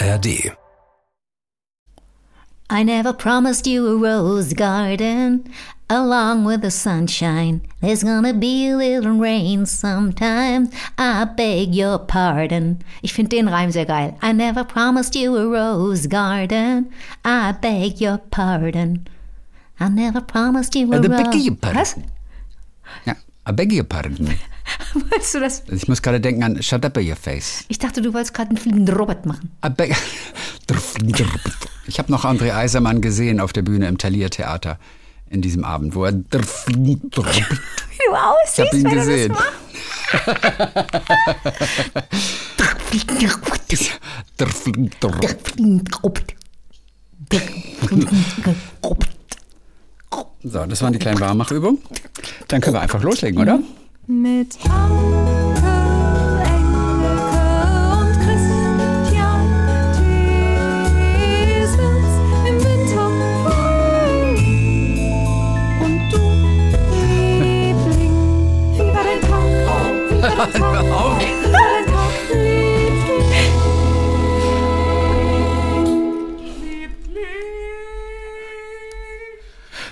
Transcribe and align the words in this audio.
ARD. 0.00 0.26
I 2.70 2.82
never 2.82 3.12
promised 3.14 3.66
you 3.66 3.86
a 3.88 3.96
rose 3.96 4.52
garden 4.52 5.50
along 5.88 6.44
with 6.44 6.60
the 6.60 6.70
sunshine. 6.70 7.62
There's 7.80 8.04
gonna 8.04 8.34
be 8.34 8.68
a 8.68 8.76
little 8.76 9.12
rain 9.18 9.64
sometimes. 9.64 10.68
I 10.98 11.24
beg 11.24 11.74
your 11.74 11.98
pardon. 11.98 12.80
Ich 13.02 13.14
finde 13.14 13.30
den 13.36 13.48
Reim 13.48 13.70
sehr 13.72 13.86
geil. 13.86 14.18
I 14.20 14.32
never 14.32 14.64
promised 14.64 15.14
you 15.16 15.34
a 15.36 15.46
rose 15.48 16.06
garden. 16.06 16.90
I 17.24 17.52
beg 17.52 18.00
your 18.02 18.18
pardon. 18.18 19.06
I 19.80 19.88
never 19.88 20.20
promised 20.20 20.74
you 20.74 20.92
a 20.92 20.98
Äh, 20.98 21.08
rose. 21.08 21.08
beg 21.08 21.34
your 21.36 21.56
pardon. 21.56 21.78
Was? 21.80 21.96
Ja, 23.06 23.14
I 23.46 23.52
beg 23.52 23.72
your 23.72 23.84
pardon. 23.84 24.28
Weißt 25.16 25.34
du 25.34 25.40
das? 25.40 25.62
Ich 25.70 25.88
muss 25.88 26.02
gerade 26.02 26.20
denken 26.20 26.42
an 26.42 26.62
Shut 26.62 26.84
up 26.84 26.96
your 26.96 27.16
face. 27.16 27.64
Ich 27.68 27.78
dachte, 27.78 28.02
du 28.02 28.12
wolltest 28.12 28.34
gerade 28.34 28.50
einen 28.50 28.58
fliegenden 28.58 28.94
Robert 28.94 29.26
machen. 29.26 29.50
Beg 29.76 29.96
ich 31.86 31.98
habe 31.98 32.12
noch 32.12 32.24
André 32.24 32.54
Eisermann 32.54 33.00
gesehen 33.00 33.40
auf 33.40 33.52
der 33.52 33.62
Bühne 33.62 33.88
im 33.88 33.98
Thalia 33.98 34.28
Theater 34.28 34.78
in 35.30 35.42
diesem 35.42 35.64
Abend, 35.64 35.94
wo 35.94 36.04
er 36.04 36.12
Wie 36.66 36.96
du 36.96 37.22
Ich 37.22 37.44
aussiehst, 38.10 38.58
habe 38.58 38.76
ihn 38.76 38.90
gesehen. 38.90 39.34
So, 50.42 50.64
das 50.64 50.82
waren 50.82 50.92
die 50.92 50.98
kleinen 50.98 51.20
Warmachübungen. 51.20 51.82
Dann 52.48 52.60
können 52.60 52.76
wir 52.76 52.80
einfach 52.80 53.02
loslegen, 53.02 53.40
oder? 53.40 53.58
Mit 54.10 54.56
Anke, 54.64 55.76
Engelke 56.42 57.44
und 57.92 58.12
Christian 58.24 59.36
Thiesens 61.52 62.12
im 62.48 62.56
Winter 62.64 63.08
Und 65.84 65.98
du, 66.10 66.20
Liebling, 67.38 68.16
wie 68.72 68.88
war 68.94 69.04
dein 69.04 69.20
Tag? 69.28 69.44
Wie? 71.20 71.26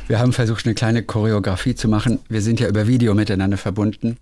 Wir 0.09 0.21
haben 0.21 0.33
versucht, 0.33 0.67
eine 0.67 0.75
kleine 0.75 1.03
Choreografie 1.03 1.75
zu 1.75 1.89
machen. 1.89 2.21
Wir 2.29 2.41
sind 2.41 2.61
ja 2.61 2.69
über 2.69 2.87
Video 2.87 3.15
miteinander 3.15 3.57
verbunden. 3.57 4.19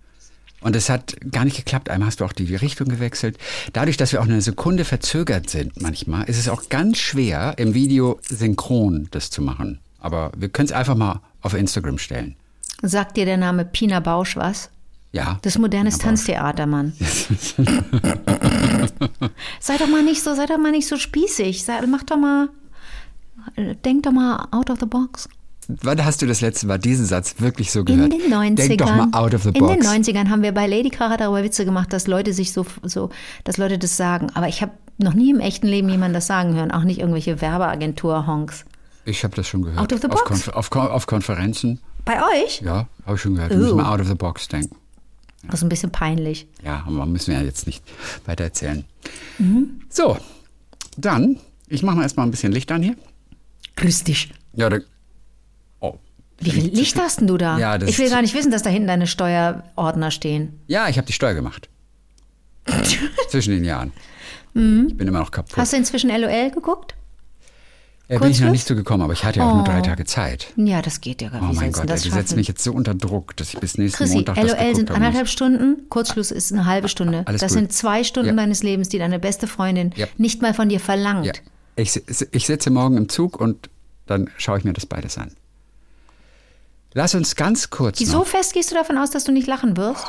Und 0.63 0.75
es 0.75 0.89
hat 0.89 1.15
gar 1.31 1.45
nicht 1.45 1.59
geklappt. 1.59 1.91
Einmal 1.91 2.07
hast 2.07 2.21
du 2.21 2.25
auch 2.25 2.33
die 2.33 2.55
Richtung 2.57 2.89
gewechselt. 2.89 3.37
Dadurch, 3.75 3.99
dass 3.99 4.13
wir 4.13 4.21
auch 4.21 4.25
eine 4.25 4.41
Sekunde 4.41 4.87
verzögert 4.87 5.51
sind 5.51 5.79
manchmal, 5.83 6.25
ist 6.25 6.39
es 6.39 6.49
auch 6.49 6.71
ganz 6.71 6.97
schwer, 6.99 7.53
im 7.59 7.75
Video 7.75 8.19
synchron 8.23 9.09
das 9.11 9.29
zu 9.29 9.43
machen. 9.43 9.79
Aber 9.99 10.33
wir 10.37 10.49
können 10.49 10.67
es 10.67 10.73
einfach 10.73 10.95
mal 10.95 11.21
auf 11.43 11.53
Instagram 11.53 11.99
stellen. 11.99 12.35
Sagt 12.81 13.19
dir 13.19 13.27
der 13.27 13.37
Name 13.37 13.67
Pina 13.67 14.01
Bausch 14.01 14.37
was? 14.37 14.71
Ja. 15.13 15.39
Das 15.43 15.55
ist 15.55 15.61
modernes 15.61 15.99
Tanztheater, 15.99 16.65
Mann. 16.67 16.95
sei 19.61 19.77
doch 19.77 19.87
mal 19.87 20.03
nicht 20.03 20.23
so, 20.23 20.35
sei 20.35 20.47
doch 20.47 20.59
mal 20.59 20.73
nicht 20.73 20.89
so 20.89 20.97
spießig. 20.97 21.63
Sei, 21.63 21.87
mach 21.87 22.05
doch 22.05 22.17
mal, 22.17 22.49
denk 23.85 24.03
doch 24.05 24.13
mal 24.13 24.49
out 24.51 24.71
of 24.71 24.81
the 24.81 24.87
box. 24.87 25.29
Wann 25.69 26.05
hast 26.05 26.21
du 26.23 26.27
das 26.27 26.41
letzte 26.41 26.67
Mal 26.67 26.79
diesen 26.79 27.07
Satz 27.07 27.37
wirklich 27.39 27.71
so 27.73 27.81
In 27.81 27.87
gehört? 27.87 28.13
den 28.13 28.21
90ern. 28.33 28.55
Denk 28.55 28.79
doch 28.79 28.95
mal 28.95 29.09
out 29.13 29.35
of 29.35 29.43
the 29.45 29.49
in 29.51 29.55
box. 29.55 29.73
den 29.73 30.05
90ern 30.05 30.29
haben 30.29 30.43
wir 30.43 30.53
bei 30.53 30.67
Lady 30.67 30.91
Kracher 30.91 31.17
darüber 31.17 31.43
Witze 31.43 31.65
gemacht, 31.65 31.93
dass 31.93 32.07
Leute 32.07 32.33
sich 32.33 32.53
so, 32.53 32.67
so 32.83 33.11
dass 33.45 33.57
Leute 33.57 33.79
das 33.79 33.97
sagen. 33.97 34.29
Aber 34.35 34.49
ich 34.49 34.61
habe 34.63 34.73
noch 34.99 35.15
nie 35.15 35.31
im 35.31 35.41
echten 35.41 35.67
Leben 35.67 35.89
jemanden 35.89 36.15
das 36.15 36.27
sagen 36.27 36.55
hören, 36.55 36.71
auch 36.71 36.85
nicht 36.85 37.01
irgendwelche 37.01 37.41
Werbeagentur-Honks. 37.41 38.65
Ich 39.07 39.25
habe 39.25 39.35
das 39.37 39.49
schon 39.49 39.63
gehört. 39.63 39.79
Out 39.81 39.93
of 39.93 40.01
the 40.01 40.07
auf, 40.09 40.15
box? 40.15 40.25
Konf 40.29 40.49
auf, 40.49 40.71
Kon- 40.71 40.89
auf 40.89 41.07
Konferenzen. 41.07 41.81
Bei 42.05 42.21
euch? 42.23 42.61
Ja, 42.61 42.87
habe 43.07 43.17
ich 43.17 43.23
schon 43.23 43.35
gehört. 43.35 43.51
Wir 43.51 43.59
müssen 43.59 43.77
mal 43.77 43.93
out 43.93 44.01
of 44.01 44.09
the 44.09 44.15
box 44.15 44.49
denken. 44.49 44.77
Das 45.47 45.57
ist 45.57 45.63
ein 45.63 45.69
bisschen 45.69 45.91
peinlich. 45.91 46.47
Ja, 46.65 46.85
aber 46.87 47.05
müssen 47.05 47.33
wir 47.33 47.39
ja 47.41 47.45
jetzt 47.45 47.67
nicht 47.67 47.83
weiter 48.25 48.45
erzählen. 48.45 48.85
Mhm. 49.39 49.81
So, 49.91 50.17
dann, 50.97 51.37
ich 51.69 51.83
mache 51.83 51.97
mal 51.97 52.03
erstmal 52.03 52.27
ein 52.27 52.31
bisschen 52.31 52.53
Licht 52.53 52.73
an 52.73 52.83
hier. 52.83 52.97
Grüß 53.77 54.05
dich. 54.05 54.33
Ja, 54.55 54.71
da, 54.71 54.77
oh. 54.79 54.81
Wie 56.45 56.51
viel 56.51 56.75
Licht 56.75 56.99
hast 56.99 57.21
denn 57.21 57.27
du 57.27 57.37
da? 57.37 57.59
Ja, 57.59 57.79
das 57.79 57.89
ich 57.91 57.99
will 57.99 58.11
gar 58.11 58.23
nicht 58.23 58.35
wissen, 58.35 58.51
dass 58.51 58.63
da 58.63 58.71
hinten 58.71 58.89
deine 58.89 59.07
Steuerordner 59.07 60.11
stehen. 60.11 60.61
Ja, 60.67 60.89
ich 60.89 60.97
habe 60.99 61.07
die 61.07 61.13
Steuer 61.13 61.35
gemacht. 61.35 61.69
Zwischen 63.29 63.51
den 63.53 63.65
Jahren. 63.65 63.93
Ich 64.55 64.61
bin 64.97 65.09
immer 65.09 65.19
noch 65.19 65.31
kaputt. 65.31 65.57
Mhm. 65.57 65.61
Hast 65.61 65.73
du 65.73 65.77
inzwischen 65.77 66.11
LOL 66.11 66.51
geguckt? 66.51 66.95
ja, 68.09 68.19
bin 68.19 68.31
ich 68.31 68.41
noch 68.41 68.51
nicht 68.51 68.67
so 68.67 68.77
gekommen, 68.77 69.03
aber 69.03 69.15
ich 69.15 69.25
hatte 69.25 69.41
ja 69.41 69.49
auch 69.49 69.55
nur 69.55 69.63
Oh. 69.63 69.67
drei 69.67 69.81
Tage 69.81 70.05
Zeit. 70.05 70.47
Ja, 70.57 70.81
das 70.83 71.01
geht 71.01 71.23
ja 71.23 71.31
gar 71.31 71.43
Oh 71.43 71.47
nicht. 71.47 71.57
mein 71.57 71.71
Wie 71.71 71.75
sollst 71.75 71.81
Gott, 71.81 71.89
du 71.89 71.93
ey, 71.93 71.97
das 71.97 72.03
du 72.05 72.11
setzt 72.11 72.37
mich 72.37 72.47
jetzt 72.49 72.63
so 72.63 72.73
unter 72.73 72.95
Druck, 72.95 73.35
dass 73.37 73.53
ich 73.53 73.59
bis 73.61 73.79
nächsten 73.79 73.97
Chrissy, 73.99 74.17
Montag 74.17 74.35
das 74.37 74.45
LOL 74.45 74.53
geguckt 74.57 74.77
sind 74.77 74.91
haben 74.91 74.97
muss. 74.99 75.07
anderthalb 75.07 75.29
Stunden, 75.29 75.89
Kurzschluss 75.89 76.31
ist 76.31 76.53
eine 76.53 76.67
halbe 76.67 76.89
Stunde. 76.89 77.23
Alles 77.27 77.41
das 77.41 77.53
gut. 77.53 77.59
sind 77.61 77.73
zwei 77.73 78.05
Stunden 78.05 78.29
Ja. 78.29 78.37
deines 78.37 78.63
Lebens, 78.63 78.89
die 78.91 78.99
deine 78.99 79.19
beste 79.19 79.47
Freundin 79.49 79.93
Ja. 79.97 80.07
nicht 80.19 80.41
mal 80.43 80.55
von 80.55 80.69
dir 80.69 80.79
verlangt. 80.81 81.27
Ja. 81.27 81.33
Ich, 81.77 82.01
ich 82.31 82.47
sitze 82.47 82.71
morgen 82.71 82.97
im 82.97 83.09
Zug 83.09 83.41
und 83.41 83.69
dann 84.07 84.31
schaue 84.37 84.59
ich 84.59 84.65
mir 84.65 84.75
das 84.75 84.87
beides 84.87 85.19
an. 85.19 85.33
Lass 86.95 87.15
uns 87.15 87.35
ganz 87.35 87.71
kurz 87.71 88.01
Wieso 88.01 88.19
noch. 88.19 88.27
fest 88.27 88.55
gehst 88.55 88.71
du 88.71 88.77
davon 88.77 88.97
aus, 88.97 89.11
dass 89.11 89.25
du 89.25 89.33
nicht 89.33 89.49
lachen 89.49 89.77
wirst? 89.77 90.07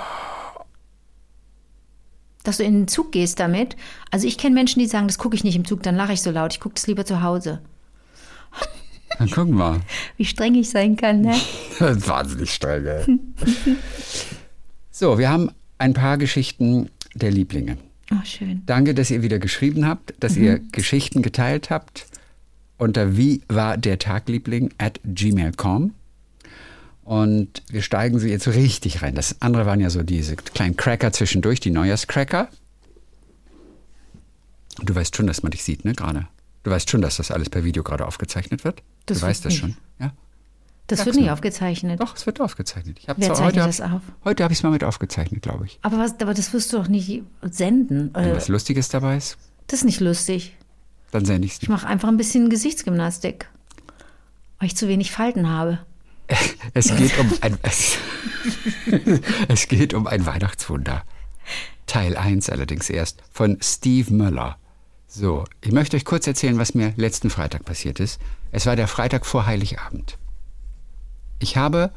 Dass 2.44 2.58
du 2.58 2.64
in 2.64 2.74
den 2.82 2.88
Zug 2.88 3.12
gehst 3.12 3.40
damit? 3.40 3.76
Also 4.12 4.28
ich 4.28 4.38
kenne 4.38 4.54
Menschen, 4.54 4.80
die 4.80 4.86
sagen, 4.86 5.08
das 5.08 5.18
gucke 5.18 5.36
ich 5.36 5.44
nicht 5.44 5.56
im 5.56 5.66
Zug, 5.66 5.82
dann 5.82 5.96
lache 5.96 6.14
ich 6.14 6.22
so 6.22 6.30
laut. 6.30 6.54
Ich 6.54 6.60
gucke 6.60 6.76
das 6.76 6.86
lieber 6.86 7.04
zu 7.04 7.24
Hause. 7.24 7.62
Dann 9.18 9.32
gucken 9.32 9.56
wir. 9.56 9.82
Wie 10.18 10.26
streng 10.26 10.56
ich 10.56 10.70
sein 10.70 10.96
kann, 10.96 11.22
ne? 11.22 11.36
Wahnsinnig 11.80 12.54
streng, 12.54 12.86
ey. 12.86 13.20
So, 14.92 15.18
wir 15.18 15.30
haben 15.30 15.52
ein 15.78 15.94
paar 15.94 16.18
Geschichten 16.18 16.90
der 17.16 17.32
Lieblinge. 17.32 17.78
Oh, 18.12 18.24
schön. 18.24 18.62
Danke, 18.66 18.94
dass 18.94 19.10
ihr 19.10 19.24
wieder 19.24 19.40
geschrieben 19.40 19.88
habt, 19.88 20.14
dass 20.20 20.36
ihr 20.38 20.60
Geschichten 20.72 21.22
geteilt 21.22 21.70
habt 21.70 22.06
unter 22.78 23.16
wie 23.18 23.42
war 23.48 23.78
der 23.78 23.98
Tagliebling 24.00 24.74
at 24.78 25.00
gmail.com. 25.06 25.94
Und 27.06 27.62
wir 27.70 27.82
steigen 27.84 28.18
sie 28.20 28.30
jetzt 28.30 28.48
richtig 28.48 29.02
rein. 29.04 29.14
Das 29.16 29.40
andere 29.42 29.66
waren 29.68 29.80
ja 29.80 29.90
so 29.92 30.02
diese 30.04 30.36
kleinen 30.36 30.76
Cracker 30.76 31.14
zwischendurch, 31.14 31.60
die 31.60 31.70
Neujahrscracker. 31.72 32.50
Du 34.84 34.94
weißt 34.96 35.16
schon, 35.16 35.28
dass 35.28 35.44
man 35.44 35.52
dich 35.52 35.64
sieht, 35.64 35.86
ne, 35.86 35.94
gerade. 35.94 36.28
Du 36.64 36.72
weißt 36.72 36.90
schon, 36.90 37.02
dass 37.02 37.18
das 37.18 37.30
alles 37.32 37.50
per 37.50 37.64
Video 37.64 37.84
gerade 37.84 38.06
aufgezeichnet 38.06 38.64
wird. 38.64 38.82
Das 39.06 39.20
du 39.20 39.26
weißt 39.28 39.46
das 39.46 39.52
nicht. 39.54 39.60
schon, 39.62 39.78
ja? 40.00 40.14
Das 40.88 41.00
Sag's 41.00 41.06
wird 41.08 41.16
nicht 41.18 41.26
nur. 41.26 41.34
aufgezeichnet. 41.34 42.00
Doch, 42.02 42.16
es 42.16 42.26
wird 42.26 42.42
aufgezeichnet. 42.42 42.98
Ich 43.00 43.08
Wer 43.08 43.16
zeichnet 43.16 43.40
heute, 43.46 43.56
das 43.60 43.82
auf? 43.82 44.02
Heute 44.24 44.44
habe 44.44 44.52
ich 44.54 44.60
es 44.60 44.64
mal 44.64 44.72
mit 44.72 44.84
aufgezeichnet, 44.84 45.42
glaube 45.44 45.66
ich. 45.68 45.80
Aber, 45.84 45.98
was, 46.00 46.20
aber 46.20 46.34
das 46.34 46.54
wirst 46.54 46.74
du 46.74 46.78
doch 46.78 46.88
nicht 46.88 47.24
senden. 47.44 48.10
Wenn 48.14 48.32
Äh, 48.32 48.36
was 48.36 48.48
Lustiges 48.48 48.90
dabei 48.90 49.18
ist, 49.18 49.38
Das 49.68 49.80
ist 49.80 49.86
nicht 49.86 50.00
lustig. 50.00 50.56
dann 51.12 51.26
sende 51.26 51.46
ich 51.46 51.54
es 51.54 51.62
Ich 51.62 51.70
mache 51.70 51.88
einfach 51.88 52.08
ein 52.08 52.18
bisschen 52.18 52.50
Gesichtsgymnastik. 52.50 53.48
Weil 54.60 54.68
ich 54.68 54.76
zu 54.76 54.88
wenig 54.88 55.12
Falten 55.12 55.50
habe. 55.50 55.80
Es 56.74 56.96
geht 56.96 57.18
um 57.20 57.32
ein, 57.42 57.58
es, 57.62 57.98
es 59.48 59.68
geht 59.68 59.94
um 59.94 60.08
ein 60.08 60.26
Weihnachtswunder. 60.26 61.04
Teil 61.88 62.18
1 62.18 62.50
allerdings 62.50 62.90
erst 62.90 63.24
von 63.32 63.58
Steve 63.62 64.14
Möller. 64.14 64.58
So, 65.08 65.46
ich 65.62 65.72
möchte 65.72 65.96
euch 65.96 66.04
kurz 66.04 66.28
erzählen, 66.28 66.58
was 66.58 66.74
mir 66.74 66.94
letzten 66.98 67.30
Freitag 67.30 67.64
passiert 67.64 68.00
ist. 68.00 68.20
Es 68.52 68.66
war 68.66 68.76
der 68.76 68.88
Freitag 68.88 69.26
vor 69.26 69.46
Heiligabend. 69.46 70.18
Ich 71.40 71.56
habe 71.56 71.92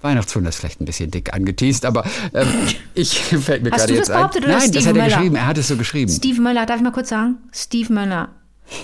Weihnachtswunder 0.00 0.50
ist 0.50 0.56
vielleicht 0.56 0.80
ein 0.80 0.84
bisschen 0.84 1.10
dick 1.10 1.32
angeteased, 1.34 1.84
aber 1.84 2.04
ähm, 2.34 2.48
ich 2.94 3.18
fällt 3.18 3.62
mir 3.62 3.70
Hast 3.70 3.80
gerade 3.80 3.92
du 3.92 3.98
jetzt 3.98 4.08
das 4.08 4.16
behauptet 4.16 4.44
ein. 4.44 4.50
Nein, 4.50 4.72
das 4.72 4.82
Steve 4.82 4.86
hat 4.86 4.86
er 4.86 4.92
Möller? 5.02 5.16
geschrieben. 5.16 5.36
Er 5.36 5.46
hat 5.46 5.58
es 5.58 5.68
so 5.68 5.76
geschrieben. 5.76 6.12
Steve 6.12 6.40
Möller, 6.40 6.66
darf 6.66 6.76
ich 6.76 6.82
mal 6.82 6.92
kurz 6.92 7.08
sagen? 7.08 7.36
Steve 7.52 7.92
Möller. 7.92 8.28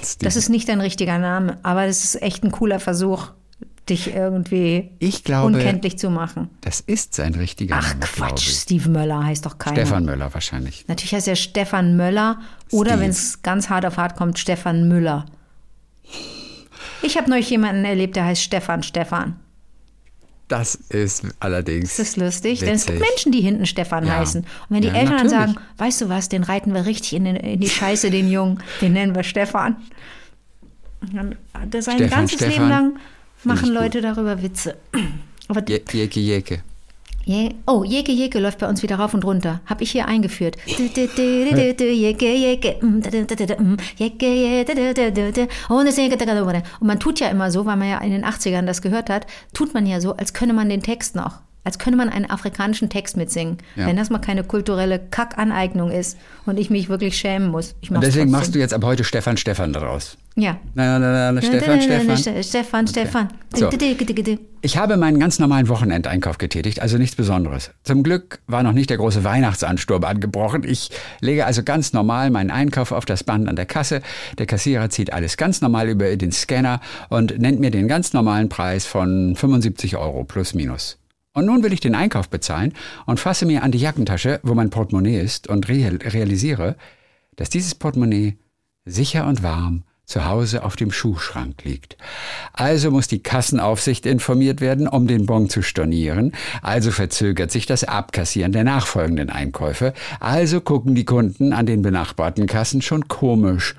Steve. 0.02 0.24
Das 0.24 0.36
ist 0.36 0.48
nicht 0.48 0.68
dein 0.68 0.80
richtiger 0.80 1.18
Name, 1.18 1.58
aber 1.62 1.86
das 1.86 2.04
ist 2.04 2.22
echt 2.22 2.44
ein 2.44 2.50
cooler 2.50 2.80
Versuch, 2.80 3.30
dich 3.88 4.14
irgendwie 4.14 4.90
Ich 5.00 5.24
glaube- 5.24 5.46
unkenntlich 5.48 5.98
zu 5.98 6.08
machen. 6.10 6.48
Das 6.60 6.80
ist 6.80 7.14
sein 7.14 7.34
richtiger 7.34 7.76
Ach 7.78 7.88
Name, 7.94 8.00
glaube 8.14 8.30
Quatsch. 8.34 8.48
Steve 8.48 8.88
Möller 8.88 9.24
heißt 9.24 9.44
doch 9.44 9.58
keiner. 9.58 9.76
Stefan 9.76 10.04
Möller 10.04 10.32
wahrscheinlich. 10.34 10.84
Natürlich 10.88 11.14
heißt 11.14 11.28
er 11.28 11.36
Stefan 11.36 11.96
Möller 11.96 12.40
oder 12.70 13.00
wenn 13.00 13.10
es 13.10 13.42
ganz 13.42 13.68
hart 13.68 13.84
auf 13.84 13.96
hart 13.96 14.16
kommt, 14.16 14.38
Stefan 14.38 14.88
Müller. 14.88 15.26
Ich 17.02 17.16
habe 17.16 17.28
neulich 17.28 17.50
jemanden 17.50 17.84
erlebt, 17.84 18.16
der 18.16 18.24
heißt 18.24 18.42
Stefan 18.42 18.82
Stefan. 18.82 19.36
Das 20.48 20.74
ist 20.74 21.24
allerdings. 21.40 21.96
Das 21.96 22.08
ist 22.08 22.16
lustig, 22.16 22.60
denn 22.60 22.74
es 22.74 22.84
gibt 22.86 22.98
witzig. 22.98 23.10
Menschen, 23.10 23.32
die 23.32 23.40
hinten 23.40 23.64
Stefan 23.66 24.06
Ja. 24.06 24.18
heißen. 24.18 24.42
Und 24.42 24.46
wenn 24.68 24.82
die 24.82 24.88
Ja, 24.88 24.94
Eltern 24.94 25.16
dann 25.16 25.26
natürlich. 25.28 25.54
sagen, 25.54 25.66
weißt 25.78 26.00
du 26.02 26.08
was, 26.08 26.28
den 26.28 26.42
reiten 26.44 26.74
wir 26.74 26.84
richtig 26.84 27.14
in, 27.14 27.24
den, 27.24 27.36
in 27.36 27.60
die 27.60 27.68
Scheiße, 27.70 28.10
den 28.10 28.30
Jungen, 28.30 28.62
den 28.80 28.92
nennen 28.92 29.14
wir 29.14 29.22
Stefan. 29.22 29.76
Dann, 31.12 31.36
das 31.70 31.86
sein 31.86 31.96
Stefan, 31.96 32.18
ganzes 32.18 32.36
Stefan, 32.36 32.52
Leben 32.52 32.68
lang 32.68 32.92
machen 33.44 33.64
ich 33.64 33.70
gut. 33.70 33.74
Leute 33.74 34.00
darüber 34.00 34.42
Witze. 34.42 34.76
Aber 35.48 35.62
Je- 35.68 35.82
Jeke, 35.92 36.20
Jeke. 36.20 36.60
Je, 37.24 37.50
oh, 37.68 37.84
Jeke 37.84 38.10
Jeke 38.10 38.40
läuft 38.40 38.58
bei 38.58 38.68
uns 38.68 38.82
wieder 38.82 38.96
rauf 38.96 39.14
und 39.14 39.24
runter. 39.24 39.60
Hab 39.66 39.80
ich 39.80 39.92
hier 39.92 40.08
eingeführt. 40.08 40.56
Und 46.80 46.86
man 46.88 46.98
tut 46.98 47.20
ja 47.20 47.28
immer 47.28 47.52
so, 47.52 47.64
weil 47.64 47.76
man 47.76 47.88
ja 47.88 47.98
in 47.98 48.10
den 48.10 48.24
80ern 48.24 48.66
das 48.66 48.82
gehört 48.82 49.08
hat, 49.08 49.26
tut 49.54 49.72
man 49.72 49.86
ja 49.86 50.00
so, 50.00 50.16
als 50.16 50.32
könne 50.32 50.52
man 50.52 50.68
den 50.68 50.82
Text 50.82 51.14
noch. 51.14 51.40
Als 51.64 51.78
könne 51.78 51.96
man 51.96 52.08
einen 52.08 52.28
afrikanischen 52.28 52.88
Text 52.88 53.16
mitsingen. 53.16 53.58
Ja. 53.76 53.86
Wenn 53.86 53.96
das 53.96 54.10
mal 54.10 54.18
keine 54.18 54.42
kulturelle 54.42 54.98
Kackaneignung 54.98 55.90
ist 55.90 56.18
und 56.44 56.58
ich 56.58 56.70
mich 56.70 56.88
wirklich 56.88 57.16
schämen 57.16 57.48
muss. 57.48 57.74
Und 57.88 58.02
deswegen 58.02 58.02
trotzdem. 58.02 58.30
machst 58.30 58.54
du 58.54 58.58
jetzt 58.58 58.74
ab 58.74 58.84
heute 58.84 59.04
Stefan 59.04 59.36
Stefan 59.36 59.72
daraus. 59.72 60.16
Ja. 60.34 60.58
Na, 60.74 60.98
na, 60.98 61.12
na, 61.12 61.32
na, 61.32 61.42
Stefan 61.42 61.80
Stefan. 61.82 62.42
Stefan, 62.42 62.86
Stefan. 62.86 63.28
So. 63.54 63.70
Stefan. 63.70 64.38
Ich 64.62 64.76
habe 64.78 64.96
meinen 64.96 65.20
ganz 65.20 65.38
normalen 65.38 65.68
Wochenendeinkauf 65.68 66.38
getätigt, 66.38 66.80
also 66.80 66.96
nichts 66.96 67.16
Besonderes. 67.16 67.70
Zum 67.82 68.02
Glück 68.02 68.40
war 68.46 68.62
noch 68.62 68.72
nicht 68.72 68.88
der 68.88 68.96
große 68.96 69.24
Weihnachtsansturm 69.24 70.04
angebrochen. 70.04 70.62
Ich 70.64 70.90
lege 71.20 71.44
also 71.44 71.62
ganz 71.62 71.92
normal 71.92 72.30
meinen 72.30 72.50
Einkauf 72.50 72.92
auf 72.92 73.04
das 73.04 73.24
Band 73.24 73.48
an 73.48 73.56
der 73.56 73.66
Kasse. 73.66 74.00
Der 74.38 74.46
Kassierer 74.46 74.88
zieht 74.88 75.12
alles 75.12 75.36
ganz 75.36 75.60
normal 75.60 75.88
über 75.88 76.16
den 76.16 76.32
Scanner 76.32 76.80
und 77.10 77.38
nennt 77.38 77.60
mir 77.60 77.70
den 77.70 77.86
ganz 77.86 78.14
normalen 78.14 78.48
Preis 78.48 78.86
von 78.86 79.36
75 79.36 79.96
Euro 79.96 80.24
plus 80.24 80.54
minus. 80.54 80.96
Und 81.34 81.46
nun 81.46 81.62
will 81.62 81.72
ich 81.72 81.80
den 81.80 81.94
Einkauf 81.94 82.28
bezahlen 82.28 82.74
und 83.06 83.20
fasse 83.20 83.46
mir 83.46 83.62
an 83.62 83.72
die 83.72 83.78
Jackentasche, 83.78 84.40
wo 84.42 84.54
mein 84.54 84.70
Portemonnaie 84.70 85.18
ist, 85.18 85.48
und 85.48 85.68
real 85.68 85.96
realisiere, 85.96 86.76
dass 87.36 87.48
dieses 87.48 87.74
Portemonnaie 87.74 88.38
sicher 88.84 89.26
und 89.26 89.42
warm 89.42 89.84
zu 90.04 90.26
Hause 90.26 90.64
auf 90.64 90.76
dem 90.76 90.92
Schuhschrank 90.92 91.64
liegt. 91.64 91.96
Also 92.52 92.90
muss 92.90 93.08
die 93.08 93.22
Kassenaufsicht 93.22 94.04
informiert 94.04 94.60
werden, 94.60 94.86
um 94.86 95.06
den 95.06 95.26
Bon 95.26 95.48
zu 95.48 95.62
stornieren. 95.62 96.32
Also 96.60 96.90
verzögert 96.90 97.50
sich 97.50 97.66
das 97.66 97.84
Abkassieren 97.84 98.52
der 98.52 98.64
nachfolgenden 98.64 99.30
Einkäufe. 99.30 99.94
Also 100.20 100.60
gucken 100.60 100.94
die 100.94 101.06
Kunden 101.06 101.52
an 101.52 101.66
den 101.66 101.82
benachbarten 101.82 102.46
Kassen 102.46 102.82
schon 102.82 103.08
komisch. 103.08 103.74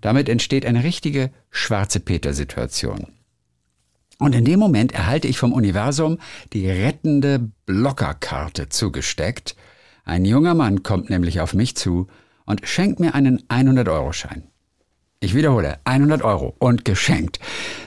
Damit 0.00 0.28
entsteht 0.28 0.66
eine 0.66 0.84
richtige 0.84 1.30
schwarze 1.50 2.00
Peter-Situation. 2.00 3.08
Und 4.22 4.34
in 4.34 4.44
dem 4.44 4.60
Moment 4.60 4.92
erhalte 4.92 5.26
ich 5.26 5.38
vom 5.38 5.52
Universum 5.52 6.18
die 6.52 6.70
rettende 6.70 7.50
Blockerkarte 7.66 8.68
zugesteckt. 8.68 9.56
Ein 10.04 10.24
junger 10.24 10.54
Mann 10.54 10.82
kommt 10.82 11.10
nämlich 11.10 11.40
auf 11.40 11.54
mich 11.54 11.76
zu 11.76 12.06
und 12.44 12.60
schenkt 12.66 13.00
mir 13.00 13.14
einen 13.14 13.42
100-Euro-Schein. 13.48 14.44
Ich 15.18 15.34
wiederhole, 15.34 15.78
100 15.84 16.22
Euro 16.22 16.54
und 16.58 16.84
geschenkt. 16.84 17.38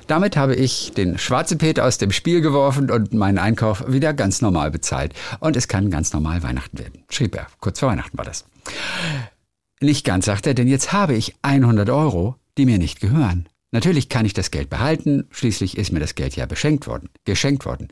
Damit 0.08 0.38
habe 0.38 0.56
ich 0.56 0.94
den 0.94 1.18
schwarzen 1.18 1.58
Peter 1.58 1.86
aus 1.86 1.98
dem 1.98 2.12
Spiel 2.12 2.40
geworfen 2.40 2.90
und 2.90 3.14
meinen 3.14 3.40
Einkauf 3.40 3.92
wieder 3.92 4.14
ganz 4.14 4.42
normal 4.42 4.72
bezahlt. 4.72 5.14
Und 5.42 5.58
es 5.58 5.68
kann 5.68 5.90
ganz 5.90 6.14
normal 6.14 6.44
Weihnachten 6.44 6.80
werden, 6.80 7.04
schrieb 7.10 7.36
er. 7.36 7.48
Kurz 7.60 7.80
vor 7.82 7.90
Weihnachten 7.90 8.18
war 8.18 8.24
das. 8.24 8.46
Nicht 9.82 10.06
ganz, 10.06 10.26
sagt 10.26 10.48
er, 10.48 10.54
denn 10.54 10.70
jetzt 10.70 10.94
habe 10.94 11.14
ich 11.14 11.36
100 11.42 11.90
Euro, 11.90 12.36
die 12.58 12.66
mir 12.66 12.78
nicht 12.78 13.02
gehören. 13.02 13.50
Natürlich 13.76 14.08
kann 14.08 14.26
ich 14.26 14.34
das 14.34 14.52
Geld 14.52 14.70
behalten, 14.70 15.28
schließlich 15.32 15.78
ist 15.78 15.92
mir 15.92 16.00
das 16.00 16.16
Geld 16.16 16.38
ja 16.38 16.46
beschenkt 16.46 16.88
worden, 16.88 17.10
geschenkt 17.26 17.66
worden. 17.66 17.90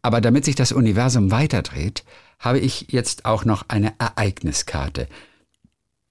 Aber 0.00 0.22
damit 0.22 0.46
sich 0.46 0.54
das 0.54 0.72
Universum 0.72 1.30
weiterdreht, 1.30 2.04
habe 2.38 2.58
ich 2.58 2.86
jetzt 2.90 3.26
auch 3.26 3.44
noch 3.44 3.66
eine 3.68 3.92
Ereigniskarte. 3.98 5.08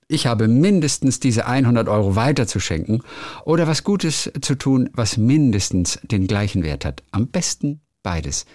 Ich 0.07 0.27
habe 0.27 0.47
mindestens 0.47 1.19
diese 1.19 1.47
100 1.47 1.89
Euro 1.89 2.15
weiterzuschenken 2.15 3.01
oder 3.45 3.65
was 3.65 3.83
Gutes 3.83 4.31
zu 4.41 4.53
tun, 4.53 4.91
was 4.93 5.17
mindestens 5.17 5.97
den 6.03 6.27
gleichen 6.27 6.61
Wert 6.61 6.85
hat. 6.85 7.01
Am 7.09 7.29
besten 7.29 7.81
beides. 8.03 8.45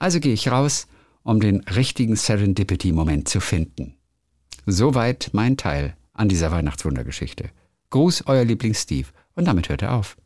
Also 0.00 0.18
gehe 0.18 0.34
ich 0.34 0.50
raus, 0.50 0.88
um 1.22 1.38
den 1.38 1.60
richtigen 1.60 2.16
Serendipity-Moment 2.16 3.28
zu 3.28 3.38
finden. 3.38 3.94
Soweit 4.66 5.30
mein 5.34 5.56
Teil 5.56 5.94
an 6.14 6.28
dieser 6.28 6.50
Weihnachtswundergeschichte. 6.50 7.50
Gruß, 7.90 8.24
euer 8.26 8.44
Liebling 8.44 8.74
Steve. 8.74 9.06
Und 9.34 9.46
damit 9.46 9.68
hört 9.68 9.82
er 9.82 9.92
auf. 9.94 10.16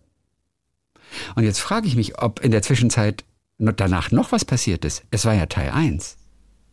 Und 1.35 1.45
jetzt 1.45 1.61
frage 1.61 1.87
ich 1.87 1.97
mich, 1.97 2.19
ob 2.21 2.41
in 2.41 2.51
der 2.51 2.63
Zwischenzeit 2.63 3.25
danach 3.59 4.11
noch 4.11 4.33
was 4.33 4.45
passiert 4.45 4.85
ist. 4.85 5.05
Es 5.11 5.25
war 5.25 5.35
ja 5.35 5.47
Teil 5.47 5.71
1. 5.71 6.17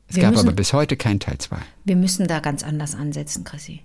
Es 0.08 0.16
Wir 0.16 0.24
gab 0.24 0.32
müssen- 0.32 0.48
aber 0.48 0.56
bis 0.56 0.74
heute 0.74 0.98
kein 0.98 1.20
Teil 1.20 1.38
2. 1.38 1.58
Wir 1.86 1.96
müssen 1.96 2.28
da 2.28 2.40
ganz 2.40 2.64
anders 2.64 2.96
ansetzen, 2.96 3.44
Chrissy. 3.44 3.82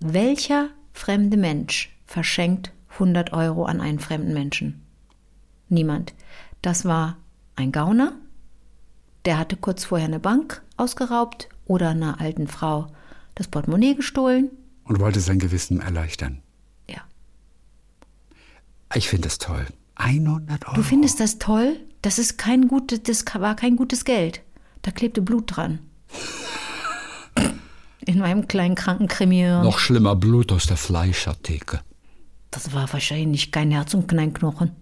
Welcher 0.00 0.68
fremde 0.92 1.36
Mensch 1.36 1.96
verschenkt 2.06 2.72
100 2.98 3.32
Euro 3.32 3.64
an 3.64 3.80
einen 3.80 3.98
fremden 3.98 4.34
Menschen? 4.34 4.82
Niemand. 5.68 6.14
Das 6.62 6.84
war 6.84 7.16
ein 7.56 7.72
Gauner, 7.72 8.12
der 9.24 9.38
hatte 9.38 9.56
kurz 9.56 9.84
vorher 9.84 10.06
eine 10.08 10.20
Bank 10.20 10.62
ausgeraubt 10.76 11.48
oder 11.66 11.90
einer 11.90 12.20
alten 12.20 12.46
Frau 12.46 12.88
das 13.34 13.48
Portemonnaie 13.48 13.94
gestohlen. 13.94 14.50
Und 14.84 15.00
wollte 15.00 15.20
sein 15.20 15.38
Gewissen 15.38 15.80
erleichtern. 15.80 16.42
Ich 18.94 19.08
finde 19.08 19.28
das 19.28 19.38
toll. 19.38 19.66
100 19.96 20.66
Euro. 20.66 20.76
Du 20.76 20.82
findest 20.82 21.20
das 21.20 21.38
toll? 21.38 21.76
Das 22.02 22.18
ist 22.18 22.38
kein 22.38 22.68
gutes, 22.68 23.02
das 23.02 23.24
war 23.34 23.56
kein 23.56 23.76
gutes 23.76 24.04
Geld. 24.04 24.42
Da 24.82 24.90
klebte 24.90 25.22
Blut 25.22 25.56
dran. 25.56 25.78
In 28.04 28.18
meinem 28.18 28.46
kleinen 28.46 28.74
Krankenkrimi. 28.74 29.44
Noch 29.44 29.78
schlimmer 29.78 30.14
Blut 30.14 30.52
aus 30.52 30.66
der 30.66 30.76
Fleischartheke. 30.76 31.80
Das 32.50 32.72
war 32.72 32.92
wahrscheinlich 32.92 33.50
kein 33.50 33.70
Herz 33.70 33.94
und 33.94 34.06
kein 34.06 34.34
Knochen. 34.34 34.72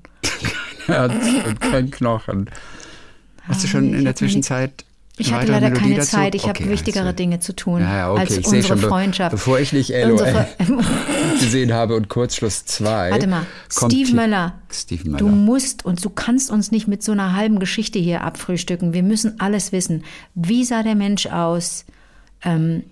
Herz 0.87 1.15
und 1.47 1.61
kein 1.61 1.91
Knochen. 1.91 2.51
Hast 3.45 3.63
du 3.63 3.69
schon 3.69 3.95
in 3.95 4.05
der 4.05 4.17
Zwischenzeit. 4.17 4.85
Ich 5.19 5.33
hatte 5.33 5.53
leider 5.53 5.69
Melodie 5.69 5.81
keine 5.83 5.95
dazu? 5.97 6.11
Zeit. 6.11 6.35
Ich 6.35 6.45
Okay, 6.45 6.63
habe 6.63 6.71
wichtigere 6.71 7.03
also. 7.05 7.17
Dinge 7.17 7.39
zu 7.41 7.55
tun 7.55 7.81
Ja, 7.83 8.11
okay, 8.13 8.21
als 8.21 8.37
ich 8.39 8.47
unsere 8.47 8.79
schon, 8.79 8.79
Freundschaft. 8.79 9.31
bevor 9.33 9.61
ich 9.61 9.73
nicht 9.73 9.91
LOL 9.91 10.47
gesehen 11.41 11.73
habe 11.73 11.97
und 11.97 12.09
Kurzschluss 12.09 12.65
2. 12.65 13.11
Warte 13.11 13.27
mal, 13.27 13.47
Steve 13.71 14.15
Möller. 14.15 14.55
Steve 14.73 15.05
Möller. 15.05 15.19
Du 15.19 15.29
musst 15.29 15.85
und 15.85 16.03
du 16.03 16.09
kannst 16.11 16.51
uns 16.51 16.71
nicht 16.71 16.89
mit 16.89 17.03
so 17.03 17.13
einer 17.13 17.35
halben 17.37 17.59
Geschichte 17.59 17.99
hier 17.99 18.23
abfrühstücken. 18.25 18.95
Wir 18.95 19.03
müssen 19.03 19.39
alles 19.39 19.71
wissen. 19.73 20.05
Wie 20.35 20.65
sah 20.65 20.83
der 20.83 20.95
Mensch 20.95 21.27
aus, 21.27 21.85
ähm, 22.43 22.83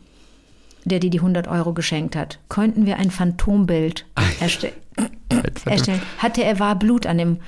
der 0.84 0.99
dir 0.99 1.11
die 1.11 1.20
100 1.20 1.49
Euro 1.49 1.73
geschenkt 1.73 2.16
hat? 2.16 2.38
Konnten 2.49 2.84
wir 2.84 2.99
ein 2.99 3.11
Phantombild 3.11 4.05
erste 4.40 4.73
erstellen? 5.64 6.00
Hatte 6.19 6.44
er 6.44 6.58
war 6.58 6.78
Blut 6.78 7.06
an 7.06 7.16
dem 7.19 7.38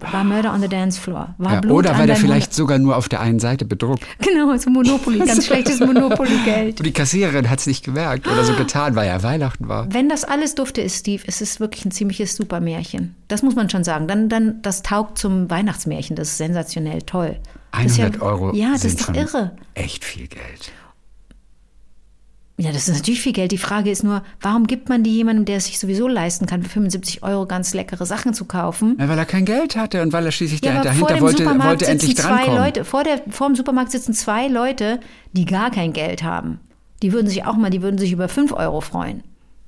war 0.00 0.24
Murder 0.24 0.52
on 0.52 0.60
the 0.60 0.68
Dance 0.68 1.00
Floor? 1.00 1.34
War 1.38 1.54
ja, 1.54 1.60
Blut 1.60 1.78
oder 1.78 1.98
war 1.98 2.06
der 2.06 2.16
vielleicht 2.16 2.54
sogar 2.54 2.78
nur 2.78 2.96
auf 2.96 3.08
der 3.08 3.20
einen 3.20 3.38
Seite 3.38 3.64
bedruckt. 3.64 4.04
100 4.20 4.32
Genau, 4.42 4.56
so 4.56 4.70
Monopoly, 4.70 5.18
ganz 5.26 5.46
schlechtes 5.46 5.80
Monopoly-Geld. 5.80 6.80
Und 6.80 6.86
die 6.86 6.92
Kassiererin 6.92 7.48
hat 7.50 7.60
es 7.60 7.66
nicht 7.66 7.84
gemerkt 7.84 8.26
oder 8.26 8.44
so 8.44 8.54
getan, 8.54 8.94
weil 8.96 9.08
ja 9.08 9.22
Weihnachten 9.22 9.68
war. 9.68 9.92
Wenn 9.92 10.08
das 10.08 10.24
alles 10.24 10.54
Dufte 10.54 10.80
ist, 10.80 10.98
Steve, 10.98 11.22
ist 11.26 11.42
es 11.42 11.60
wirklich 11.60 11.84
ein 11.84 11.90
ziemliches 11.90 12.36
Supermärchen. 12.36 13.14
Das 13.28 13.42
muss 13.42 13.54
man 13.54 13.70
schon 13.70 13.84
sagen. 13.84 14.08
Dann, 14.08 14.28
dann, 14.28 14.62
das 14.62 14.82
taugt 14.82 15.18
zum 15.18 15.50
Weihnachtsmärchen. 15.50 16.16
Das 16.16 16.28
ist 16.28 16.38
sensationell 16.38 17.02
toll. 17.02 17.38
Das 17.72 17.86
ist 17.86 17.98
100 18.00 18.16
ja, 18.16 18.22
Euro 18.22 18.54
Ja, 18.54 18.72
das 18.72 18.82
sind 18.82 19.00
ist 19.00 19.16
irre. 19.16 19.52
echt 19.74 20.04
viel 20.04 20.28
Geld. 20.28 20.72
Ja, 22.58 22.70
das 22.70 22.86
ist 22.86 22.96
natürlich 22.96 23.22
viel 23.22 23.32
Geld. 23.32 23.50
Die 23.50 23.58
Frage 23.58 23.90
ist 23.90 24.04
nur, 24.04 24.22
warum 24.40 24.66
gibt 24.66 24.88
man 24.88 25.02
die 25.02 25.10
jemandem, 25.16 25.46
der 25.46 25.56
es 25.56 25.64
sich 25.64 25.78
sowieso 25.78 26.06
leisten 26.06 26.46
kann, 26.46 26.62
für 26.62 26.68
75 26.68 27.22
Euro 27.22 27.46
ganz 27.46 27.72
leckere 27.74 28.04
Sachen 28.06 28.34
zu 28.34 28.44
kaufen? 28.44 28.96
Ja, 29.00 29.08
weil 29.08 29.18
er 29.18 29.24
kein 29.24 29.44
Geld 29.46 29.74
hatte 29.74 30.02
und 30.02 30.12
weil 30.12 30.26
er 30.26 30.32
schließlich 30.32 30.62
Ja, 30.62 30.72
da- 30.72 30.76
vor 30.76 30.84
dahinter 30.84 31.14
dem 31.14 31.20
wollte, 31.22 31.38
Supermarkt 31.44 31.68
wollte 31.70 31.86
endlich 31.86 32.10
sitzen 32.10 32.22
zwei 32.22 32.36
drankommen. 32.36 32.58
Leute, 32.64 32.84
vor, 32.84 33.04
der, 33.04 33.22
vor 33.30 33.46
dem 33.48 33.56
Supermarkt 33.56 33.90
sitzen 33.90 34.12
zwei 34.12 34.48
Leute, 34.48 35.00
die 35.32 35.46
gar 35.46 35.70
kein 35.70 35.92
Geld 35.92 36.22
haben. 36.22 36.60
Die 37.02 37.12
würden 37.12 37.26
sich 37.26 37.44
auch 37.46 37.56
mal, 37.56 37.70
die 37.70 37.82
würden 37.82 37.98
sich 37.98 38.12
über 38.12 38.28
5 38.28 38.52
Euro 38.52 38.80
freuen. 38.80 39.22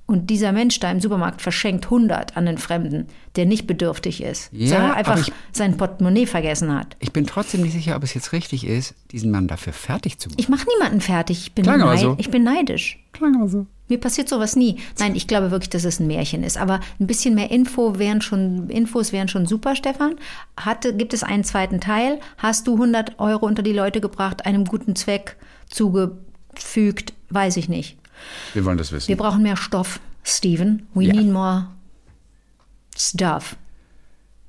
Und 0.07 0.29
dieser 0.29 0.53
Mensch 0.53 0.79
da 0.81 0.91
im 0.91 1.01
Supermarkt 1.01 1.41
verschenkt 1.41 1.87
100 1.87 2.37
an 2.37 2.45
den 2.45 2.59
Fremden, 2.59 3.07
der 3.37 3.47
nicht 3.47 3.67
bedürftig 3.67 4.23
ist, 4.23 4.51
Ja, 4.53 4.69
sondern 4.69 4.91
einfach 4.93 5.19
ich- 5.27 5.33
sein 5.51 5.79
Portemonnaie 5.79 6.27
vergessen 6.27 6.75
hat. 6.75 6.95
Ich 7.01 7.13
bin 7.13 7.27
trotzdem 7.27 7.63
nicht 7.63 7.73
sicher, 7.73 7.97
ob 7.97 8.03
es 8.03 8.13
jetzt 8.13 8.33
richtig 8.33 8.67
ist, 8.67 8.95
diesen 9.13 9.31
Mann 9.31 9.49
dafür 9.49 9.73
fertig 9.73 10.19
zu 10.19 10.29
machen. 10.29 10.39
Ich 10.39 10.51
mache 10.51 10.67
niemanden 10.77 11.01
fertig. 11.01 11.39
Ich 11.41 11.53
bin, 11.55 11.65
Klang 11.65 11.81
aber 11.81 11.97
so. 11.97 12.17
ich 12.19 12.31
bin 12.31 12.43
neidisch. 12.45 12.99
Klang 13.13 13.35
aber 13.37 13.49
so. 13.49 13.67
Mir 13.89 13.99
passiert 13.99 14.29
sowas 14.29 14.57
nie. 14.57 14.77
Nein, 14.99 15.15
ich 15.15 15.27
glaube 15.27 15.51
wirklich, 15.51 15.71
dass 15.71 15.85
es 15.85 16.01
ein 16.01 16.07
Märchen 16.07 16.43
ist. 16.43 16.59
Aber 16.59 16.81
ein 17.01 17.07
bisschen 17.07 17.35
mehr 17.35 17.51
Info 17.51 17.99
wären 17.99 18.21
schon, 18.21 18.69
Infos 18.69 19.11
wären 19.13 19.29
schon 19.29 19.47
super, 19.47 19.75
Stefan. 19.77 20.17
Hatte, 20.59 20.95
gibt 20.95 21.15
es 21.15 21.23
einen 21.23 21.45
zweiten 21.45 21.81
Teil? 21.81 22.19
Hast 22.39 22.67
du 22.67 22.75
100 22.75 23.19
Euro 23.21 23.47
unter 23.47 23.63
die 23.63 23.73
Leute 23.73 24.01
gebracht, 24.03 24.45
einem 24.47 24.65
guten 24.67 24.97
Zweck 24.97 25.37
zugefügt? 25.69 27.13
Weiß 27.31 27.57
ich 27.57 27.69
nicht. 27.69 27.97
Wir 28.52 28.64
wollen 28.64 28.78
das 28.78 28.93
wissen. 28.93 29.09
Wir 29.09 29.16
brauchen 29.16 29.43
mehr 29.43 29.57
Stoff, 29.57 30.00
Steven. 30.23 30.87
We 30.95 31.04
Ja. 31.04 31.12
need 31.14 31.31
more 31.33 31.66
stuff. 32.97 33.57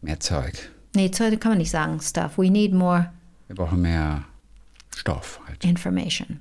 mehr 0.02 0.20
Zeug. 0.20 0.70
Nee, 0.96 1.10
Zeug 1.12 1.40
kann 1.42 1.52
man 1.54 1.58
nicht 1.58 1.72
sagen, 1.72 2.00
stuff. 2.00 2.38
We 2.38 2.50
need 2.50 2.74
more 2.74 3.12
Wir 3.48 3.56
brauchen 3.56 3.82
mehr 3.82 4.24
Stoff 4.96 5.40
halt. 5.48 5.64
information. 5.66 6.40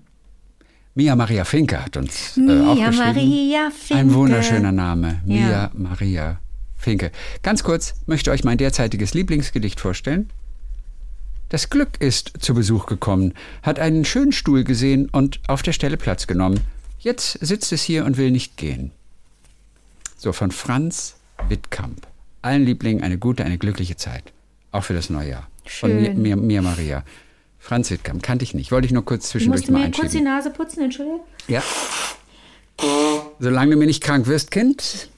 Mia 0.95 1.17
Maria 1.17 1.45
Finke 1.45 1.83
hat 1.85 1.97
uns 1.97 2.37
äh, 2.37 2.41
Mia 2.41 2.71
aufgeschrieben. 2.71 2.97
Maria 2.99 3.71
Finke. 3.71 4.01
Ein 4.01 4.15
wunderschöner 4.15 4.71
Name. 4.73 5.21
Ja. 5.27 5.47
Mia 5.47 5.71
Maria 5.75 6.39
Finke. 6.77 7.11
Ganz 7.43 7.65
kurz 7.65 7.95
möchte 8.07 8.31
euch 8.31 8.45
mein 8.45 8.59
derzeitiges 8.59 9.15
Lieblingsgedicht 9.15 9.81
vorstellen. 9.81 10.31
Das 11.49 11.71
Glück 11.71 12.01
ist 12.01 12.33
zu 12.41 12.55
Besuch 12.55 12.87
gekommen, 12.87 13.33
hat 13.63 13.79
einen 13.79 14.05
schönen 14.05 14.33
Stuhl 14.33 14.63
gesehen 14.65 15.09
und 15.09 15.41
auf 15.49 15.63
der 15.63 15.73
Stelle 15.73 15.97
Platz 15.97 16.27
genommen. 16.27 16.61
Jetzt 17.05 17.39
sitzt 17.43 17.71
es 17.73 17.83
hier 17.83 18.07
und 18.07 18.17
will 18.17 18.31
nicht 18.31 18.57
gehen. 18.57 18.91
So, 20.17 20.33
von 20.33 20.51
Franz 20.51 21.17
Wittkamp. 21.51 22.07
Allen 22.41 22.65
Lieblingen 22.65 23.05
eine 23.05 23.19
gute, 23.19 23.45
eine 23.45 23.59
glückliche 23.59 23.97
Zeit. 23.97 24.33
Auch 24.73 24.85
für 24.85 24.95
das 24.95 25.11
neue 25.11 25.29
Jahr. 25.29 25.49
Von 25.67 25.95
mir, 25.97 26.07
Schön. 26.07 26.23
mir, 26.23 26.37
mir 26.37 26.63
Maria. 26.63 27.05
Franz 27.59 27.91
Wittkamp, 27.91 28.23
kannte 28.23 28.43
ich 28.43 28.55
nicht. 28.55 28.73
Wollte 28.73 28.87
ich 28.87 28.93
nur 28.93 29.05
kurz 29.05 29.29
zwischendurch 29.29 29.61
Musst 29.61 29.69
du 29.69 29.73
mal 29.75 29.85
mir 29.85 29.91
kurz 29.91 30.13
die. 30.13 30.23
Nase 30.23 30.49
putzen, 30.49 30.83
Entschuldigung? 30.83 31.21
Ja. 31.47 31.63
Solange 33.39 33.73
du 33.73 33.77
mir 33.77 33.87
nicht 33.87 34.03
krank 34.03 34.27
wirst, 34.27 34.51
Kind, 34.51 35.11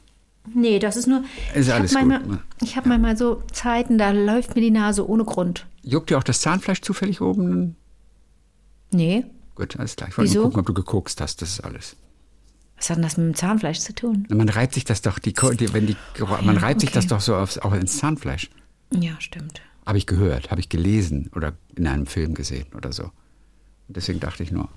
Nee, 0.55 0.78
das 0.78 0.97
ist 0.97 1.07
nur. 1.07 1.25
Ist 1.55 1.69
ich 1.69 1.75
alles 1.75 1.95
hab 1.95 2.05
manchmal, 2.05 2.21
gut, 2.21 2.31
ne? 2.31 2.43
Ich 2.62 2.76
habe 2.76 2.88
manchmal 2.88 3.16
so 3.16 3.43
Zeiten, 3.52 3.99
da 3.99 4.11
läuft 4.11 4.55
mir 4.55 4.61
die 4.61 4.71
Nase 4.71 5.09
ohne 5.09 5.25
Grund. 5.25 5.66
juckt 5.83 6.11
dir 6.11 6.19
auch 6.19 6.23
das 6.25 6.40
Zahnfleisch 6.40 6.83
zufällig 6.83 7.21
oben? 7.21 7.76
Nee. 8.93 9.25
Gut, 9.56 9.76
alles 9.78 9.96
klar. 9.96 10.08
Ich 10.08 10.16
wollte 10.16 10.30
Wieso? 10.30 10.40
nur 10.40 10.50
gucken, 10.50 10.60
ob 10.60 10.66
du 10.66 10.75
gekokst 10.75 11.20
hast. 11.20 11.42
Das 11.42 11.50
ist 11.50 11.60
alles. 11.60 11.96
Was 12.76 12.90
hat 12.90 12.96
denn 12.96 13.02
das 13.02 13.16
mit 13.16 13.26
dem 13.26 13.34
Zahnfleisch 13.34 13.80
zu 13.80 13.94
tun? 13.94 14.26
Man 14.28 14.48
reibt 14.48 14.75
sich 14.75 14.84
das 14.84 15.00
doch, 15.02 15.18
die, 15.18 15.32
die, 15.32 15.72
wenn 15.72 15.86
die, 15.86 15.96
man 16.42 16.58
reibt 16.58 16.80
sich 16.80 16.90
okay. 16.90 16.98
das 16.98 17.06
doch 17.06 17.20
so 17.20 17.34
aufs, 17.34 17.58
auch 17.58 17.72
ins 17.72 17.96
Zahnfleisch. 17.96 18.50
Ja, 18.92 19.18
stimmt. 19.18 19.62
Habe 19.86 19.98
ich 19.98 20.06
gehört, 20.06 20.50
habe 20.50 20.60
ich 20.60 20.68
gelesen 20.68 21.30
oder 21.34 21.54
in 21.75 21.86
einem 21.86 22.06
Film 22.06 22.34
gesehen 22.34 22.66
oder 22.75 22.92
so. 22.92 23.10
Deswegen 23.88 24.20
dachte 24.20 24.42
ich 24.42 24.50
nur. 24.50 24.68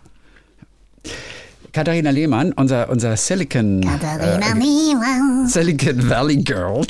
Katharina 1.72 2.10
Lehmann, 2.10 2.54
unser, 2.54 2.90
unser 2.90 3.16
Silicon, 3.18 3.82
Katharina 3.82 5.44
äh, 5.44 5.48
Silicon 5.48 6.10
Valley 6.10 6.38
Girl, 6.38 6.86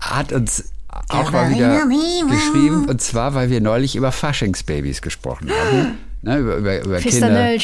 hat 0.00 0.32
uns 0.32 0.64
auch 1.08 1.30
mal 1.30 1.50
wieder 1.50 1.86
geschrieben. 1.86 2.86
Und 2.86 3.00
zwar, 3.00 3.34
weil 3.34 3.50
wir 3.50 3.60
neulich 3.60 3.96
über 3.96 4.12
Faschingsbabys 4.12 5.02
gesprochen 5.02 5.50
haben. 5.50 5.98
Ne, 6.22 6.38
über, 6.38 6.56
über, 6.56 6.82
über 6.82 6.98
Kinder 6.98 7.54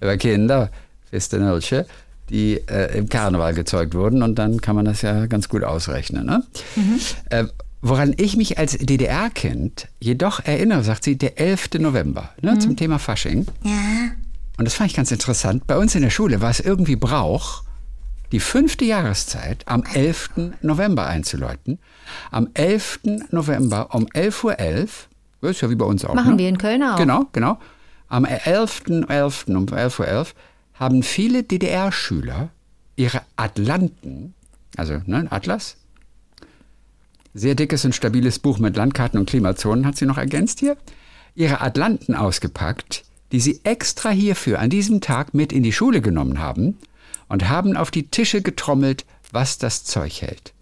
über 0.00 0.16
Kinder, 0.16 0.70
Festernölche, 1.10 1.86
die 2.30 2.54
äh, 2.68 2.96
im 2.96 3.08
Karneval 3.08 3.52
gezeugt 3.52 3.94
wurden 3.94 4.22
und 4.22 4.36
dann 4.38 4.60
kann 4.60 4.76
man 4.76 4.84
das 4.84 5.02
ja 5.02 5.26
ganz 5.26 5.48
gut 5.48 5.64
ausrechnen. 5.64 6.26
Ne? 6.26 6.42
Äh, 7.30 7.44
woran 7.82 8.14
ich 8.16 8.36
mich 8.36 8.58
als 8.58 8.78
DDR-Kind 8.78 9.88
jedoch 10.00 10.44
erinnere, 10.44 10.82
sagt 10.82 11.04
sie, 11.04 11.16
der 11.16 11.38
11. 11.38 11.70
November 11.78 12.30
ne, 12.40 12.58
zum 12.58 12.76
Thema 12.76 12.98
Fasching. 12.98 13.46
Ja. 13.64 13.72
Und 14.58 14.64
das 14.64 14.74
fand 14.74 14.90
ich 14.90 14.96
ganz 14.96 15.10
interessant. 15.10 15.66
Bei 15.66 15.76
uns 15.76 15.94
in 15.94 16.02
der 16.02 16.10
Schule 16.10 16.40
war 16.40 16.50
es 16.50 16.60
irgendwie 16.60 16.96
Brauch, 16.96 17.62
die 18.32 18.40
fünfte 18.40 18.84
Jahreszeit 18.84 19.62
am 19.66 19.84
11. 19.84 20.30
November 20.62 21.06
einzuläuten. 21.06 21.78
Am 22.30 22.48
11. 22.54 23.00
November 23.30 23.94
um 23.94 24.06
11.11 24.06 24.44
Uhr, 24.44 24.56
das 25.42 25.50
ist 25.52 25.60
ja 25.60 25.70
wie 25.70 25.76
bei 25.76 25.84
uns 25.84 26.04
auch. 26.04 26.14
Machen 26.14 26.32
ne? 26.32 26.38
wir 26.38 26.48
in 26.48 26.58
Köln 26.58 26.82
auch. 26.82 26.96
Genau, 26.96 27.26
genau. 27.32 27.58
Am 28.08 28.24
11.11. 28.24 29.54
um 29.54 29.66
11.11 29.66 30.00
Uhr 30.00 30.26
haben 30.74 31.02
viele 31.02 31.42
DDR-Schüler 31.42 32.50
ihre 32.96 33.22
Atlanten, 33.36 34.34
also 34.76 35.00
ne, 35.06 35.26
Atlas, 35.30 35.76
sehr 37.34 37.54
dickes 37.54 37.84
und 37.84 37.94
stabiles 37.94 38.38
Buch 38.38 38.58
mit 38.58 38.76
Landkarten 38.76 39.18
und 39.20 39.28
Klimazonen, 39.28 39.86
hat 39.86 39.96
sie 39.96 40.06
noch 40.06 40.18
ergänzt 40.18 40.60
hier, 40.60 40.76
ihre 41.34 41.60
Atlanten 41.60 42.14
ausgepackt, 42.14 43.04
die 43.36 43.40
sie 43.40 43.60
extra 43.64 44.08
hierfür 44.08 44.60
an 44.60 44.70
diesem 44.70 45.02
Tag 45.02 45.34
mit 45.34 45.52
in 45.52 45.62
die 45.62 45.72
Schule 45.72 46.00
genommen 46.00 46.38
haben 46.38 46.78
und 47.28 47.50
haben 47.50 47.76
auf 47.76 47.90
die 47.90 48.08
Tische 48.08 48.40
getrommelt, 48.40 49.04
was 49.30 49.58
das 49.58 49.84
Zeug 49.84 50.22
hält. 50.22 50.54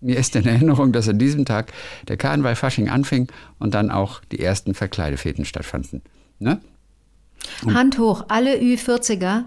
Mir 0.00 0.16
ist 0.16 0.36
in 0.36 0.46
Erinnerung, 0.46 0.92
dass 0.92 1.08
an 1.08 1.18
diesem 1.18 1.44
Tag 1.44 1.72
der 2.06 2.16
Karneval 2.16 2.54
Fasching 2.54 2.88
anfing 2.88 3.26
und 3.58 3.74
dann 3.74 3.90
auch 3.90 4.20
die 4.30 4.38
ersten 4.38 4.72
Verkleidefäden 4.74 5.44
stattfanden. 5.44 6.00
Ne? 6.38 6.60
Hand 7.66 7.98
hoch, 7.98 8.26
alle 8.28 8.54
Ü40er, 8.54 9.42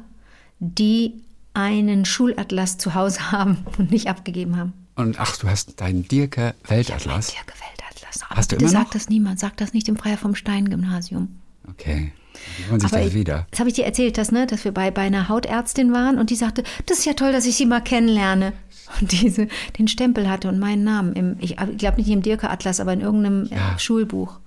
die 0.59 1.13
einen 1.53 2.03
Schulatlas 2.03 2.77
zu 2.77 2.93
Hause 2.93 3.31
haben 3.31 3.65
und 3.77 3.89
nicht 3.89 4.07
abgegeben 4.09 4.57
haben. 4.57 4.73
Und 4.95 5.17
ach, 5.17 5.37
du 5.37 5.47
hast 5.47 5.79
deinen 5.79 6.09
Dirke 6.09 6.55
Weltatlas. 6.67 7.27
Dirke 7.27 7.53
Weltatlas. 7.53 8.23
Aber 8.23 8.35
Hast 8.35 8.51
du 8.51 8.57
immer 8.57 8.67
sag 8.67 8.83
noch? 8.87 8.91
das 8.91 9.07
niemand. 9.07 9.39
Sag 9.39 9.55
das 9.55 9.71
nicht 9.71 9.87
im 9.87 9.95
Freier 9.95 10.17
vom 10.17 10.35
Stein 10.35 10.69
Gymnasium. 10.69 11.39
Okay. 11.69 12.11
Sich 12.57 12.83
Aber 12.85 13.03
das 13.03 13.13
wieder. 13.13 13.47
Das 13.51 13.59
habe 13.59 13.69
ich 13.69 13.75
dir 13.75 13.85
erzählt, 13.85 14.17
dass, 14.17 14.31
ne, 14.31 14.47
dass 14.47 14.63
wir 14.65 14.71
bei, 14.71 14.91
bei 14.91 15.01
einer 15.03 15.29
Hautärztin 15.29 15.93
waren 15.93 16.17
und 16.17 16.29
die 16.29 16.35
sagte, 16.35 16.63
das 16.85 16.99
ist 16.99 17.05
ja 17.05 17.13
toll, 17.13 17.31
dass 17.31 17.45
ich 17.45 17.55
sie 17.55 17.65
mal 17.65 17.81
kennenlerne. 17.81 18.53
Und 18.99 19.11
diese 19.11 19.47
den 19.77 19.87
Stempel 19.87 20.27
hatte 20.29 20.47
und 20.49 20.57
meinen 20.59 20.83
Namen. 20.83 21.13
Im, 21.13 21.37
ich 21.39 21.55
glaube 21.77 21.97
nicht 21.97 22.09
im 22.09 22.21
Dirke-Atlas, 22.23 22.79
aber 22.79 22.93
in 22.93 23.01
irgendeinem 23.01 23.45
Ja. 23.45 23.75
äh, 23.75 23.79
Schulbuch. 23.79 24.39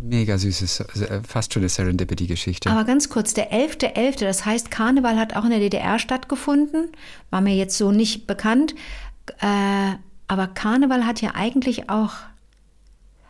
Mega 0.00 0.36
süßes, 0.38 0.80
äh, 0.80 1.20
fast 1.26 1.52
schon 1.52 1.62
eine 1.62 1.68
Serendipity-Geschichte. 1.68 2.70
Aber 2.70 2.84
ganz 2.84 3.08
kurz, 3.08 3.34
der 3.34 3.52
11.11., 3.52 4.20
das 4.20 4.44
heißt, 4.44 4.70
Karneval 4.70 5.18
hat 5.18 5.34
auch 5.34 5.44
in 5.44 5.50
der 5.50 5.60
DDR 5.60 5.98
stattgefunden, 5.98 6.88
war 7.30 7.40
mir 7.40 7.56
jetzt 7.56 7.76
so 7.78 7.90
nicht 7.90 8.26
bekannt. 8.26 8.74
Äh, 9.40 9.96
aber 10.28 10.46
Karneval 10.48 11.06
hat 11.06 11.20
ja 11.22 11.32
eigentlich 11.34 11.88
auch, 11.88 12.12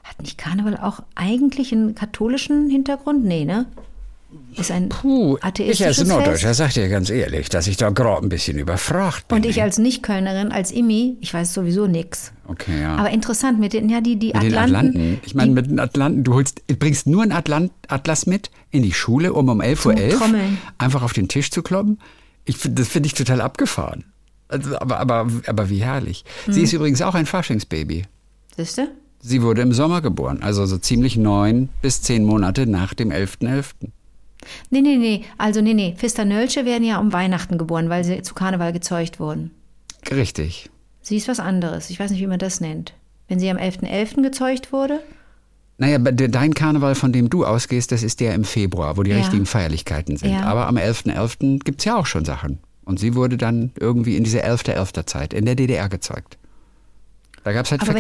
hat 0.05 0.21
nicht 0.23 0.39
Karneval 0.39 0.77
auch 0.77 1.01
eigentlich 1.15 1.73
einen 1.73 1.95
katholischen 1.95 2.71
Hintergrund? 2.71 3.25
Nee, 3.25 3.45
ne? 3.45 3.67
Ist 4.57 4.71
ein 4.73 4.89
Puh, 4.89 5.37
ich 5.59 5.85
als 5.85 6.05
Norddeutscher 6.05 6.55
sag 6.55 6.73
dir 6.75 6.89
ganz 6.89 7.09
ehrlich, 7.09 7.49
dass 7.51 7.69
ich 7.69 7.77
da 7.77 7.91
gerade 7.91 8.23
ein 8.27 8.29
bisschen 8.29 8.59
überfragt 8.59 9.29
bin. 9.29 9.37
Und 9.37 9.47
ich 9.47 9.63
als 9.63 9.79
Nicht-Kölnerin, 9.79 10.51
als 10.51 10.73
Immi, 10.73 11.17
ich 11.21 11.33
weiß 11.33 11.55
sowieso 11.55 11.87
nix. 11.87 12.33
Okay, 12.49 12.81
ja. 12.83 12.97
Aber 12.97 13.11
interessant, 13.11 13.61
mit 13.61 13.73
den, 13.73 13.89
ja, 13.89 14.01
die, 14.01 14.17
die 14.17 14.33
mit 14.33 14.43
den 14.43 14.55
Atlanten. 14.57 14.89
Atlanten. 14.97 15.21
Ich 15.25 15.35
meine, 15.37 15.53
mit 15.53 15.67
den 15.71 15.79
Atlanten, 15.79 16.25
du 16.25 16.35
holst, 16.35 16.67
bringst 16.67 17.07
nur 17.07 17.23
einen 17.23 17.31
Atlant, 17.33 17.71
Atlas 17.89 18.27
mit 18.27 18.51
in 18.71 18.83
die 18.83 18.93
Schule, 18.93 19.33
um 19.33 19.49
um 19.49 19.61
11.11 19.61 19.87
Uhr 19.87 20.11
Zum 20.11 20.19
Trommeln. 20.19 20.59
einfach 20.79 21.03
auf 21.03 21.13
den 21.13 21.29
Tisch 21.29 21.51
zu 21.53 21.63
kloppen. 21.63 22.01
Ich, 22.45 22.57
das 22.61 22.89
finde 22.89 23.07
ich 23.07 23.15
total 23.15 23.41
abgefahren. 23.41 24.05
Also, 24.49 24.77
aber, 24.79 24.99
aber, 24.99 25.29
aber 25.47 25.71
wie 25.71 25.79
herrlich. 25.83 26.25
Sie 26.47 26.57
Hm. 26.59 26.65
ist 26.65 26.73
übrigens 26.73 27.03
auch 27.03 27.15
ein 27.15 27.27
Faschingsbaby. 27.27 28.05
Siehst 28.57 28.79
du? 28.79 28.89
Sie 29.27 29.41
wurde 29.41 29.63
im 29.63 29.73
Sommer 29.73 30.03
geboren, 30.03 30.43
also 30.43 30.67
so 30.67 30.77
ziemlich 30.77 31.17
neun 31.17 31.71
bis 31.81 32.03
zehn 32.03 32.25
Monate 32.25 32.67
nach 32.67 32.93
dem 32.93 33.11
11.11. 33.11 33.89
Nee, 34.69 34.83
nee, 34.83 34.97
nee. 34.99 35.25
Also, 35.39 35.63
nee, 35.63 35.73
nee. 35.73 35.95
Fisternölche 35.97 36.67
werden 36.67 36.85
ja 36.85 36.99
um 36.99 37.11
Weihnachten 37.15 37.57
geboren, 37.57 37.89
weil 37.89 38.05
sie 38.05 38.21
zu 38.21 38.35
Karneval 38.35 38.75
gezeugt 38.75 39.19
wurden. 39.19 39.51
Richtig. 40.11 40.69
Sie 41.01 41.17
ist 41.17 41.27
was 41.27 41.41
anderes. 41.41 41.89
Ich 41.89 41.99
weiß 41.99 42.11
nicht, 42.11 42.21
wie 42.21 42.27
man 42.27 42.39
das 42.39 42.61
nennt. 42.61 42.93
Wenn 43.27 43.41
sie 43.41 43.49
am 43.49 43.57
11.11. 43.57 44.23
gezeugt 44.23 44.73
wurde? 44.73 45.01
Naja, 45.79 45.97
dein 45.99 46.53
Karneval, 46.53 46.95
von 46.95 47.11
dem 47.11 47.31
du 47.31 47.47
ausgehst, 47.47 47.93
das 47.93 48.03
ist 48.03 48.21
der 48.21 48.35
im 48.35 48.45
Februar, 48.45 48.99
wo 48.99 49.03
die 49.03 49.11
Ja. 49.13 49.17
richtigen 49.17 49.47
Feierlichkeiten 49.47 50.19
sind. 50.19 50.33
Ja. 50.33 50.43
Aber 50.43 50.67
am 50.67 50.77
11.11. 50.77 51.65
gibt 51.65 51.81
es 51.81 51.87
ja 51.87 51.97
auch 51.97 52.07
schon 52.07 52.27
Sachen. 52.27 52.59
Und 52.85 53.01
sie 53.01 53.15
wurde 53.15 53.39
dann 53.39 53.73
irgendwie 53.81 54.19
in 54.19 54.25
dieser 54.25 54.45
11.11. 54.45 55.07
Zeit 55.07 55.33
in 55.33 55.47
der 55.47 55.55
DDR 55.55 55.89
gezeugt. 55.89 56.37
Da 57.43 57.53
gab 57.55 57.65
es 57.65 57.71
halt 57.71 57.81
Aber 57.81 57.95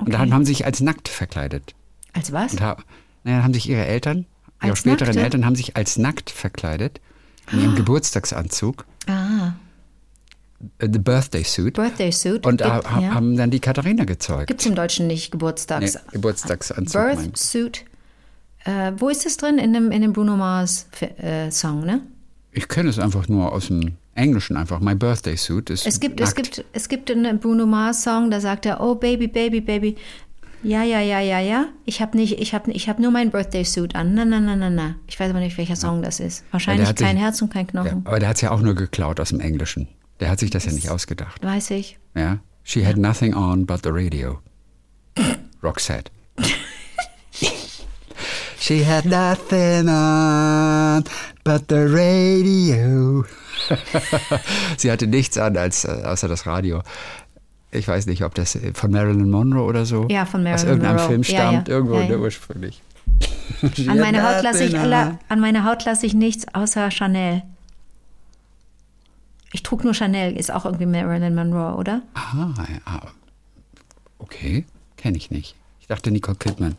Verkleidefäden. 0.00 0.06
Und 0.06 0.12
da 0.12 0.22
Okay. 0.22 0.32
haben 0.32 0.44
sie 0.44 0.52
sich 0.52 0.64
als 0.66 0.80
nackt 0.80 1.08
verkleidet. 1.08 1.74
Als 2.12 2.32
was? 2.32 2.52
Und 2.52 2.60
ha 2.60 2.76
naja, 3.24 3.42
haben 3.42 3.54
sich 3.54 3.68
ihre 3.68 3.84
Eltern, 3.84 4.26
ihre 4.62 4.76
späteren 4.76 5.08
Nackte? 5.08 5.20
Eltern 5.22 5.44
haben 5.46 5.54
sich 5.56 5.76
als 5.76 5.98
nackt 5.98 6.30
verkleidet. 6.30 7.00
In 7.52 7.60
ihrem 7.60 7.74
Geburtstagsanzug. 7.74 8.84
Ah, 9.08 9.52
äh, 10.78 10.88
The 10.92 10.98
Birthday 10.98 11.42
Suit. 11.44 11.74
Birthday 11.74 12.12
Suit. 12.12 12.46
Und 12.46 12.60
da 12.60 12.76
Gibt- 12.78 12.90
ha 12.92 13.00
ja. 13.00 13.14
haben 13.14 13.36
dann 13.36 13.50
die 13.50 13.60
Katharina 13.60 14.04
gezeugt. 14.04 14.46
Gibt 14.46 14.60
es 14.60 14.66
im 14.66 14.74
Deutschen 14.74 15.06
nicht 15.06 15.32
Geburtstags... 15.32 15.94
Nee, 15.94 16.00
Geburtstagsanzug. 16.12 16.92
Birth. 17.02 17.36
Suit. 17.36 17.84
Äh, 18.64 18.92
wo 18.98 19.08
ist 19.08 19.24
das 19.26 19.36
drin? 19.36 19.58
In 19.58 19.72
dem, 19.72 19.90
in 19.90 20.02
dem 20.02 20.12
Bruno 20.12 20.36
Mars 20.36 20.86
äh, 21.18 21.50
Song, 21.50 21.80
ne? 21.84 22.02
Ich 22.52 22.68
kenne 22.68 22.88
es 22.90 22.98
einfach 22.98 23.26
nur 23.28 23.52
aus 23.52 23.66
dem 23.68 23.96
Englischen 24.14 24.56
einfach. 24.56 24.80
My 24.80 24.94
Birthday 24.94 25.36
Suit 25.36 25.70
ist 25.70 25.86
Es 25.86 26.00
gibt, 26.00 26.18
nackt. 26.20 26.28
es 26.28 26.34
gibt, 26.34 26.64
es 26.72 26.88
gibt 26.88 27.10
einen 27.10 27.38
Bruno 27.38 27.64
Mars 27.66 28.02
Song, 28.02 28.30
da 28.30 28.40
sagt 28.40 28.66
er, 28.66 28.80
oh 28.80 28.94
Baby, 28.94 29.28
Baby, 29.28 29.60
Baby. 29.60 29.96
Ja, 30.62 30.82
ja, 30.82 31.00
ja, 31.00 31.20
ja, 31.20 31.38
ja. 31.40 31.66
Ich 31.86 32.02
habe 32.02 32.18
nicht, 32.18 32.38
ich 32.38 32.52
habe, 32.52 32.70
ich 32.72 32.88
habe 32.88 33.00
nur 33.00 33.10
mein 33.12 33.30
Birthday 33.30 33.64
Suit 33.64 33.94
an. 33.94 34.12
Na, 34.14 34.24
na, 34.26 34.40
na, 34.40 34.56
na, 34.56 34.68
na. 34.68 34.94
Ich 35.06 35.18
weiß 35.18 35.30
aber 35.30 35.38
nicht, 35.40 35.56
welcher 35.56 35.76
Song 35.76 36.02
das 36.02 36.20
ist. 36.20 36.44
Wahrscheinlich 36.50 36.86
hat 36.86 36.98
sich- 36.98 37.06
kein 37.06 37.16
Herz 37.16 37.40
und 37.40 37.50
kein 37.50 37.64
Ja, 37.66 37.70
Knochen. 37.82 38.02
aber 38.04 38.18
der 38.18 38.28
hat 38.28 38.36
es 38.36 38.42
ja 38.42 38.50
auch 38.50 38.60
nur 38.60 38.74
geklaut 38.74 39.20
aus 39.20 39.30
dem 39.30 39.40
Englischen. 39.40 39.88
Der 40.18 40.28
hat 40.28 40.38
sich 40.38 40.50
das 40.50 40.66
ja 40.66 40.72
nicht 40.72 40.90
ausgedacht. 40.90 41.42
Weiß 41.42 41.70
ich. 41.70 41.98
Ja? 42.14 42.40
She 42.62 42.84
had 42.86 42.98
nothing 42.98 43.34
on 43.34 43.64
but 43.64 43.80
the 43.84 43.88
radio. 43.90 44.38
Roxette. 45.62 46.10
She 48.58 48.84
had 48.84 49.06
nothing 49.06 49.88
on 49.88 51.04
but 51.42 51.68
the 51.70 51.86
radio. 51.88 53.24
Sie 54.76 54.90
hatte 54.90 55.06
nichts 55.06 55.38
an 55.38 55.56
als 55.56 55.84
äh, 55.84 56.02
außer 56.04 56.28
das 56.28 56.46
Radio. 56.46 56.82
Ich 57.72 57.86
weiß 57.86 58.06
nicht, 58.06 58.24
ob 58.24 58.34
das 58.34 58.56
äh, 58.56 58.72
von 58.74 58.90
Marilyn 58.90 59.30
Monroe 59.30 59.64
oder 59.64 59.84
so 59.84 60.06
Ja, 60.08 60.26
von 60.26 60.40
aus 60.46 60.64
Marilyn 60.64 60.68
irgendeinem 60.68 60.96
Monroe. 60.96 61.08
Film 61.08 61.22
Ja, 61.22 61.28
stammt, 61.28 61.68
ja. 61.68 61.74
irgendwo 61.74 61.94
Ja, 61.96 62.02
ja. 62.02 62.08
ne, 62.08 62.18
ursprünglich. 62.18 62.82
An 63.62 63.70
had 63.88 63.98
meine 63.98 64.22
Haut 64.22 64.42
lasse 64.42 64.64
ich, 64.64 64.76
an 64.78 65.40
meine 65.40 65.64
Haut 65.64 65.84
lasse 65.84 66.06
ich 66.06 66.14
nichts 66.14 66.46
außer 66.54 66.90
Chanel. 66.90 67.42
Ich 69.52 69.62
trug 69.62 69.82
nur 69.84 69.94
Chanel, 69.94 70.36
ist 70.36 70.52
auch 70.52 70.64
irgendwie 70.64 70.86
Marilyn 70.86 71.34
Monroe, 71.34 71.76
oder? 71.76 72.02
Aha, 72.14 72.54
ja. 72.68 73.02
Okay, 74.18 74.64
kenne 74.96 75.16
ich 75.16 75.30
nicht. 75.30 75.56
Ich 75.80 75.88
dachte 75.88 76.10
Nicole 76.10 76.36
Kidman. 76.36 76.76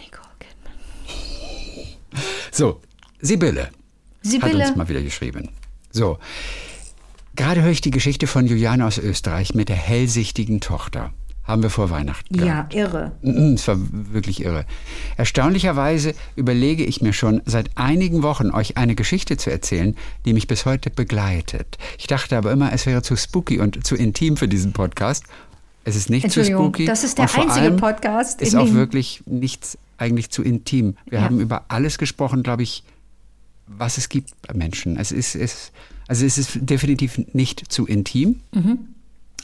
Nicole 0.00 0.28
Kidman. 0.40 0.74
So, 2.50 2.80
Sibylle 3.20 3.70
hat 4.34 4.42
Sibylle. 4.50 4.66
uns 4.68 4.76
mal 4.76 4.88
wieder 4.88 5.02
geschrieben. 5.02 5.50
So, 5.90 6.18
gerade 7.36 7.62
höre 7.62 7.70
ich 7.70 7.80
die 7.80 7.90
Geschichte 7.90 8.26
von 8.26 8.46
Juliane 8.46 8.84
aus 8.86 8.98
Österreich 8.98 9.54
mit 9.54 9.68
der 9.68 9.76
hellsichtigen 9.76 10.60
Tochter. 10.60 11.12
Haben 11.44 11.62
wir 11.62 11.70
vor 11.70 11.90
Weihnachten 11.90 12.36
gehabt. 12.36 12.74
Ja, 12.74 12.80
irre. 12.82 13.12
Es 13.54 13.68
war 13.68 13.76
wirklich 13.78 14.42
irre. 14.44 14.64
Erstaunlicherweise 15.16 16.12
überlege 16.34 16.84
ich 16.84 17.02
mir 17.02 17.12
schon 17.12 17.40
seit 17.46 17.70
einigen 17.76 18.24
Wochen, 18.24 18.50
euch 18.50 18.76
eine 18.76 18.96
Geschichte 18.96 19.36
zu 19.36 19.50
erzählen, 19.50 19.94
die 20.24 20.32
mich 20.32 20.48
bis 20.48 20.66
heute 20.66 20.90
begleitet. 20.90 21.78
Ich 21.98 22.08
dachte 22.08 22.36
aber 22.36 22.50
immer, 22.50 22.72
es 22.72 22.84
wäre 22.86 23.02
zu 23.02 23.14
spooky 23.16 23.60
und 23.60 23.86
zu 23.86 23.94
intim 23.94 24.36
für 24.36 24.48
diesen 24.48 24.72
Podcast. 24.72 25.22
Es 25.84 25.94
ist 25.94 26.10
nicht 26.10 26.30
zu 26.32 26.44
spooky. 26.44 26.84
das 26.84 27.04
ist 27.04 27.16
der 27.18 27.32
einzige 27.32 27.70
Podcast, 27.72 28.42
Ist 28.42 28.56
auch 28.56 28.72
wirklich 28.72 29.22
nichts 29.26 29.78
eigentlich 29.98 30.30
zu 30.30 30.42
intim. 30.42 30.96
Wir 31.08 31.20
Ja. 31.20 31.24
haben 31.24 31.38
über 31.38 31.66
alles 31.68 31.96
gesprochen, 31.96 32.42
glaube 32.42 32.64
ich, 32.64 32.82
was 33.66 33.98
es 33.98 34.08
gibt 34.08 34.30
bei 34.46 34.54
Menschen. 34.54 34.96
Es 34.96 35.12
ist, 35.12 35.34
es, 35.34 35.72
also 36.08 36.24
es 36.24 36.38
ist 36.38 36.58
definitiv 36.60 37.18
nicht 37.32 37.72
zu 37.72 37.86
intim. 37.86 38.40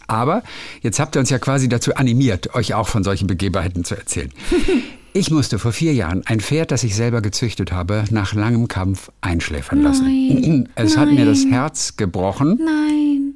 Aber 0.07 0.43
jetzt 0.83 0.99
habt 1.01 1.17
ihr 1.17 1.21
uns 1.21 1.31
ja 1.31 1.39
quasi 1.39 1.69
dazu 1.69 1.95
animiert, 1.95 2.55
euch 2.55 2.75
auch 2.75 2.89
von 2.89 3.05
solchen 3.05 3.27
Begebenheiten 3.27 3.85
zu 3.85 3.95
erzählen. 3.97 4.31
Ich 5.15 5.31
musste 5.31 5.59
vor 5.59 5.73
vier 5.73 5.93
Jahren 5.93 6.23
ein 6.25 6.41
Pferd, 6.41 6.71
das 6.71 6.85
ich 6.85 6.97
selber 6.97 7.21
gezüchtet 7.21 7.71
habe, 7.71 8.05
nach 8.11 8.33
langem 8.33 8.67
Kampf 8.67 9.13
einschläfern 9.21 9.83
lassen. 9.83 10.71
es 10.75 10.97
hat 10.97 11.11
mir 11.11 11.27
das 11.27 11.45
Herz 11.45 11.99
gebrochen. 11.99 12.59
Nein. 12.65 13.35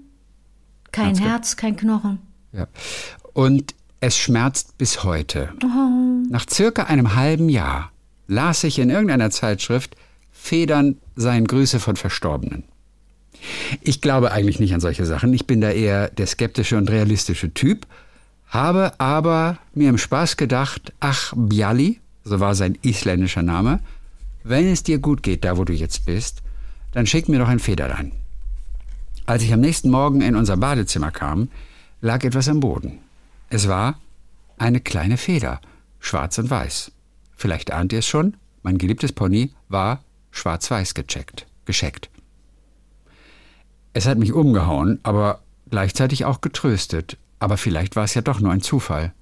Kein 0.91 1.09
Herzge- 1.09 1.25
Herz, 1.29 1.57
kein 1.57 1.77
Knochen. 1.77 2.19
Ja. 2.53 2.67
Und 3.35 3.75
es 4.01 4.17
schmerzt 4.17 4.79
bis 4.79 5.05
heute. 5.05 5.51
Nach 6.31 6.47
circa 6.49 6.85
einem 6.85 7.15
halben 7.15 7.51
Jahr 7.51 7.93
las 8.27 8.65
ich 8.65 8.79
in 8.79 8.89
irgendeiner 8.89 9.31
Zeitschrift, 9.31 9.97
Federn 10.47 10.97
seien 11.17 11.47
Grüße 11.47 11.81
von 11.81 11.97
Verstorbenen. 11.97 12.63
Ich 13.81 14.01
glaube 14.01 14.31
eigentlich 14.31 14.61
nicht 14.61 14.75
an 14.75 14.81
solche 14.81 15.05
Sachen. 15.05 15.35
Ich 15.35 15.47
bin 15.47 15.61
da 15.61 15.71
eher 15.71 16.09
der 16.09 16.27
skeptische 16.27 16.77
und 16.77 16.89
realistische 16.89 17.53
Typ, 17.53 17.87
habe 18.47 18.99
aber 18.99 19.59
mir 19.75 19.89
im 19.89 19.99
Spaß 19.99 20.37
gedacht, 20.37 20.93
ach, 21.01 21.33
Bjali, 21.37 22.01
so 22.25 22.39
war 22.39 22.55
sein 22.55 22.79
isländischer 22.83 23.43
Name, 23.43 23.81
wenn 24.45 24.69
es 24.69 24.85
dir 24.85 24.99
gut 24.99 25.25
geht, 25.25 25.45
da 25.45 25.57
wo 25.57 25.65
du 25.65 25.73
jetzt 25.73 26.07
bist, 26.07 26.43
dann 26.93 27.07
schick 27.07 27.29
mir 27.29 27.41
doch 27.41 27.49
ein 27.49 27.59
Federlein. 27.59 28.13
Als 29.27 29.43
ich 29.43 29.53
am 29.53 29.61
nächsten 29.61 29.91
Morgen 29.91 30.21
in 30.21 30.37
unser 30.37 30.57
Badezimmer 30.57 31.11
kam, 31.11 31.49
lag 32.01 32.23
etwas 32.23 32.49
am 32.49 32.61
Boden. 32.61 33.01
Es 33.51 33.67
war 33.67 33.99
eine 34.59 34.81
kleine 34.81 35.17
Feder, 35.17 35.61
schwarz 35.99 36.39
und 36.39 36.49
weiß. 36.49 36.93
Vielleicht 37.37 37.73
ahnt 37.73 37.93
ihr 37.93 37.99
es 37.99 38.07
schon, 38.07 38.35
mein 38.63 38.79
geliebtes 38.79 39.13
Pony 39.13 39.51
war 39.69 40.05
schwarz-weiß 40.37 40.95
gecheckt, 40.95 41.47
gescheckt. 41.65 42.11
Es 43.93 44.07
hat 44.07 44.19
mich 44.19 44.33
umgehauen, 44.33 45.01
aber 45.03 45.41
gleichzeitig 45.71 46.25
auch 46.25 46.41
getröstet. 46.41 47.17
Aber 47.39 47.57
vielleicht 47.57 47.97
war 47.97 48.05
es 48.05 48.15
ja 48.15 48.23
doch 48.23 48.41
nur 48.41 48.53
ein 48.53 48.61
Zufall. 48.61 49.13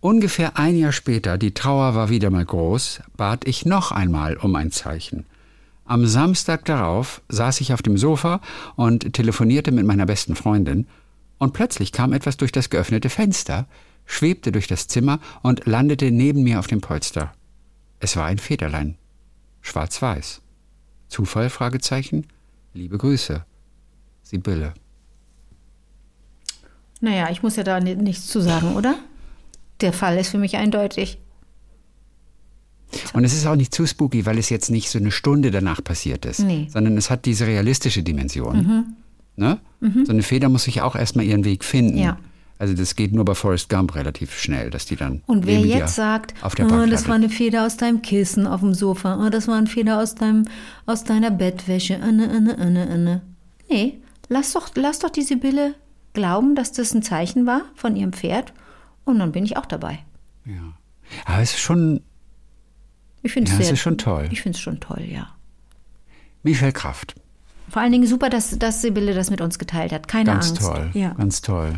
Ungefähr 0.00 0.58
ein 0.58 0.76
Jahr 0.76 0.92
später, 0.92 1.38
die 1.38 1.54
Trauer 1.54 1.94
war 1.94 2.08
wieder 2.08 2.30
mal 2.30 2.44
groß, 2.44 3.02
bat 3.16 3.46
ich 3.46 3.64
noch 3.66 3.92
einmal 3.92 4.36
um 4.36 4.56
ein 4.56 4.72
Zeichen. 4.72 5.26
Am 5.84 6.06
Samstag 6.06 6.64
darauf 6.64 7.22
saß 7.28 7.60
ich 7.60 7.72
auf 7.72 7.82
dem 7.82 7.96
Sofa 7.96 8.40
und 8.76 9.12
telefonierte 9.12 9.70
mit 9.70 9.86
meiner 9.86 10.06
besten 10.06 10.34
Freundin, 10.34 10.86
und 11.38 11.52
plötzlich 11.52 11.90
kam 11.90 12.12
etwas 12.12 12.36
durch 12.36 12.52
das 12.52 12.70
geöffnete 12.70 13.10
Fenster, 13.10 13.66
schwebte 14.06 14.52
durch 14.52 14.68
das 14.68 14.86
Zimmer 14.86 15.18
und 15.42 15.66
landete 15.66 16.10
neben 16.10 16.42
mir 16.42 16.60
auf 16.60 16.68
dem 16.68 16.80
Polster. 16.80 17.32
Es 17.98 18.16
war 18.16 18.26
ein 18.26 18.38
Federlein. 18.38 18.96
Schwarz-weiß. 19.60 20.41
Zufall? 21.12 21.50
Fragezeichen. 21.50 22.26
Liebe 22.72 22.96
Grüße. 22.96 23.44
Sibylle. 24.22 24.72
Naja, 27.00 27.28
ich 27.30 27.42
muss 27.42 27.56
ja 27.56 27.64
da 27.64 27.80
ni- 27.80 27.94
nichts 27.96 28.26
zu 28.28 28.40
sagen, 28.40 28.74
oder? 28.76 28.94
Der 29.82 29.92
Fall 29.92 30.16
ist 30.18 30.30
für 30.30 30.38
mich 30.38 30.56
eindeutig. 30.56 31.18
Und 33.12 33.24
es 33.24 33.34
ist 33.34 33.46
auch 33.46 33.56
nicht 33.56 33.74
zu 33.74 33.86
spooky, 33.86 34.24
weil 34.26 34.38
es 34.38 34.48
jetzt 34.48 34.70
nicht 34.70 34.88
so 34.88 34.98
eine 34.98 35.10
Stunde 35.10 35.50
danach 35.50 35.82
passiert 35.84 36.24
ist, 36.24 36.40
Nee. 36.40 36.68
sondern 36.70 36.96
es 36.96 37.10
hat 37.10 37.24
diese 37.26 37.46
realistische 37.46 38.02
Dimension. 38.02 38.94
Ne? 39.36 39.58
So 40.04 40.12
eine 40.12 40.22
Feder 40.22 40.48
muss 40.48 40.64
sich 40.64 40.80
auch 40.82 40.94
erstmal 40.94 41.24
ihren 41.24 41.44
Weg 41.44 41.64
finden. 41.64 41.98
Ja. 41.98 42.18
Also 42.62 42.74
das 42.74 42.94
geht 42.94 43.12
nur 43.12 43.24
bei 43.24 43.34
Forrest 43.34 43.68
Gump 43.68 43.96
relativ 43.96 44.38
schnell, 44.38 44.70
dass 44.70 44.86
die 44.86 44.94
dann 44.94 45.24
Und 45.26 45.46
wer 45.46 45.58
jetzt 45.58 45.96
sagt, 45.96 46.32
auf 46.44 46.54
der 46.54 46.66
oh, 46.70 46.86
das 46.86 47.08
war 47.08 47.16
eine 47.16 47.28
Feder 47.28 47.66
aus 47.66 47.76
deinem 47.76 48.02
Kissen 48.02 48.46
auf 48.46 48.60
dem 48.60 48.72
Sofa, 48.72 49.18
oh, 49.20 49.30
das 49.30 49.48
war 49.48 49.56
eine 49.56 49.66
Feder 49.66 49.98
aus, 49.98 50.14
deinem, 50.14 50.44
aus 50.86 51.02
deiner 51.02 51.32
Bettwäsche, 51.32 51.94
inne, 51.94 52.26
inne, 52.26 52.52
inne, 52.52 52.84
inne. 52.84 53.22
Nee, 53.68 53.98
lass 54.28 54.52
doch, 54.52 54.70
lass 54.76 55.00
doch 55.00 55.10
die 55.10 55.22
Sibylle 55.22 55.74
glauben, 56.12 56.54
dass 56.54 56.70
das 56.70 56.94
ein 56.94 57.02
Zeichen 57.02 57.46
war 57.46 57.62
von 57.74 57.96
ihrem 57.96 58.12
Pferd 58.12 58.52
und 59.04 59.18
dann 59.18 59.32
bin 59.32 59.44
ich 59.44 59.56
auch 59.56 59.66
dabei. 59.66 59.98
ja. 60.44 60.74
Aber 61.24 61.42
es 61.42 61.54
ist 61.54 61.60
schon 61.60 62.00
Ich 63.24 63.32
finde 63.32 63.50
Ja, 63.50 63.58
es 63.58 63.72
ist 63.72 63.80
schon 63.80 63.98
toll. 63.98 64.28
Ich 64.30 64.40
finde 64.40 64.56
es 64.56 64.62
schon 64.62 64.78
toll, 64.78 65.02
ja. 65.02 65.34
Michael 66.44 66.70
Kraft. 66.70 67.16
Vor 67.68 67.82
allen 67.82 67.90
Dingen 67.90 68.06
super, 68.06 68.30
dass, 68.30 68.56
dass 68.56 68.82
Sibylle 68.82 69.14
das 69.14 69.30
mit 69.30 69.40
uns 69.40 69.58
geteilt 69.58 69.90
hat. 69.90 70.06
Keine 70.06 70.26
Ganz 70.26 70.50
Angst. 70.50 70.62
toll. 70.62 70.90
Ja. 70.94 71.14
Ganz 71.14 71.40
toll. 71.40 71.74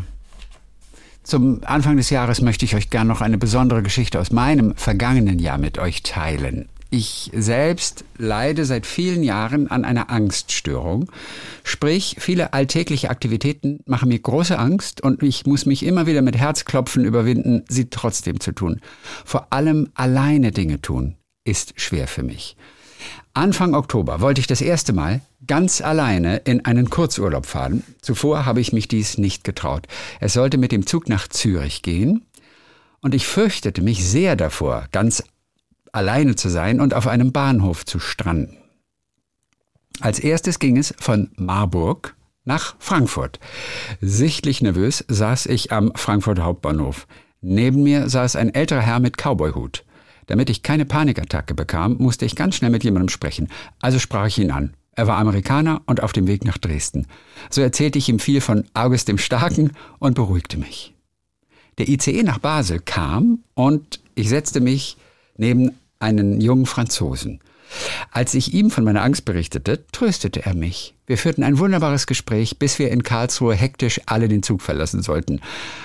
Zum 1.24 1.60
Anfang 1.64 1.96
des 1.96 2.10
Jahres 2.10 2.42
möchte 2.42 2.66
ich 2.66 2.76
euch 2.76 2.90
gern 2.90 3.06
noch 3.06 3.22
eine 3.22 3.38
besondere 3.38 3.82
Geschichte 3.82 4.20
aus 4.20 4.30
meinem 4.30 4.76
vergangenen 4.76 5.38
Jahr 5.38 5.56
mit 5.56 5.78
euch 5.78 6.02
teilen. 6.02 6.68
Ich 6.90 7.30
selbst 7.34 8.04
leide 8.18 8.66
seit 8.66 8.86
vielen 8.86 9.24
Jahren 9.24 9.68
an 9.68 9.86
einer 9.86 10.10
Angststörung. 10.10 11.10
Sprich, 11.64 12.16
viele 12.20 12.52
alltägliche 12.52 13.08
Aktivitäten 13.08 13.80
machen 13.86 14.10
mir 14.10 14.18
große 14.18 14.58
Angst 14.58 15.00
und 15.00 15.22
ich 15.22 15.46
muss 15.46 15.64
mich 15.64 15.84
immer 15.84 16.06
wieder 16.06 16.20
mit 16.22 16.36
Herzklopfen 16.36 17.04
überwinden, 17.04 17.64
sie 17.68 17.88
trotzdem 17.88 18.38
zu 18.38 18.52
tun. 18.52 18.80
Vor 19.24 19.50
allem 19.50 19.88
alleine 19.94 20.52
Dinge 20.52 20.82
tun 20.82 21.16
ist 21.44 21.80
schwer 21.80 22.06
für 22.06 22.22
mich. 22.22 22.56
Anfang 23.32 23.74
Oktober 23.74 24.20
wollte 24.20 24.40
ich 24.40 24.46
das 24.46 24.60
erste 24.60 24.92
Mal 24.92 25.20
ganz 25.46 25.80
alleine 25.80 26.36
in 26.38 26.64
einen 26.64 26.88
Kurzurlaub 26.90 27.46
fahren. 27.46 27.82
Zuvor 28.00 28.46
habe 28.46 28.60
ich 28.60 28.72
mich 28.72 28.88
dies 28.88 29.18
nicht 29.18 29.44
getraut. 29.44 29.86
Es 30.20 30.32
sollte 30.32 30.58
mit 30.58 30.72
dem 30.72 30.86
Zug 30.86 31.08
nach 31.08 31.28
Zürich 31.28 31.82
gehen 31.82 32.24
und 33.00 33.14
ich 33.14 33.26
fürchtete 33.26 33.82
mich 33.82 34.08
sehr 34.08 34.36
davor, 34.36 34.86
ganz 34.92 35.22
alleine 35.92 36.36
zu 36.36 36.48
sein 36.48 36.80
und 36.80 36.94
auf 36.94 37.06
einem 37.06 37.32
Bahnhof 37.32 37.84
zu 37.84 37.98
stranden. 37.98 38.56
Als 40.00 40.18
erstes 40.18 40.58
ging 40.58 40.76
es 40.76 40.94
von 40.98 41.30
Marburg 41.36 42.16
nach 42.44 42.76
Frankfurt. 42.78 43.38
Sichtlich 44.00 44.60
nervös 44.60 45.04
saß 45.08 45.46
ich 45.46 45.72
am 45.72 45.92
Frankfurter 45.94 46.44
Hauptbahnhof. 46.44 47.06
Neben 47.40 47.82
mir 47.82 48.08
saß 48.08 48.36
ein 48.36 48.54
älterer 48.54 48.80
Herr 48.80 49.00
mit 49.00 49.16
Cowboyhut. 49.18 49.84
Damit 50.26 50.50
ich 50.50 50.62
keine 50.62 50.84
Panikattacke 50.84 51.54
bekam, 51.54 51.96
musste 51.98 52.24
ich 52.24 52.36
ganz 52.36 52.56
schnell 52.56 52.70
mit 52.70 52.84
jemandem 52.84 53.08
sprechen. 53.08 53.48
Also 53.80 53.98
sprach 53.98 54.26
ich 54.26 54.38
ihn 54.38 54.50
an. 54.50 54.74
Er 54.96 55.06
war 55.06 55.18
Amerikaner 55.18 55.82
und 55.86 56.02
auf 56.02 56.12
dem 56.12 56.26
Weg 56.26 56.44
nach 56.44 56.58
Dresden. 56.58 57.06
So 57.50 57.60
erzählte 57.60 57.98
ich 57.98 58.08
ihm 58.08 58.20
viel 58.20 58.40
von 58.40 58.64
August 58.74 59.08
dem 59.08 59.18
Starken 59.18 59.72
und 59.98 60.14
beruhigte 60.14 60.56
mich. 60.56 60.94
Der 61.78 61.88
ICE 61.88 62.22
nach 62.22 62.38
Basel 62.38 62.78
kam 62.78 63.40
und 63.54 64.00
ich 64.14 64.28
setzte 64.28 64.60
mich 64.60 64.96
neben 65.36 65.72
einen 65.98 66.40
jungen 66.40 66.66
Franzosen. 66.66 67.40
Als 68.12 68.34
ich 68.34 68.54
ihm 68.54 68.70
von 68.70 68.84
meiner 68.84 69.02
Angst 69.02 69.24
berichtete, 69.24 69.84
tröstete 69.90 70.44
er 70.44 70.54
mich. 70.54 70.94
Wir 71.06 71.18
führten 71.18 71.42
ein 71.42 71.58
wunderbares 71.58 72.06
Gespräch, 72.06 72.58
bis 72.58 72.78
wir 72.78 72.90
in 72.90 73.02
Karlsruhe 73.02 73.54
hektisch 73.54 74.00
alle 74.06 74.28
den 74.28 74.42
Zug 74.42 74.62
verlassen 74.62 75.02
sollten. 75.02 75.40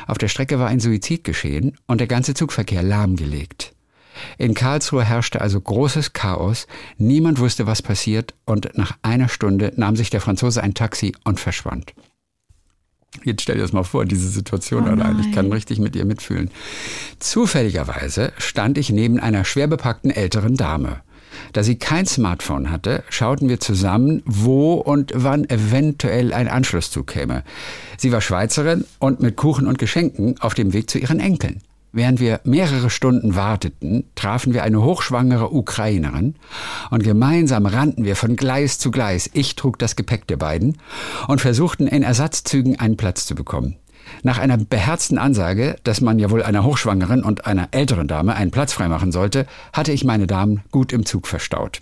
Auf 0.05 0.17
der 0.17 0.27
Strecke 0.27 0.59
war 0.59 0.67
ein 0.67 0.79
Suizid 0.79 1.23
geschehen 1.23 1.77
und 1.87 1.99
der 1.99 2.07
ganze 2.07 2.35
Zugverkehr 2.35 2.83
lahmgelegt. 2.83 3.73
In 4.37 4.53
Karlsruhe 4.53 5.03
herrschte 5.03 5.41
also 5.41 5.59
großes 5.59 6.13
Chaos, 6.13 6.67
niemand 6.97 7.39
wusste, 7.39 7.67
was 7.67 7.81
passiert, 7.81 8.33
und 8.45 8.77
nach 8.77 8.97
einer 9.01 9.29
Stunde 9.29 9.73
nahm 9.75 9.95
sich 9.95 10.09
der 10.09 10.21
Franzose 10.21 10.63
ein 10.63 10.73
Taxi 10.73 11.13
und 11.23 11.39
verschwand. 11.39 11.93
Jetzt 13.23 13.41
stell 13.41 13.55
dir 13.55 13.63
das 13.63 13.73
mal 13.73 13.83
vor, 13.83 14.05
diese 14.05 14.29
Situation 14.29 14.83
Oh 14.83 14.91
allein. 14.91 15.19
Ich 15.19 15.31
kann 15.31 15.51
richtig 15.51 15.79
mit 15.79 15.95
ihr 15.95 16.05
mitfühlen. 16.05 16.51
Zufälligerweise 17.19 18.31
stand 18.37 18.77
ich 18.77 18.91
neben 18.91 19.19
einer 19.19 19.45
schwer 19.45 19.67
bepackten 19.67 20.11
älteren 20.11 20.55
Dame. 20.55 21.01
Da 21.53 21.63
sie 21.63 21.77
kein 21.77 22.05
Smartphone 22.05 22.71
hatte, 22.71 23.03
schauten 23.09 23.49
wir 23.49 23.59
zusammen, 23.59 24.21
wo 24.25 24.73
und 24.73 25.11
wann 25.15 25.49
eventuell 25.49 26.33
ein 26.33 26.47
Anschlusszug 26.47 27.07
käme. 27.07 27.43
Sie 27.97 28.11
war 28.11 28.21
Schweizerin 28.21 28.85
und 28.99 29.19
mit 29.21 29.35
Kuchen 29.35 29.67
und 29.67 29.79
Geschenken 29.79 30.35
auf 30.39 30.53
dem 30.53 30.73
Weg 30.73 30.89
zu 30.89 30.99
ihren 30.99 31.19
Enkeln. 31.19 31.61
Während 31.91 32.19
wir 32.19 32.39
mehrere 32.43 32.91
Stunden 32.91 33.35
warteten, 33.35 34.03
trafen 34.13 34.53
wir 34.53 34.63
eine 34.63 34.83
hochschwangere 34.83 35.51
Ukrainerin 35.51 36.35
und 36.91 37.03
gemeinsam 37.03 37.65
rannten 37.65 38.05
wir 38.05 38.15
von 38.15 38.35
Gleis 38.35 38.77
zu 38.77 38.91
Gleis. 38.91 39.29
Ich 39.33 39.55
trug 39.55 39.79
das 39.79 39.95
Gepäck 39.95 40.27
der 40.27 40.37
beiden 40.37 40.77
und 41.27 41.41
versuchten 41.41 41.87
in 41.87 42.03
Ersatzzügen 42.03 42.79
einen 42.79 42.95
Platz 42.95 43.25
zu 43.25 43.33
bekommen. 43.33 43.77
Nach 44.21 44.37
einer 44.37 44.57
beherzten 44.57 45.17
Ansage, 45.17 45.77
dass 45.83 46.01
man 46.01 46.19
ja 46.19 46.29
wohl 46.29 46.43
einer 46.43 46.63
Hochschwangeren 46.63 47.23
und 47.23 47.45
einer 47.47 47.69
älteren 47.71 48.07
Dame 48.07 48.35
einen 48.35 48.51
Platz 48.51 48.73
freimachen 48.73 49.11
sollte, 49.11 49.47
hatte 49.73 49.91
ich 49.91 50.03
meine 50.03 50.27
Damen 50.27 50.61
gut 50.71 50.93
im 50.93 51.05
Zug 51.05 51.27
verstaut. 51.27 51.81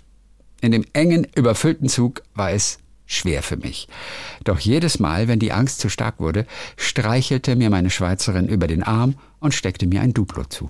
In 0.60 0.72
dem 0.72 0.84
engen, 0.92 1.26
überfüllten 1.34 1.88
Zug 1.88 2.22
war 2.34 2.50
es 2.50 2.78
schwer 3.06 3.42
für 3.42 3.56
mich. 3.56 3.88
Doch 4.44 4.58
jedes 4.58 4.98
Mal, 4.98 5.28
wenn 5.28 5.38
die 5.38 5.52
Angst 5.52 5.80
zu 5.80 5.88
stark 5.88 6.18
wurde, 6.18 6.46
streichelte 6.76 7.56
mir 7.56 7.70
meine 7.70 7.90
Schweizerin 7.90 8.48
über 8.48 8.66
den 8.66 8.82
Arm 8.82 9.14
und 9.40 9.54
steckte 9.54 9.86
mir 9.86 10.00
ein 10.00 10.14
Duplo 10.14 10.44
zu. 10.44 10.68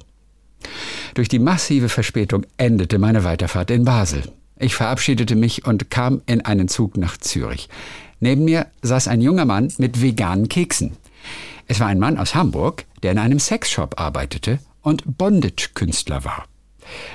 Durch 1.14 1.28
die 1.28 1.38
massive 1.38 1.88
Verspätung 1.88 2.46
endete 2.56 2.98
meine 2.98 3.24
Weiterfahrt 3.24 3.70
in 3.70 3.84
Basel. 3.84 4.22
Ich 4.58 4.74
verabschiedete 4.74 5.36
mich 5.36 5.66
und 5.66 5.90
kam 5.90 6.22
in 6.26 6.44
einen 6.44 6.68
Zug 6.68 6.96
nach 6.96 7.16
Zürich. 7.16 7.68
Neben 8.20 8.44
mir 8.44 8.66
saß 8.82 9.08
ein 9.08 9.20
junger 9.20 9.44
Mann 9.44 9.72
mit 9.78 10.02
veganen 10.02 10.48
Keksen. 10.48 10.96
Es 11.68 11.80
war 11.80 11.86
ein 11.86 11.98
Mann 11.98 12.18
aus 12.18 12.34
Hamburg, 12.34 12.84
der 13.02 13.12
in 13.12 13.18
einem 13.18 13.38
Sexshop 13.38 14.00
arbeitete 14.00 14.58
und 14.82 15.18
Bondage-Künstler 15.18 16.24
war. 16.24 16.46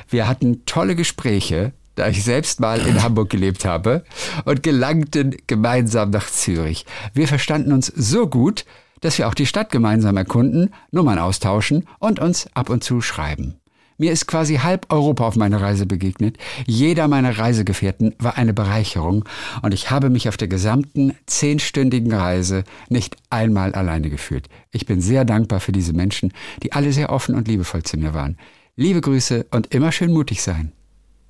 Wir 0.10 0.28
hatten 0.28 0.66
tolle 0.66 0.96
Gespräche, 0.96 1.74
da 1.96 2.08
ich 2.08 2.24
selbst 2.24 2.60
mal 2.60 2.80
in 2.86 3.04
Hamburg 3.04 3.30
gelebt 3.30 3.66
habe, 3.66 4.04
und 4.46 4.64
gelangten 4.64 5.36
gemeinsam 5.48 6.12
nach 6.12 6.30
Zürich. 6.30 6.86
Wir 7.14 7.28
verstanden 7.28 7.74
uns 7.74 7.88
so 7.88 8.28
gut, 8.28 8.66
dass 9.02 9.18
wir 9.18 9.28
auch 9.28 9.34
die 9.34 9.46
Stadt 9.46 9.72
gemeinsam 9.72 10.18
erkunden, 10.18 10.74
Nummern 10.92 11.20
austauschen 11.20 11.88
und 12.00 12.20
uns 12.20 12.48
ab 12.54 12.70
und 12.70 12.84
zu 12.84 13.02
schreiben. 13.02 13.60
Mir 13.98 14.12
ist 14.12 14.28
quasi 14.28 14.56
halb 14.56 14.92
Europa 14.92 15.26
auf 15.26 15.36
meiner 15.36 15.62
Reise 15.62 15.86
begegnet. 15.86 16.38
Jeder 16.66 17.08
meiner 17.08 17.38
Reisegefährten 17.38 18.16
war 18.18 18.38
eine 18.38 18.54
Bereicherung 18.54 19.24
und 19.62 19.74
ich 19.74 19.92
habe 19.92 20.10
mich 20.10 20.28
auf 20.28 20.38
der 20.38 20.48
gesamten 20.48 21.16
zehnstündigen 21.28 22.12
Reise 22.12 22.64
nicht 22.90 23.16
einmal 23.30 23.74
alleine 23.76 24.10
gefühlt. 24.10 24.50
Ich 24.72 24.86
bin 24.86 25.00
sehr 25.00 25.26
dankbar 25.26 25.60
für 25.60 25.72
diese 25.72 25.94
Menschen, 25.94 26.34
die 26.64 26.74
alle 26.74 26.92
sehr 26.92 27.12
offen 27.12 27.36
und 27.36 27.48
liebevoll 27.48 27.84
zu 27.84 27.98
mir 27.98 28.14
waren. 28.14 28.38
Liebe 28.76 29.02
Grüße 29.02 29.46
und 29.52 29.74
immer 29.74 29.92
schön 29.92 30.12
mutig 30.12 30.42
sein. 30.42 30.72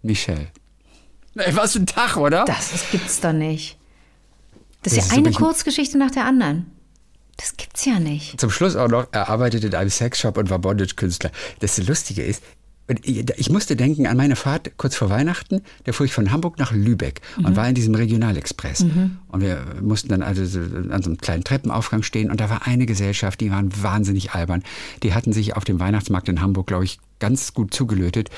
Michelle. 0.01 0.47
Ey, 1.35 1.55
was 1.55 1.73
für 1.73 1.79
ein 1.79 1.85
Tag, 1.85 2.15
oder? 2.17 2.45
Das, 2.45 2.71
das 2.71 2.91
gibt's 2.91 3.19
doch 3.19 3.33
nicht. 3.33 3.77
Das, 4.83 4.93
Das 4.93 5.05
ist 5.05 5.11
ja 5.11 5.17
eine 5.17 5.31
Kurzgeschichte 5.31 5.97
nach 5.97 6.11
der 6.11 6.25
anderen. 6.25 6.71
Das 7.37 7.57
gibt's 7.57 7.85
ja 7.85 7.99
nicht. 7.99 8.39
Zum 8.39 8.49
Schluss 8.49 8.75
auch 8.75 8.87
noch, 8.87 9.07
er 9.11 9.29
arbeitet 9.29 9.63
in 9.63 9.75
einem 9.75 9.89
Sexshop 9.89 10.37
und 10.37 10.49
war 10.49 10.59
Bondage-Künstler. 10.59 11.31
Das 11.59 11.77
Lustige 11.77 12.23
ist, 12.23 12.43
ich 13.05 13.49
musste 13.49 13.77
denken 13.77 14.07
an 14.07 14.17
meine 14.17 14.35
Fahrt 14.35 14.77
kurz 14.77 14.95
vor 14.97 15.09
Weihnachten. 15.09 15.61
Da 15.85 15.93
fuhr 15.93 16.05
ich 16.05 16.13
von 16.13 16.31
Hamburg 16.31 16.59
nach 16.59 16.73
Lübeck 16.73 17.21
und 17.37 17.55
war 17.55 17.67
in 17.67 17.75
diesem 17.75 17.95
Regionalexpress. 17.95 18.81
Und 19.29 19.41
wir 19.41 19.65
mussten 19.81 20.09
dann 20.09 20.21
also 20.21 20.45
so 20.45 20.59
an 20.59 21.01
so 21.01 21.09
einem 21.09 21.17
kleinen 21.17 21.45
Treppenaufgang 21.45 22.03
stehen 22.03 22.29
und 22.29 22.41
da 22.41 22.49
war 22.49 22.67
eine 22.67 22.85
Gesellschaft, 22.85 23.39
die 23.39 23.51
waren 23.51 23.71
wahnsinnig 23.81 24.31
albern. 24.31 24.63
Die 25.01 25.13
hatten 25.13 25.31
sich 25.31 25.55
auf 25.55 25.63
dem 25.63 25.79
Weihnachtsmarkt 25.79 26.27
in 26.27 26.41
Hamburg, 26.41 26.67
glaube 26.67 26.83
ich, 26.83 26.99
ganz 27.19 27.53
gut 27.53 27.73
zugelötet. 27.73 28.29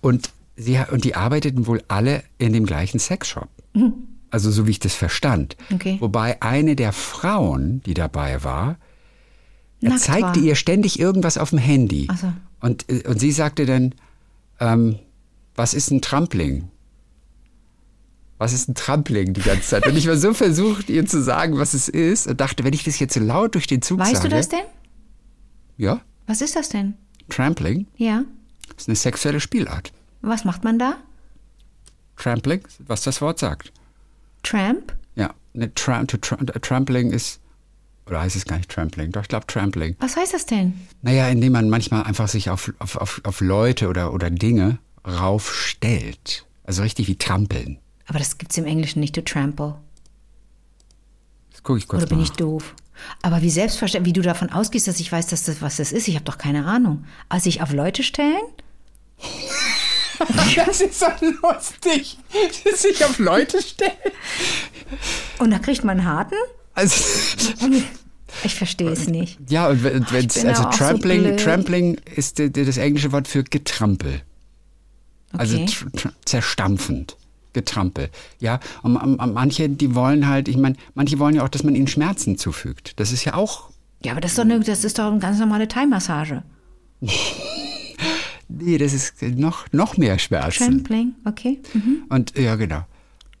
Und, 0.00 0.30
sie, 0.56 0.78
und 0.90 1.04
die 1.04 1.14
arbeiteten 1.14 1.66
wohl 1.66 1.82
alle 1.88 2.22
in 2.38 2.54
dem 2.54 2.64
gleichen 2.64 2.98
Sexshop. 2.98 3.48
Also 4.32 4.50
so 4.50 4.66
wie 4.66 4.70
ich 4.72 4.80
das 4.80 4.94
verstand. 4.94 5.56
Okay. 5.72 5.98
Wobei 6.00 6.40
eine 6.42 6.74
der 6.74 6.92
Frauen, 6.92 7.82
die 7.84 7.94
dabei 7.94 8.42
war, 8.42 8.76
er 9.80 9.96
zeigte 9.98 10.40
war. 10.40 10.46
ihr 10.46 10.54
ständig 10.56 10.98
irgendwas 10.98 11.38
auf 11.38 11.50
dem 11.50 11.58
Handy. 11.58 12.08
So. 12.20 12.32
Und, 12.60 12.88
äh, 12.90 13.06
und 13.06 13.20
sie 13.20 13.30
sagte 13.30 13.66
dann, 13.66 13.94
ähm, 14.58 14.98
was 15.54 15.74
ist 15.74 15.90
ein 15.90 16.00
Trampling? 16.00 16.68
Was 18.38 18.52
ist 18.52 18.68
ein 18.68 18.74
Trampling 18.74 19.34
die 19.34 19.42
ganze 19.42 19.68
Zeit? 19.68 19.86
Und 19.86 19.96
ich 19.96 20.08
war 20.08 20.16
so 20.16 20.32
versucht, 20.44 20.88
ihr 20.88 21.04
zu 21.06 21.22
sagen, 21.22 21.58
was 21.58 21.74
es 21.74 21.88
ist 21.88 22.26
und 22.26 22.40
dachte, 22.40 22.64
wenn 22.64 22.72
ich 22.72 22.84
das 22.84 22.98
jetzt 22.98 23.14
so 23.14 23.20
laut 23.20 23.54
durch 23.54 23.66
den 23.66 23.82
Zug 23.82 23.98
Weißt 24.00 24.16
sage. 24.16 24.28
du 24.30 24.34
das 24.36 24.48
denn? 24.48 24.64
Ja, 25.76 26.00
Was 26.26 26.40
ist 26.40 26.56
das 26.56 26.68
denn? 26.70 26.94
Trampling 27.28 27.86
Ja. 27.96 28.24
ist 28.76 28.88
eine 28.88 28.96
sexuelle 28.96 29.40
Spielart. 29.40 29.92
Was 30.22 30.44
macht 30.44 30.64
man 30.64 30.78
da? 30.78 30.94
Trampling, 32.16 32.62
was 32.86 33.02
das 33.02 33.20
Wort 33.20 33.38
sagt. 33.38 33.72
Tramp? 34.42 34.96
Ja, 35.16 35.34
eine 35.54 35.72
Tram 35.74 36.06
to 36.06 36.16
tra 36.16 36.36
Trampling 36.36 37.10
ist, 37.10 37.40
oder 38.06 38.20
heißt 38.20 38.36
es 38.36 38.44
gar 38.44 38.56
nicht 38.56 38.70
Trampling? 38.70 39.12
Doch, 39.12 39.22
ich 39.22 39.28
glaube 39.28 39.46
Trampling. 39.46 39.96
Was 40.00 40.16
heißt 40.16 40.34
das 40.34 40.46
denn? 40.46 40.74
Naja, 41.02 41.28
indem 41.28 41.52
man 41.52 41.70
manchmal 41.70 42.02
einfach 42.02 42.28
sich 42.28 42.50
auf, 42.50 42.72
auf, 42.78 42.96
auf, 42.96 43.20
auf 43.24 43.40
Leute 43.40 43.88
oder, 43.88 44.12
oder 44.12 44.30
Dinge 44.30 44.78
raufstellt. 45.06 46.46
Also 46.64 46.82
richtig 46.82 47.08
wie 47.08 47.16
trampeln. 47.16 47.78
Aber 48.06 48.18
das 48.18 48.38
gibt's 48.38 48.58
im 48.58 48.66
Englischen 48.66 49.00
nicht, 49.00 49.14
to 49.14 49.20
trample. 49.20 49.76
Das 51.50 51.62
gucke 51.62 51.78
ich 51.78 51.88
kurz 51.88 52.02
Oder 52.02 52.08
bin 52.08 52.18
nach. 52.18 52.24
ich 52.24 52.32
doof? 52.32 52.74
Aber 53.22 53.42
wie 53.42 53.50
selbstverständlich, 53.50 54.10
wie 54.10 54.20
du 54.20 54.22
davon 54.22 54.50
ausgehst, 54.50 54.86
dass 54.88 55.00
ich 55.00 55.10
weiß, 55.10 55.28
dass 55.28 55.44
das 55.44 55.62
was 55.62 55.76
das 55.76 55.92
ist, 55.92 56.08
ich 56.08 56.14
habe 56.14 56.24
doch 56.24 56.38
keine 56.38 56.66
Ahnung. 56.66 57.04
Also 57.28 57.44
sich 57.44 57.62
auf 57.62 57.72
Leute 57.72 58.02
stellen? 58.02 58.42
Das 60.56 60.80
ist 60.80 61.02
doch 61.02 61.20
lustig. 61.20 62.18
Sich 62.74 63.04
auf 63.04 63.18
Leute 63.18 63.60
stellen. 63.62 63.92
Und 65.38 65.50
da 65.50 65.58
kriegt 65.58 65.84
man 65.84 66.04
Harten? 66.04 66.34
Also, 66.74 67.04
Ich 68.44 68.54
verstehe 68.54 68.90
es 68.90 69.08
nicht. 69.08 69.38
ja, 69.48 69.68
und 69.68 69.82
wenn 69.84 70.04
bin 70.04 70.24
also 70.24 70.62
auch 70.64 70.72
so 70.72 70.78
Trampling. 70.78 71.36
Trampling 71.36 71.98
ist 72.14 72.38
das 72.38 72.76
englische 72.78 73.12
Wort 73.12 73.28
für 73.28 73.42
Getrampel. 73.44 74.22
Also 75.32 75.56
Okay. 75.56 75.66
tr 75.94 76.12
zerstampfend. 76.24 77.16
Getrampel. 77.54 78.08
Ja, 78.40 78.60
und, 78.82 78.96
und, 78.96 79.16
und 79.16 79.34
manche, 79.34 79.68
die 79.68 79.94
wollen 79.94 80.26
halt, 80.26 80.48
ich 80.48 80.56
meine, 80.56 80.76
manche 80.94 81.18
wollen 81.18 81.34
ja 81.34 81.44
auch, 81.44 81.50
dass 81.50 81.62
man 81.64 81.74
ihnen 81.74 81.86
Schmerzen 81.86 82.38
zufügt. 82.38 82.98
Das 82.98 83.12
ist 83.12 83.24
ja 83.26 83.34
auch 83.34 83.68
Ja, 84.02 84.12
aber 84.12 84.22
das 84.22 84.32
ist 84.32 84.38
doch 84.38 84.44
eine, 84.44 84.60
das 84.60 84.84
ist 84.84 84.98
doch 84.98 85.10
eine 85.10 85.18
ganz 85.18 85.38
normale 85.38 85.68
Thai-Massage. 85.68 86.42
Nee, 88.58 88.78
das 88.78 88.92
ist 88.92 89.22
noch, 89.22 89.66
noch 89.72 89.96
mehr 89.96 90.18
Schmerzen. 90.18 90.64
Trampling, 90.64 91.14
okay. 91.24 91.60
Mhm. 91.74 92.02
Und 92.08 92.36
ja, 92.38 92.56
genau. 92.56 92.84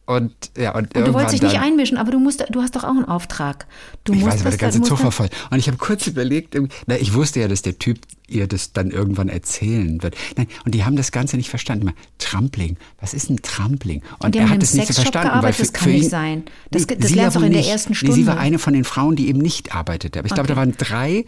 Und 0.04 0.34
ja, 0.58 0.74
und, 0.74 0.94
Und 0.96 1.06
du 1.06 1.14
wolltest 1.14 1.34
dich 1.34 1.42
nicht 1.42 1.60
einmischen, 1.60 1.96
aber 1.96 2.10
du 2.10 2.18
musst, 2.18 2.44
du 2.50 2.60
hast 2.60 2.74
doch 2.74 2.82
auch 2.82 2.88
einen 2.90 3.04
Auftrag. 3.04 3.66
Du 4.02 4.12
Ich 4.12 4.18
musst 4.18 4.32
weiß, 4.32 4.40
aber 4.40 4.50
der 4.50 4.58
ganze 4.58 5.10
voll. 5.12 5.28
Und 5.50 5.58
ich 5.58 5.68
habe 5.68 5.76
kurz 5.78 6.08
überlegt, 6.08 6.56
na, 6.88 6.96
ich 6.96 7.14
wusste 7.14 7.38
ja, 7.40 7.46
dass 7.46 7.62
der 7.62 7.78
Typ 7.78 8.00
ihr 8.26 8.48
das 8.48 8.72
dann 8.72 8.90
irgendwann 8.90 9.28
erzählen 9.28 10.02
wird. 10.02 10.16
Nein, 10.36 10.48
und 10.64 10.74
die 10.74 10.84
haben 10.84 10.96
das 10.96 11.12
Ganze 11.12 11.36
nicht 11.36 11.50
verstanden. 11.50 11.92
Trampling, 12.18 12.76
was 13.00 13.14
ist 13.14 13.30
ein 13.30 13.40
Trampling? 13.42 14.02
Und 14.18 14.34
die 14.34 14.40
er 14.40 14.46
haben 14.46 14.54
hat 14.54 14.62
es 14.64 14.74
nicht 14.74 14.88
so 14.88 14.94
verstanden. 14.94 15.28
gearbeitet? 15.28 15.58
weil 15.60 15.66
Das 15.66 15.72
kann 15.72 15.90
nicht 15.92 16.10
sein. 16.10 16.42
Das- 16.72 16.86
das 16.88 17.14
lernst 17.14 17.36
wohl 17.36 17.44
in 17.44 17.52
der 17.52 17.60
nicht. 17.60 17.70
ersten 17.70 17.92
Nee, 17.92 17.98
sie 18.00 18.06
Stunde. 18.06 18.26
war 18.26 18.38
eine 18.38 18.58
von 18.58 18.72
den 18.74 18.84
Frauen, 18.84 19.14
die 19.14 19.28
eben 19.28 19.38
nicht 19.38 19.72
arbeitete. 19.74 20.18
Aber 20.18 20.26
ich 20.26 20.34
glaube, 20.34 20.48
da 20.48 20.56
waren 20.56 20.72
drei, 20.76 21.24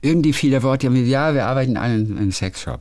irgendwie 0.00 0.32
fiel 0.32 0.50
der 0.50 0.62
Wort, 0.62 0.82
die 0.82 0.86
haben 0.86 0.94
gesagt, 0.94 1.10
ja, 1.10 1.34
wir 1.34 1.44
arbeiten 1.46 1.76
alle 1.76 1.96
in 1.96 2.16
einem 2.16 2.32
Sexshop. 2.32 2.80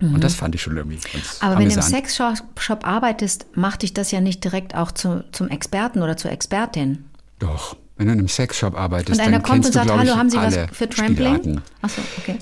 Und 0.00 0.22
das 0.22 0.34
fand 0.34 0.54
ich 0.54 0.62
schon 0.62 0.76
irgendwie 0.76 0.96
ganz 0.96 1.40
Mhm. 1.40 1.46
Aber 1.46 1.58
wenn 1.58 1.68
du 1.68 1.74
im 1.74 1.80
amüsant. 1.80 2.06
Sexshop 2.16 2.86
arbeitest, 2.86 3.46
macht 3.56 3.82
dich 3.82 3.94
das 3.94 4.10
ja 4.10 4.20
nicht 4.20 4.44
direkt 4.44 4.74
auch 4.74 4.92
zu, 4.92 5.24
zum 5.32 5.48
Experten 5.48 6.02
oder 6.02 6.16
zur 6.16 6.30
Expertin. 6.30 7.04
Doch, 7.38 7.76
wenn 7.96 8.06
du 8.06 8.12
in 8.12 8.18
einem 8.18 8.28
Sexshop 8.28 8.78
arbeitest, 8.78 9.18
Und 9.18 9.26
einer 9.26 9.38
dann 9.38 9.42
kommt 9.42 9.64
kennst 9.64 9.68
und 9.68 9.74
du, 9.74 9.78
sagt, 9.78 9.86
glaube 9.86 10.04
ich, 10.04 10.10
hallo, 10.10 10.18
haben 10.18 10.30
Sie 10.30 10.36
was 10.36 10.58
für 10.72 10.88
Trampling? 10.88 11.60
Achso, 11.80 12.02
okay. 12.18 12.36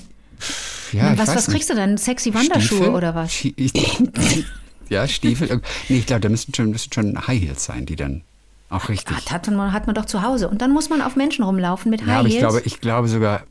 Ja, 0.91 1.13
ich 1.13 1.19
was 1.19 1.29
weiß 1.29 1.35
was 1.35 1.47
kriegst 1.47 1.69
du 1.69 1.75
dann? 1.75 1.97
Sexy 1.97 2.33
Wanderschuhe 2.33 2.77
Stiefel? 2.77 2.93
oder 2.93 3.15
was? 3.15 3.31
Ja, 4.89 5.07
Stiefel. 5.07 5.61
Nee, 5.89 5.97
ich 5.97 6.05
glaube, 6.05 6.21
da 6.21 6.29
müssen 6.29 6.53
schon, 6.53 6.69
müssen 6.69 6.93
schon 6.93 7.27
High 7.27 7.41
Heels 7.41 7.65
sein, 7.65 7.87
die 7.87 7.95
dann 7.95 8.21
auch 8.69 8.89
richtig. 8.89 9.15
Hat, 9.15 9.31
hat, 9.31 9.51
man, 9.51 9.73
hat 9.73 9.87
man 9.87 9.95
doch 9.95 10.05
zu 10.05 10.21
Hause. 10.21 10.47
Und 10.47 10.61
dann 10.61 10.71
muss 10.71 10.89
man 10.89 11.01
auf 11.01 11.15
Menschen 11.15 11.43
rumlaufen 11.43 11.89
mit 11.89 12.01
High 12.01 12.07
ja, 12.09 12.19
aber 12.19 12.27
ich 12.27 12.35
Heels. 12.35 12.41
glaube, 12.43 12.61
ich 12.65 12.81
glaube 12.81 13.07
sogar. 13.07 13.43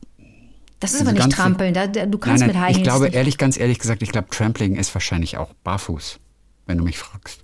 Das 0.79 0.93
ist 0.93 1.01
aber 1.01 1.11
nicht 1.13 1.31
Trampeln. 1.31 1.73
Da, 1.73 1.87
du 1.87 1.99
Nein, 1.99 2.19
kannst 2.19 2.41
nein, 2.41 2.49
mit 2.49 2.59
High 2.59 2.77
ich 2.77 2.83
glaube, 2.83 3.07
ehrlich, 3.07 3.37
ganz 3.37 3.57
ehrlich 3.57 3.79
gesagt, 3.79 4.01
ich 4.01 4.11
glaube, 4.11 4.27
Trampling 4.29 4.75
ist 4.75 4.93
wahrscheinlich 4.93 5.37
auch 5.37 5.53
barfuß, 5.63 6.19
wenn 6.67 6.77
du 6.77 6.83
mich 6.83 6.97
fragst. 6.97 7.41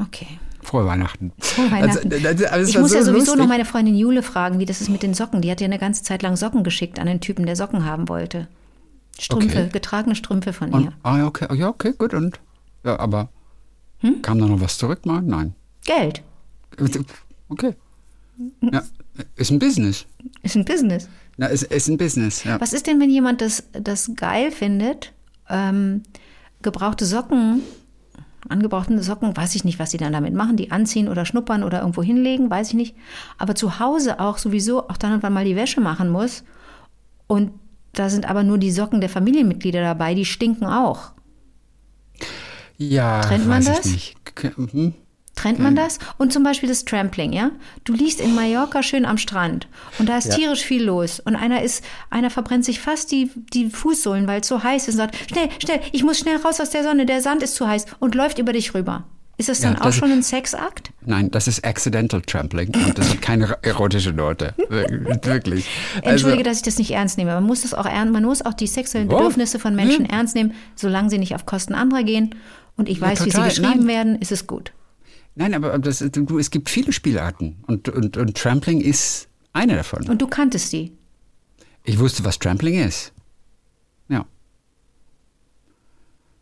Okay. 0.00 0.38
Frohe 0.62 0.86
Weihnachten. 0.86 1.32
Frohe 1.38 1.70
Weihnachten. 1.70 2.12
Also, 2.12 2.34
das- 2.34 2.44
aber 2.52 2.60
es 2.60 2.68
ich 2.70 2.78
muss 2.78 2.90
so 2.90 2.96
ja 2.98 3.02
sowieso 3.02 3.18
lustig. 3.32 3.36
noch 3.36 3.46
meine 3.48 3.64
Freundin 3.64 3.96
Jule 3.96 4.22
fragen, 4.22 4.58
wie 4.58 4.66
das 4.66 4.80
ist 4.80 4.90
mit 4.90 5.02
den 5.02 5.14
Socken. 5.14 5.40
Die 5.40 5.50
hat 5.50 5.60
ja 5.60 5.64
eine 5.66 5.78
ganze 5.78 6.02
Zeit 6.02 6.22
lang 6.22 6.36
Socken 6.36 6.62
geschickt 6.62 6.98
an 6.98 7.06
den 7.06 7.20
Typen, 7.20 7.46
der 7.46 7.56
Socken 7.56 7.84
haben 7.84 8.08
wollte. 8.08 8.48
Strümpfe, 9.18 9.58
Okay. 9.62 9.68
getragene 9.72 10.14
Strümpfe 10.14 10.52
von 10.52 10.70
Und, 10.72 10.84
ihr. 10.84 10.92
ah, 11.02 11.18
ja, 11.18 11.26
okay, 11.26 11.46
ja, 11.56 11.68
okay, 11.68 11.92
gut. 11.96 12.14
Und, 12.14 12.38
ja, 12.84 12.98
aber 12.98 13.30
Hm? 14.00 14.22
kam 14.22 14.38
da 14.38 14.46
noch 14.46 14.60
was 14.60 14.78
zurück 14.78 15.06
mal? 15.06 15.22
Nein. 15.22 15.54
Geld 15.84 16.22
Okay. 17.48 17.74
Ja, 18.60 18.82
ist 19.36 19.50
ein 19.50 19.58
Business. 19.58 20.06
ist 20.42 20.56
ein 20.56 20.64
Business. 20.64 21.08
Na, 21.36 21.46
ist, 21.46 21.64
ist 21.64 21.88
ein 21.88 21.96
Business, 21.98 22.44
ja. 22.44 22.60
Was 22.60 22.72
ist 22.72 22.86
denn, 22.86 23.00
wenn 23.00 23.10
jemand 23.10 23.40
das, 23.40 23.64
das 23.72 24.10
geil 24.16 24.50
findet, 24.50 25.12
ähm, 25.48 26.02
gebrauchte 26.62 27.04
Socken, 27.04 27.62
angebrauchte 28.48 29.00
Socken, 29.02 29.36
weiß 29.36 29.54
ich 29.54 29.64
nicht, 29.64 29.78
was 29.78 29.90
die 29.90 29.96
dann 29.98 30.12
damit 30.12 30.34
machen, 30.34 30.56
die 30.56 30.70
anziehen 30.70 31.08
oder 31.08 31.24
schnuppern 31.24 31.62
oder 31.62 31.80
irgendwo 31.80 32.02
hinlegen, 32.02 32.50
weiß 32.50 32.68
ich 32.68 32.74
nicht. 32.74 32.96
Aber 33.38 33.54
zu 33.54 33.78
Hause 33.80 34.20
auch 34.20 34.38
sowieso 34.38 34.88
auch 34.88 34.96
dann 34.96 35.12
und 35.14 35.22
wann 35.22 35.32
mal 35.32 35.44
die 35.44 35.56
Wäsche 35.56 35.80
machen 35.80 36.08
muss. 36.08 36.44
Und 37.26 37.52
da 37.92 38.10
sind 38.10 38.28
aber 38.28 38.42
nur 38.42 38.58
die 38.58 38.70
Socken 38.70 39.00
der 39.00 39.10
Familienmitglieder 39.10 39.80
dabei, 39.80 40.14
die 40.14 40.24
stinken 40.24 40.66
auch. 40.66 41.12
Ja, 42.76 43.20
Trennt 43.22 43.46
man 43.46 43.64
weiß 43.66 43.76
das? 43.78 43.86
ich 43.86 44.16
nicht. 44.42 44.58
Mhm. 44.58 44.94
Trennt 45.38 45.60
man 45.60 45.76
das? 45.76 45.98
Und 46.16 46.32
zum 46.32 46.42
Beispiel 46.42 46.68
das 46.68 46.84
Trampling, 46.84 47.32
ja? 47.32 47.50
Du 47.84 47.92
liegst 47.92 48.20
in 48.20 48.34
Mallorca 48.34 48.82
schön 48.82 49.04
am 49.04 49.18
Strand 49.18 49.68
und 50.00 50.08
da 50.08 50.18
ist 50.18 50.28
Ja. 50.28 50.34
tierisch 50.34 50.62
viel 50.64 50.82
los 50.82 51.20
und 51.20 51.36
einer 51.36 51.62
ist, 51.62 51.84
einer 52.10 52.30
verbrennt 52.30 52.64
sich 52.64 52.80
fast 52.80 53.12
die, 53.12 53.30
die 53.54 53.70
Fußsohlen, 53.70 54.26
weil 54.26 54.40
es 54.40 54.48
so 54.48 54.62
heiß 54.64 54.88
ist 54.88 54.94
und 54.94 54.98
sagt, 54.98 55.16
schnell, 55.30 55.48
schnell, 55.62 55.80
ich 55.92 56.02
muss 56.02 56.18
schnell 56.18 56.36
raus 56.38 56.60
aus 56.60 56.70
der 56.70 56.82
Sonne, 56.82 57.06
der 57.06 57.20
Sand 57.20 57.42
ist 57.44 57.54
zu 57.54 57.68
heiß 57.68 57.86
und 58.00 58.14
läuft 58.16 58.38
über 58.38 58.52
dich 58.52 58.74
rüber. 58.74 59.04
Ist 59.36 59.48
das 59.48 59.62
Ja, 59.62 59.68
dann 59.70 59.78
auch 59.80 59.84
das- 59.86 59.94
schon 59.94 60.10
ein 60.10 60.24
Sexakt? 60.24 60.90
Nein, 61.06 61.30
das 61.30 61.46
ist 61.46 61.64
Accidental 61.64 62.20
Trampling 62.22 62.74
und 62.74 62.98
das 62.98 63.08
hat 63.10 63.22
keine 63.22 63.56
erotische 63.62 64.10
Note. 64.12 64.52
Wir- 64.68 64.88
Wirklich. 65.22 65.66
Entschuldige, 66.02 66.38
Also, 66.40 66.50
dass 66.50 66.56
ich 66.56 66.62
das 66.64 66.78
nicht 66.78 66.90
ernst 66.90 67.16
nehme. 67.18 67.32
Man 67.34 67.44
muss 67.44 67.62
das 67.62 67.72
auch 67.74 67.86
ernst, 67.86 68.12
man 68.12 68.24
muss 68.24 68.42
auch 68.44 68.54
die 68.54 68.66
sexuellen 68.66 69.08
Oh. 69.12 69.16
Bedürfnisse 69.18 69.60
von 69.60 69.76
Menschen 69.76 70.06
ernst 70.06 70.34
nehmen, 70.34 70.54
solange 70.74 71.10
sie 71.10 71.18
nicht 71.18 71.36
auf 71.36 71.46
Kosten 71.46 71.74
anderer 71.74 72.02
gehen. 72.02 72.34
Und 72.76 72.88
ich 72.88 73.00
weiß, 73.00 73.24
wie 73.24 73.30
sie 73.30 73.40
geschrieben 73.42 73.68
Nein. 73.80 73.86
werden, 73.86 74.16
ist 74.20 74.32
es 74.32 74.48
gut. 74.48 74.72
Nein, 75.38 75.54
aber 75.54 75.78
das, 75.78 75.98
du, 76.12 76.38
es 76.38 76.50
gibt 76.50 76.68
viele 76.68 76.92
Spielarten 76.92 77.56
und, 77.66 77.88
und, 77.88 78.16
und 78.16 78.36
Trampling 78.36 78.80
ist 78.80 79.28
eine 79.52 79.76
davon. 79.76 80.06
Und 80.08 80.20
du 80.20 80.26
kanntest 80.26 80.72
die. 80.72 80.92
Ich 81.84 81.98
wusste, 81.98 82.24
was 82.24 82.38
Trampling 82.38 82.80
ist. 82.86 83.12
Ja. 84.08 84.26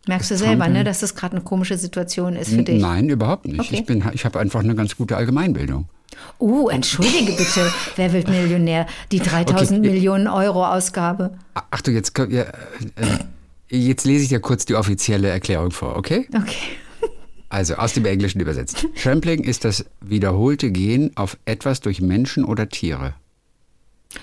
Merkst 0.08 0.30
du 0.30 0.34
Das 0.34 0.40
selber, 0.40 0.64
Trampeln. 0.64 0.72
ne, 0.78 0.84
dass 0.84 1.00
das 1.00 1.14
gerade 1.14 1.36
eine 1.36 1.44
komische 1.44 1.76
Situation 1.78 2.36
ist 2.36 2.50
für 2.50 2.62
dich. 2.62 2.80
Nein, 2.80 3.08
überhaupt 3.08 3.46
nicht. 3.46 3.60
Okay. 3.60 3.74
Ich, 3.76 3.86
bin, 3.86 4.04
ich 4.12 4.24
habe 4.24 4.38
einfach 4.40 4.60
eine 4.60 4.74
ganz 4.74 4.96
gute 4.96 5.16
Allgemeinbildung. 5.16 5.88
Oh, 6.38 6.68
entschuldige 6.68 7.32
bitte. 7.32 7.72
Wer 7.96 8.12
wird 8.12 8.28
Millionär? 8.28 8.86
Die 9.12 9.18
3000 9.18 9.80
Okay. 9.80 9.90
Millionen 9.90 10.28
Euro 10.28 10.64
Ausgabe. 10.66 11.36
Ach 11.54 11.80
du, 11.82 11.90
jetzt, 11.90 12.16
ja, 12.16 12.42
äh, 12.42 12.52
jetzt 13.68 14.04
lese 14.04 14.22
ich 14.22 14.28
dir 14.30 14.40
kurz 14.40 14.64
die 14.64 14.74
offizielle 14.76 15.28
Erklärung 15.28 15.72
vor, 15.72 15.96
okay? 15.96 16.26
Okay. 16.34 16.56
Also 17.48 17.74
aus 17.76 17.92
dem 17.92 18.04
Englischen 18.06 18.40
übersetzt. 18.40 18.86
Trampling 19.02 19.44
ist 19.44 19.64
das 19.64 19.84
wiederholte 20.00 20.70
Gehen 20.70 21.12
auf 21.16 21.36
etwas 21.44 21.80
durch 21.80 22.00
Menschen 22.00 22.44
oder 22.44 22.68
Tiere. 22.68 23.14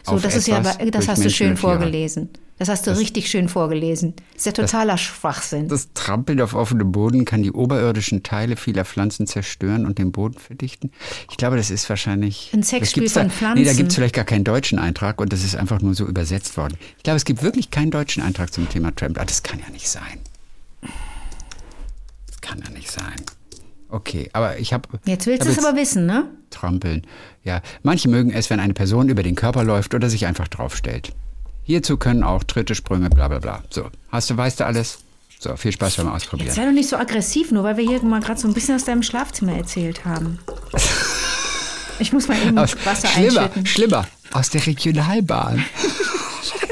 So, 0.04 0.14
Auf 0.14 0.22
das 0.24 0.36
ist 0.36 0.48
ja, 0.48 0.58
aber- 0.58 0.74
das 0.92 1.08
hast 1.08 1.18
du 1.20 1.22
Menschen 1.24 1.30
schön 1.36 1.48
oder 1.52 1.56
Tiere. 1.60 1.72
vorgelesen. 1.78 2.30
Das 2.60 2.70
hast 2.70 2.86
du 2.88 2.98
richtig 2.98 3.30
schön 3.30 3.50
vorgelesen. 3.50 4.14
Das 4.34 4.38
ist 4.38 4.46
ja 4.46 4.52
totaler 4.52 4.98
Schwachsinn. 4.98 5.68
Das 5.68 5.90
Trampeln 5.94 6.40
auf 6.40 6.54
offenem 6.54 6.92
Boden 6.92 7.26
kann 7.26 7.42
die 7.44 7.52
oberirdischen 7.52 8.24
Teile 8.24 8.56
vieler 8.56 8.86
Pflanzen 8.86 9.26
zerstören 9.28 9.86
und 9.86 9.98
den 9.98 10.12
Boden 10.12 10.38
verdichten. 10.38 10.92
Ich 11.32 11.38
glaube, 11.38 11.58
das 11.58 11.72
ist 11.72 11.90
wahrscheinlich. 11.90 12.52
Ein 12.54 12.62
das 12.62 12.70
Sexspiel 12.70 13.04
gibt's 13.04 13.14
da, 13.16 13.22
von 13.22 13.28
Nee, 13.28 13.34
da 13.34 13.38
Pflanzen. 13.38 13.78
gibt 13.78 13.90
es 13.90 13.96
vielleicht 13.96 14.16
gar 14.16 14.26
keinen 14.26 14.44
deutschen 14.44 14.80
Eintrag 14.80 15.20
und 15.20 15.34
das 15.34 15.44
ist 15.44 15.56
einfach 15.56 15.82
nur 15.82 15.96
so 15.96 16.06
übersetzt 16.06 16.56
worden. 16.58 16.78
Ich 16.98 17.04
glaube, 17.04 17.18
es 17.18 17.26
gibt 17.26 17.42
wirklich 17.42 17.72
keinen 17.72 17.92
deutschen 17.92 18.22
Eintrag 18.24 18.54
zum 18.54 18.70
Thema 18.70 18.96
Tramp. 18.96 19.20
Ah, 19.20 19.26
das 19.26 19.44
kann 19.44 19.60
ja 19.60 19.70
nicht 19.72 19.90
sein. 19.90 20.20
Kann 22.44 22.62
ja 22.62 22.70
nicht 22.72 22.92
sein. 22.92 23.16
Okay, 23.88 24.30
aber 24.34 24.60
ich 24.60 24.74
habe. 24.74 24.90
Jetzt 25.06 25.26
willst 25.28 25.46
du 25.48 25.52
es 25.52 25.64
aber 25.64 25.78
wissen, 25.78 26.06
ne? 26.06 26.26
Trampeln. 26.50 27.04
Ja, 27.44 27.62
manche 27.84 28.10
mögen 28.10 28.32
es, 28.34 28.50
wenn 28.50 28.60
eine 28.60 28.74
Person 28.74 29.08
über 29.08 29.24
den 29.24 29.36
Körper 29.36 29.64
läuft 29.64 29.94
oder 29.96 30.10
sich 30.10 30.26
einfach 30.26 30.50
draufstellt. 30.50 31.14
Hierzu 31.64 31.96
können 31.96 32.24
auch 32.24 32.44
Tritte, 32.44 32.76
Sprünge, 32.76 33.10
bla 33.10 33.30
bla 33.30 33.40
bla. 33.40 33.64
So, 33.70 33.90
hast 34.10 34.30
du, 34.30 34.36
weißt 34.36 34.60
du 34.60 34.66
alles? 34.66 34.98
So, 35.40 35.56
viel 35.56 35.72
Spaß 35.72 35.96
beim 35.96 36.10
Ausprobieren. 36.10 36.52
Sei 36.54 36.66
doch 36.66 36.72
nicht 36.74 36.90
so 36.90 36.98
aggressiv, 36.98 37.52
nur 37.52 37.64
weil 37.64 37.78
wir 37.78 37.86
hier 37.86 38.04
mal 38.04 38.20
gerade 38.20 38.40
so 38.40 38.48
ein 38.48 38.54
bisschen 38.54 38.76
aus 38.76 38.84
deinem 38.84 39.04
Schlafzimmer 39.04 39.54
erzählt 39.56 40.04
haben. 40.06 40.40
Ich 42.00 42.12
muss 42.12 42.28
mal 42.28 42.36
eben 42.42 42.58
Aber 42.58 42.68
Wasser 42.86 43.08
schlimmer, 43.08 43.42
einschütten. 43.42 43.66
schlimmer, 43.68 44.08
aus 44.32 44.50
der 44.50 44.66
Regionalbahn. 44.66 45.64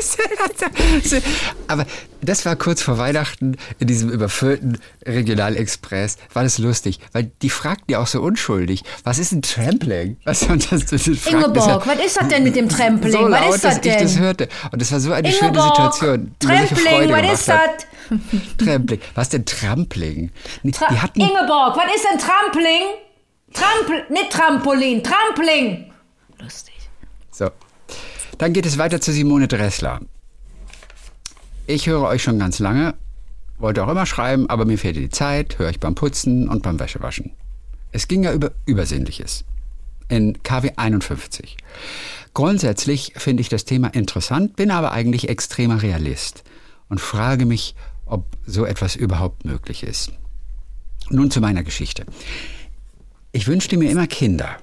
Aber 1.68 1.86
das 2.22 2.46
war 2.46 2.56
kurz 2.56 2.82
vor 2.82 2.98
Weihnachten 2.98 3.58
in 3.80 3.88
diesem 3.88 4.10
überfüllten 4.10 4.80
Regionalexpress. 5.06 6.18
War 6.34 6.44
das 6.44 6.58
lustig, 6.58 7.00
weil 7.14 7.32
die 7.42 7.50
fragten 7.50 7.92
ja 7.92 8.00
auch 8.00 8.08
so 8.08 8.22
unschuldig, 8.22 8.84
was 9.04 9.20
ist 9.20 9.32
ein 9.32 9.42
Trampling? 9.42 10.18
Was 10.24 10.40
das, 10.48 10.68
das, 10.68 10.86
das 10.86 11.08
Ingeborg, 11.08 11.88
was 11.88 12.06
ist 12.06 12.18
das 12.18 12.28
denn 12.28 12.44
mit 12.44 12.56
dem 12.56 12.70
Trampling? 12.70 13.12
So 13.12 13.32
was 13.32 13.56
ist 13.56 13.64
das 13.64 13.82
dass 13.82 13.86
ich 13.86 14.02
das 14.02 14.14
denn? 14.14 14.24
hörte. 14.24 14.50
Und 14.72 14.82
das 14.82 14.92
war 14.92 15.00
so 15.00 15.12
eine 15.12 15.32
schöne 15.32 15.50
Ingeborg, 15.50 15.94
Situation. 15.94 16.36
mir 16.44 16.58
solche 16.58 16.76
Trampling, 16.76 17.12
was 17.12 17.40
ist 17.40 17.48
das? 17.48 17.70
Trampling. 18.58 19.00
Was 19.16 19.30
denn 19.30 19.46
Trampling? 19.46 20.32
Tra 20.72 21.10
Ingeborg, 21.16 21.78
was 21.78 21.96
ist 21.96 22.06
denn 22.12 22.20
Trampling? 22.20 22.82
Trampl 23.54 24.06
nicht 24.10 24.32
Trampolin, 24.32 25.04
Trampling. 25.04 25.92
Lustig. 26.40 26.76
So. 27.32 27.50
Dann 28.42 28.54
geht 28.54 28.66
es 28.66 28.80
weiter 28.80 29.00
zu 29.00 29.12
Simone 29.12 29.48
Dressler. 29.48 30.00
Ich 31.68 31.86
höre 31.86 32.02
euch 32.02 32.24
schon 32.24 32.40
ganz 32.40 32.58
lange, 32.58 32.96
wollte 33.60 33.84
auch 33.84 33.88
immer 33.88 34.08
schreiben, 34.08 34.50
aber 34.50 34.66
mir 34.66 34.80
fehlte 34.80 35.00
die 35.00 35.12
Zeit, 35.12 35.60
höre 35.60 35.70
ich 35.70 35.80
beim 35.80 35.94
Putzen 35.94 36.50
und 36.50 36.64
beim 36.64 36.80
Wäschewaschen. 36.80 37.34
Es 37.92 38.08
ging 38.08 38.24
ja 38.24 38.34
über 38.34 38.52
Übersinnliches. 38.66 39.44
In 40.10 40.42
KW 40.42 40.72
51. 40.76 41.56
Grundsätzlich 42.34 43.14
finde 43.16 43.42
ich 43.42 43.50
das 43.50 43.66
Thema 43.66 43.90
interessant, 43.90 44.56
bin 44.56 44.72
aber 44.72 44.92
eigentlich 44.92 45.30
extremer 45.30 45.84
Realist 45.84 46.44
und 46.90 47.00
frage 47.00 47.46
mich, 47.46 47.76
ob 48.08 48.26
so 48.48 48.66
etwas 48.66 48.96
überhaupt 48.96 49.46
möglich 49.46 49.84
ist. 49.84 50.14
Nun 51.12 51.30
zu 51.30 51.42
meiner 51.42 51.62
Geschichte. 51.62 52.08
Ich 53.34 53.48
wünschte 53.48 53.78
mir 53.78 53.92
immer 53.92 54.08
Kinder. 54.08 54.58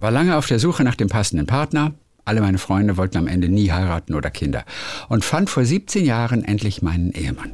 War 0.00 0.10
lange 0.10 0.36
auf 0.36 0.48
der 0.48 0.58
Suche 0.58 0.82
nach 0.82 0.96
dem 0.96 1.08
passenden 1.08 1.46
Partner. 1.46 1.94
Alle 2.24 2.40
meine 2.40 2.58
Freunde 2.58 2.96
wollten 2.96 3.18
am 3.18 3.26
Ende 3.26 3.48
nie 3.48 3.70
heiraten 3.70 4.14
oder 4.14 4.30
Kinder. 4.30 4.64
Und 5.08 5.24
fand 5.24 5.50
vor 5.50 5.64
17 5.64 6.04
Jahren 6.04 6.44
endlich 6.44 6.82
meinen 6.82 7.12
Ehemann. 7.12 7.52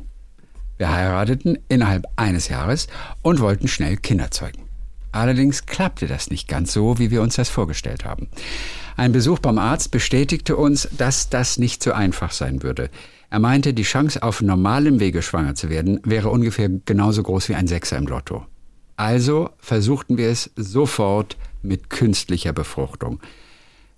Wir 0.78 0.92
heirateten 0.92 1.58
innerhalb 1.68 2.06
eines 2.16 2.48
Jahres 2.48 2.86
und 3.22 3.40
wollten 3.40 3.68
schnell 3.68 3.96
Kinder 3.96 4.30
zeugen. 4.30 4.62
Allerdings 5.12 5.64
klappte 5.64 6.06
das 6.06 6.30
nicht 6.30 6.46
ganz 6.46 6.72
so, 6.72 6.98
wie 6.98 7.10
wir 7.10 7.22
uns 7.22 7.36
das 7.36 7.48
vorgestellt 7.48 8.04
haben. 8.04 8.28
Ein 8.96 9.12
Besuch 9.12 9.38
beim 9.38 9.58
Arzt 9.58 9.90
bestätigte 9.90 10.56
uns, 10.56 10.88
dass 10.96 11.30
das 11.30 11.58
nicht 11.58 11.82
so 11.82 11.92
einfach 11.92 12.32
sein 12.32 12.62
würde. 12.62 12.90
Er 13.30 13.38
meinte, 13.38 13.72
die 13.72 13.82
Chance 13.82 14.22
auf 14.22 14.42
normalem 14.42 15.00
Wege 15.00 15.22
schwanger 15.22 15.54
zu 15.54 15.70
werden, 15.70 16.00
wäre 16.04 16.28
ungefähr 16.28 16.68
genauso 16.68 17.22
groß 17.22 17.48
wie 17.48 17.54
ein 17.54 17.66
Sechser 17.66 17.96
im 17.96 18.06
Lotto. 18.06 18.46
Also 18.96 19.50
versuchten 19.58 20.16
wir 20.16 20.28
es 20.28 20.50
sofort 20.56 21.36
mit 21.62 21.90
künstlicher 21.90 22.52
Befruchtung. 22.52 23.20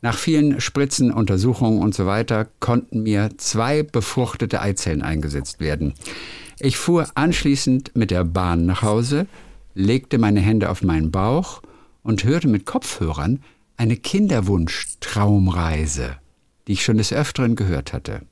Nach 0.01 0.17
vielen 0.17 0.61
Spritzen, 0.61 1.13
Untersuchungen 1.13 1.83
und 1.83 1.93
so 1.95 2.07
weiter 2.07 2.47
konnten 2.61 3.03
mir 3.03 3.31
zwei 3.37 3.83
befruchtete 3.83 4.61
Eizellen 4.61 5.03
eingesetzt 5.03 5.59
werden. 5.59 5.95
Ich 6.61 6.77
fuhr 6.77 7.09
anschließend 7.15 7.97
mit 7.97 8.13
der 8.13 8.25
Bahn 8.25 8.67
nach 8.67 8.83
Hause, 8.83 9.27
legte 9.75 10.19
meine 10.19 10.41
Hände 10.41 10.71
auf 10.71 10.83
meinen 10.83 11.11
Bauch 11.11 11.63
und 12.03 12.23
hörte 12.25 12.49
mit 12.49 12.67
Kopfhörern 12.67 13.41
eine 13.77 13.97
Kinderwunsch-Traumreise, 13.97 16.17
die 16.67 16.73
ich 16.73 16.85
schon 16.85 16.99
des 16.99 17.13
Öfteren 17.13 17.55
gehört 17.57 17.93
hatte. 17.93 18.23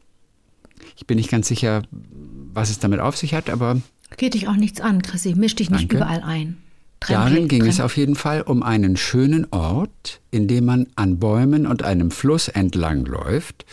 Ich 0.97 1.07
bin 1.07 1.17
nicht 1.17 1.31
ganz 1.31 1.49
sicher, 1.49 1.83
was 1.91 2.71
es 2.71 2.79
damit 2.79 3.01
auf 3.01 3.17
sich 3.17 3.35
hat, 3.35 3.51
aber 3.51 3.81
Geht 4.17 4.35
dich 4.35 4.47
auch 4.49 4.57
nichts 4.57 4.81
an, 4.81 5.03
Chrissy. 5.03 5.35
Misch 5.35 5.57
dich 5.57 5.71
nicht 5.71 5.93
Danke. 5.93 5.97
überall 5.97 6.23
ein. 6.23 6.59
Darin 7.01 7.49
ging 7.49 7.67
es 7.67 7.81
auf 7.81 7.97
jeden 7.97 8.15
Fall 8.15 8.43
um 8.43 8.63
einen 8.63 8.97
schönen 8.97 9.47
Ort, 9.53 10.21
in 10.31 10.49
dem 10.49 10.65
man 10.65 10.89
an 10.97 11.19
Bäumen 11.19 11.67
und 11.67 11.83
einem 11.83 12.11
Fluss 12.11 12.49
entlang 12.49 13.05
läuft. 13.05 13.65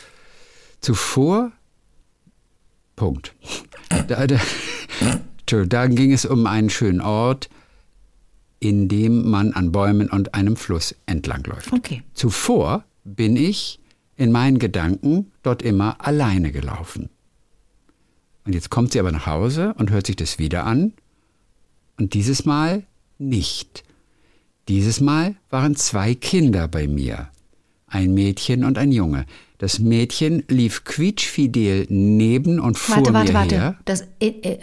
Zuvor. 0.82 1.52
Punkt. 2.96 3.34
Da, 4.08 4.26
da, 4.26 4.40
da 5.66 5.88
ging 5.88 6.14
es 6.14 6.26
um 6.26 6.48
einen 6.48 6.72
schönen 6.72 7.00
Ort, 7.00 7.48
in 8.60 8.88
dem 8.88 9.30
man 9.30 9.54
an 9.54 9.72
Bäumen 9.72 10.10
und 10.10 10.34
einem 10.34 10.56
Fluss 10.56 10.96
entlang 11.06 11.44
läuft. 11.44 11.72
Okay. 11.72 12.02
Zuvor 12.16 12.84
bin 13.04 13.36
ich 13.36 13.80
in 14.16 14.32
meinen 14.32 14.58
Gedanken 14.58 15.32
dort 15.44 15.62
immer 15.62 16.04
alleine 16.04 16.52
gelaufen. 16.52 17.10
Und 18.46 18.56
jetzt 18.56 18.72
kommt 18.72 18.94
sie 18.94 19.00
aber 19.00 19.12
nach 19.12 19.28
Hause 19.28 19.76
und 19.78 19.92
hört 19.92 20.08
sich 20.08 20.16
das 20.16 20.40
wieder 20.40 20.66
an. 20.66 20.94
Und 21.98 22.16
dieses 22.16 22.46
Mal 22.46 22.84
nicht. 23.30 23.84
Dieses 24.68 25.02
Mal 25.02 25.36
waren 25.50 25.76
zwei 25.76 26.16
Kinder 26.16 26.68
bei 26.68 26.88
mir. 26.88 27.30
Ein 27.88 28.14
Mädchen 28.14 28.64
und 28.64 28.78
ein 28.78 28.92
Junge. 28.92 29.26
Das 29.58 29.80
Mädchen 29.80 30.44
lief 30.48 30.84
quietschfidel 30.84 31.86
neben 31.90 32.60
und 32.60 32.78
vor 32.78 32.98
Warte, 32.98 33.14
warte, 33.14 33.32
mir 33.32 33.38
warte. 33.40 33.56
her. 33.56 33.76
Das, 33.86 34.02
äh, 34.20 34.28
äh, 34.42 34.58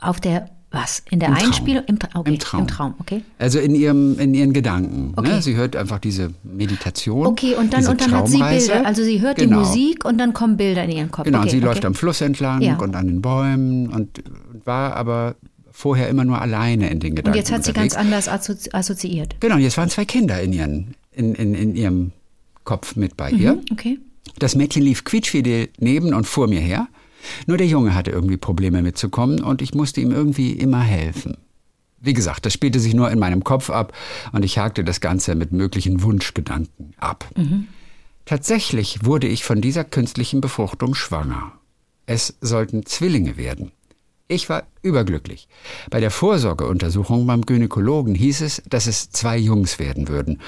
auf 0.00 0.20
der, 0.20 0.50
was? 0.70 1.02
In 1.10 1.20
der 1.20 1.28
Im 1.28 1.34
Traum. 1.36 1.46
Einspielung? 1.46 1.84
Im, 1.86 1.98
Tra 1.98 2.08
okay. 2.18 2.30
Im 2.32 2.38
Traum. 2.40 2.60
Im 2.62 2.66
Traum, 2.66 2.94
okay. 2.98 3.22
Also 3.38 3.60
in, 3.60 3.74
ihrem, 3.76 4.18
in 4.18 4.34
ihren 4.34 4.52
Gedanken. 4.52 5.12
Okay. 5.14 5.28
Ne? 5.34 5.40
Sie 5.42 5.54
hört 5.54 5.76
einfach 5.76 5.98
diese 6.00 6.34
Meditation. 6.42 7.26
Okay, 7.26 7.54
und 7.54 7.72
dann, 7.72 7.86
und 7.86 8.00
dann 8.00 8.10
hat 8.12 8.28
sie. 8.28 8.38
Bilder. 8.42 8.84
Also 8.84 9.04
sie 9.04 9.20
hört 9.20 9.38
Genau. 9.38 9.62
die 9.62 9.66
Musik 9.68 10.04
und 10.04 10.18
dann 10.18 10.32
kommen 10.32 10.56
Bilder 10.56 10.82
in 10.84 10.90
ihren 10.90 11.10
Kopf. 11.12 11.26
Genau, 11.26 11.38
okay, 11.38 11.46
und 11.46 11.50
sie 11.52 11.60
läuft 11.60 11.84
am 11.84 11.94
Fluss 11.94 12.20
entlang 12.22 12.60
Ja. 12.60 12.76
und 12.76 12.96
an 12.96 13.06
den 13.06 13.22
Bäumen 13.22 13.88
und 13.88 14.22
war 14.64 14.96
aber 14.96 15.36
vorher 15.76 16.08
immer 16.08 16.24
nur 16.24 16.40
alleine 16.40 16.88
in 16.88 17.00
den 17.00 17.16
Gedanken. 17.16 17.36
Und 17.36 17.36
jetzt 17.36 17.50
hat 17.50 17.64
sie 17.64 17.72
ganz 17.72 17.96
anders 17.96 18.28
assozi 18.28 18.70
assoziiert. 18.72 19.34
Genau, 19.40 19.56
jetzt 19.56 19.76
waren 19.76 19.90
zwei 19.90 20.04
Kinder 20.04 20.40
in, 20.40 20.52
ihren, 20.52 20.94
in, 21.10 21.34
in, 21.34 21.54
in 21.54 21.74
ihrem 21.74 22.12
Kopf 22.62 22.94
mit 22.94 23.16
bei 23.16 23.30
ihr. 23.32 23.60
Okay. 23.72 23.98
Das 24.38 24.54
Mädchen 24.54 24.82
lief 24.82 25.02
quietschfidel 25.02 25.68
neben 25.78 26.14
und 26.14 26.26
vor 26.26 26.46
mir 26.46 26.60
her. 26.60 26.86
Nur 27.46 27.56
der 27.56 27.66
Junge 27.66 27.94
hatte 27.94 28.12
irgendwie 28.12 28.36
Probleme 28.36 28.82
mitzukommen 28.82 29.42
und 29.42 29.62
ich 29.62 29.74
musste 29.74 30.00
ihm 30.00 30.12
irgendwie 30.12 30.52
immer 30.52 30.80
helfen. 30.80 31.36
Wie 32.00 32.12
gesagt, 32.12 32.46
das 32.46 32.52
spielte 32.52 32.78
sich 32.78 32.94
nur 32.94 33.10
in 33.10 33.18
meinem 33.18 33.42
Kopf 33.42 33.68
ab 33.68 33.92
und 34.32 34.44
ich 34.44 34.58
hakte 34.58 34.84
das 34.84 35.00
Ganze 35.00 35.34
mit 35.34 35.50
möglichen 35.52 36.02
Wunschgedanken 36.02 36.94
ab. 36.98 37.28
Tatsächlich 38.26 39.04
wurde 39.04 39.26
ich 39.26 39.42
von 39.42 39.60
dieser 39.60 39.84
künstlichen 39.84 40.40
Befruchtung 40.40 40.94
schwanger. 40.94 41.52
Es 42.06 42.36
sollten 42.40 42.86
Zwillinge 42.86 43.36
werden. 43.36 43.72
Ich 44.26 44.48
war 44.48 44.64
überglücklich. 44.82 45.48
Bei 45.90 46.00
der 46.00 46.10
Vorsorgeuntersuchung 46.10 47.26
beim 47.26 47.42
Gynäkologen 47.42 48.14
hieß 48.14 48.40
es, 48.40 48.62
dass 48.68 48.86
es 48.86 49.10
zwei 49.10 49.36
Jungs 49.36 49.78
werden 49.78 50.08
würden. 50.08 50.40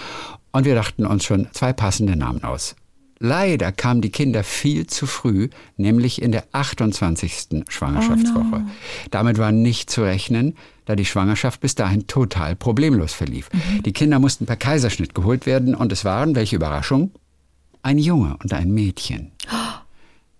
Und 0.50 0.64
wir 0.64 0.74
dachten 0.74 1.04
uns 1.04 1.24
schon 1.24 1.48
zwei 1.52 1.74
passende 1.74 2.16
Namen 2.16 2.42
aus. 2.42 2.74
Leider 3.18 3.72
kamen 3.72 4.02
die 4.02 4.10
Kinder 4.10 4.44
viel 4.44 4.86
zu 4.86 5.06
früh, 5.06 5.48
nämlich 5.76 6.20
in 6.20 6.32
der 6.32 6.44
28. 6.52 7.64
Schwangerschaftswoche. 7.68 8.62
Damit 9.10 9.38
war 9.38 9.52
nicht 9.52 9.90
zu 9.90 10.02
rechnen, 10.02 10.54
da 10.84 10.96
die 10.96 11.06
Schwangerschaft 11.06 11.60
bis 11.60 11.74
dahin 11.74 12.06
total 12.06 12.56
problemlos 12.56 13.12
verlief. 13.14 13.48
Die 13.84 13.92
Kinder 13.92 14.18
mussten 14.18 14.46
per 14.46 14.56
Kaiserschnitt 14.56 15.14
geholt 15.14 15.46
werden 15.46 15.74
und 15.74 15.92
es 15.92 16.04
waren, 16.04 16.34
welche 16.34 16.56
Überraschung, 16.56 17.10
ein 17.82 17.98
Junge 17.98 18.36
und 18.42 18.52
ein 18.52 18.70
Mädchen. 18.70 19.32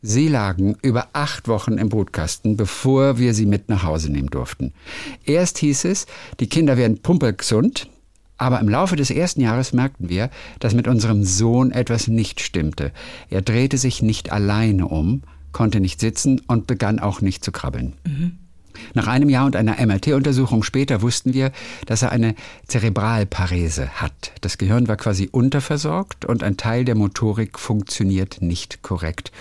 Sie 0.03 0.29
lagen 0.29 0.77
über 0.83 1.09
acht 1.15 1.49
Wochen 1.49 1.79
im 1.79 1.89
Brutkasten, 1.89 2.57
bevor 2.57 3.19
wir 3.19 3.35
sie 3.35 3.47
mit 3.47 3.69
nach 3.69 3.83
Hause 3.83 4.13
nehmen 4.13 4.29
durften. 4.29 4.73
Erst 5.25 5.59
hieß 5.59 5.87
es, 5.87 6.07
die 6.39 6.49
Kinder 6.49 6.77
wären 6.77 7.03
pumpelgesund, 7.03 7.89
aber 8.39 8.61
im 8.61 8.69
Laufe 8.69 8.97
des 8.97 9.11
ersten 9.11 9.41
Jahres 9.41 9.73
merkten 9.73 10.09
wir, 10.09 10.31
dass 10.59 10.75
mit 10.75 10.87
unserem 10.87 11.25
Sohn 11.25 11.71
etwas 11.71 12.09
nicht 12.09 12.41
stimmte. 12.41 12.93
Er 13.31 13.43
drehte 13.43 13.79
sich 13.79 14.03
nicht 14.03 14.31
alleine 14.31 14.87
um, 14.87 15.23
konnte 15.53 15.81
nicht 15.81 16.01
sitzen 16.01 16.41
und 16.47 16.67
begann 16.67 16.99
auch 16.99 17.23
nicht 17.23 17.43
zu 17.43 17.51
krabbeln. 17.51 17.95
Nach 18.93 19.07
einem 19.07 19.31
Jahr 19.31 19.47
und 19.47 19.57
einer 19.57 19.85
MRT-Untersuchung 19.85 20.63
später 20.63 21.01
wussten 21.01 21.33
wir, 21.33 21.51
dass 21.87 22.03
er 22.03 22.13
eine 22.13 22.35
Zerebralparese 22.67 23.89
hat. 24.01 24.33
Das 24.43 24.59
Gehirn 24.59 24.87
war 24.87 24.97
quasi 24.97 25.31
unterversorgt 25.33 26.27
und 26.27 26.43
ein 26.43 26.59
Teil 26.59 26.85
der 26.85 26.95
Motorik 26.95 27.59
funktioniert 27.59 28.43
nicht 28.43 28.83
korrekt. 28.83 29.33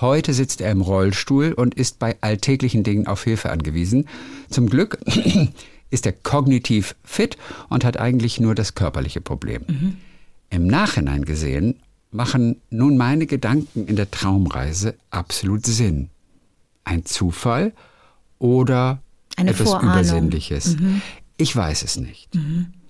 Heute 0.00 0.34
sitzt 0.34 0.60
er 0.60 0.70
im 0.70 0.82
Rollstuhl 0.82 1.52
und 1.52 1.74
ist 1.74 1.98
bei 1.98 2.16
alltäglichen 2.20 2.82
Dingen 2.82 3.06
auf 3.06 3.24
Hilfe 3.24 3.50
angewiesen. 3.50 4.06
Zum 4.50 4.68
Glück 4.68 4.98
ist 5.90 6.04
er 6.04 6.12
kognitiv 6.12 6.94
fit 7.02 7.36
und 7.68 7.84
hat 7.84 7.98
eigentlich 7.98 8.38
nur 8.38 8.54
das 8.54 8.74
körperliche 8.74 9.20
Problem. 9.20 9.96
Im 10.50 10.66
Nachhinein 10.66 11.24
gesehen 11.24 11.76
machen 12.10 12.60
nun 12.70 12.96
meine 12.96 13.26
Gedanken 13.26 13.86
in 13.86 13.96
der 13.96 14.10
Traumreise 14.10 14.94
absolut 15.10 15.64
Sinn. 15.64 16.10
Ein 16.84 17.04
Zufall 17.04 17.72
oder 18.38 19.00
Eine 19.36 19.50
etwas 19.50 19.70
Vorahnung. 19.70 19.92
Übersinnliches? 19.92 20.76
Ich 21.38 21.54
weiß 21.56 21.82
es 21.82 21.96
nicht. 21.96 22.28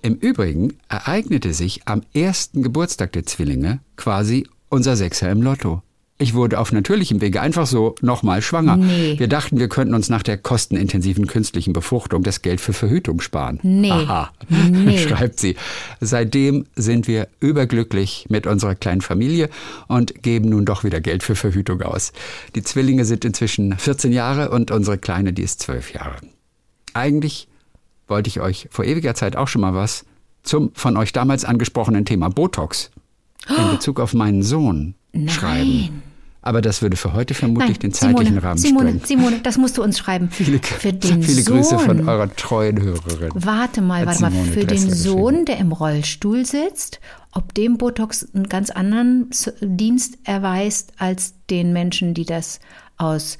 Im 0.01 0.15
Übrigen 0.15 0.73
ereignete 0.89 1.53
sich 1.53 1.87
am 1.87 2.01
ersten 2.13 2.63
Geburtstag 2.63 3.13
der 3.13 3.25
Zwillinge 3.25 3.79
quasi 3.95 4.47
unser 4.69 4.95
Sechser 4.95 5.31
im 5.31 5.41
Lotto. 5.41 5.81
Ich 6.19 6.33
wurde 6.33 6.59
auf 6.59 6.71
natürlichem 6.71 7.21
Wege 7.21 7.41
einfach 7.41 7.67
so 7.67 7.93
nochmal 8.01 8.41
schwanger. 8.41 8.77
Nee. 8.77 9.19
Wir 9.19 9.27
dachten, 9.27 9.59
wir 9.59 9.69
könnten 9.69 9.93
uns 9.93 10.09
nach 10.09 10.23
der 10.23 10.37
kostenintensiven 10.39 11.27
künstlichen 11.27 11.73
Befruchtung 11.73 12.23
das 12.23 12.41
Geld 12.41 12.59
für 12.59 12.73
Verhütung 12.73 13.21
sparen. 13.21 13.59
Nee. 13.61 13.91
Aha, 13.91 14.31
Nee. 14.49 14.97
schreibt 15.07 15.39
sie. 15.39 15.55
Seitdem 15.99 16.65
sind 16.75 17.07
wir 17.07 17.27
überglücklich 17.39 18.25
mit 18.29 18.47
unserer 18.47 18.73
kleinen 18.73 19.01
Familie 19.01 19.49
und 19.87 20.23
geben 20.23 20.49
nun 20.49 20.65
doch 20.65 20.83
wieder 20.83 21.01
Geld 21.01 21.21
für 21.21 21.35
Verhütung 21.35 21.83
aus. 21.83 22.13
Die 22.55 22.63
Zwillinge 22.63 23.05
sind 23.05 23.23
inzwischen 23.23 23.77
14 23.77 24.11
Jahre 24.11 24.49
und 24.49 24.71
unsere 24.71 24.97
Kleine, 24.97 25.33
die 25.33 25.43
ist 25.43 25.61
12 25.61 25.93
Jahre. 25.93 26.15
Eigentlich 26.93 27.47
wollte 28.07 28.27
ich 28.29 28.39
euch 28.39 28.67
vor 28.71 28.85
ewiger 28.85 29.13
Zeit 29.13 29.35
auch 29.35 29.47
schon 29.47 29.61
mal 29.61 29.75
was 29.75 30.03
zum 30.41 30.71
von 30.73 30.97
euch 30.97 31.13
damals 31.13 31.45
angesprochenen 31.45 32.05
Thema 32.05 32.29
Botox 32.29 32.89
in 33.49 33.69
Bezug 33.69 33.99
auf 33.99 34.13
meinen 34.15 34.41
Sohn 34.41 34.95
schreiben. 35.27 36.01
Aber 36.47 36.61
das 36.61 36.81
würde 36.81 36.95
für 36.95 37.11
heute 37.11 37.33
vermutlich 37.33 37.77
den 37.77 37.91
zeitlichen 37.91 38.27
Simone, 38.35 38.43
Rahmen 38.43 38.57
Simone, 38.57 38.89
sprengen. 38.91 39.05
Simone, 39.05 39.39
das 39.43 39.57
musst 39.57 39.77
du 39.77 39.83
uns 39.83 39.97
schreiben. 39.99 40.29
Viele, 40.31 40.59
für 40.59 40.93
den 40.93 41.21
viele 41.21 41.41
Sohn. 41.41 41.57
Grüße 41.57 41.77
von 41.77 42.07
eurer 42.07 42.33
treuen 42.33 42.81
Hörerin. 42.81 43.31
Warte 43.33 43.81
mal, 43.81 44.05
warte 44.05 44.21
mal. 44.21 44.31
Für 44.31 44.61
den 44.61 44.67
Dressler 44.67 44.95
Sohn, 44.95 45.43
der 45.43 45.57
im 45.57 45.73
Rollstuhl 45.73 46.45
sitzt, 46.45 47.01
ob 47.33 47.53
dem 47.53 47.77
Botox 47.77 48.25
einen 48.33 48.47
ganz 48.47 48.69
anderen 48.69 49.29
Dienst 49.61 50.19
erweist 50.23 50.93
als 50.97 51.33
den 51.49 51.73
Menschen, 51.73 52.13
die 52.13 52.25
das 52.25 52.61
aus, 52.95 53.37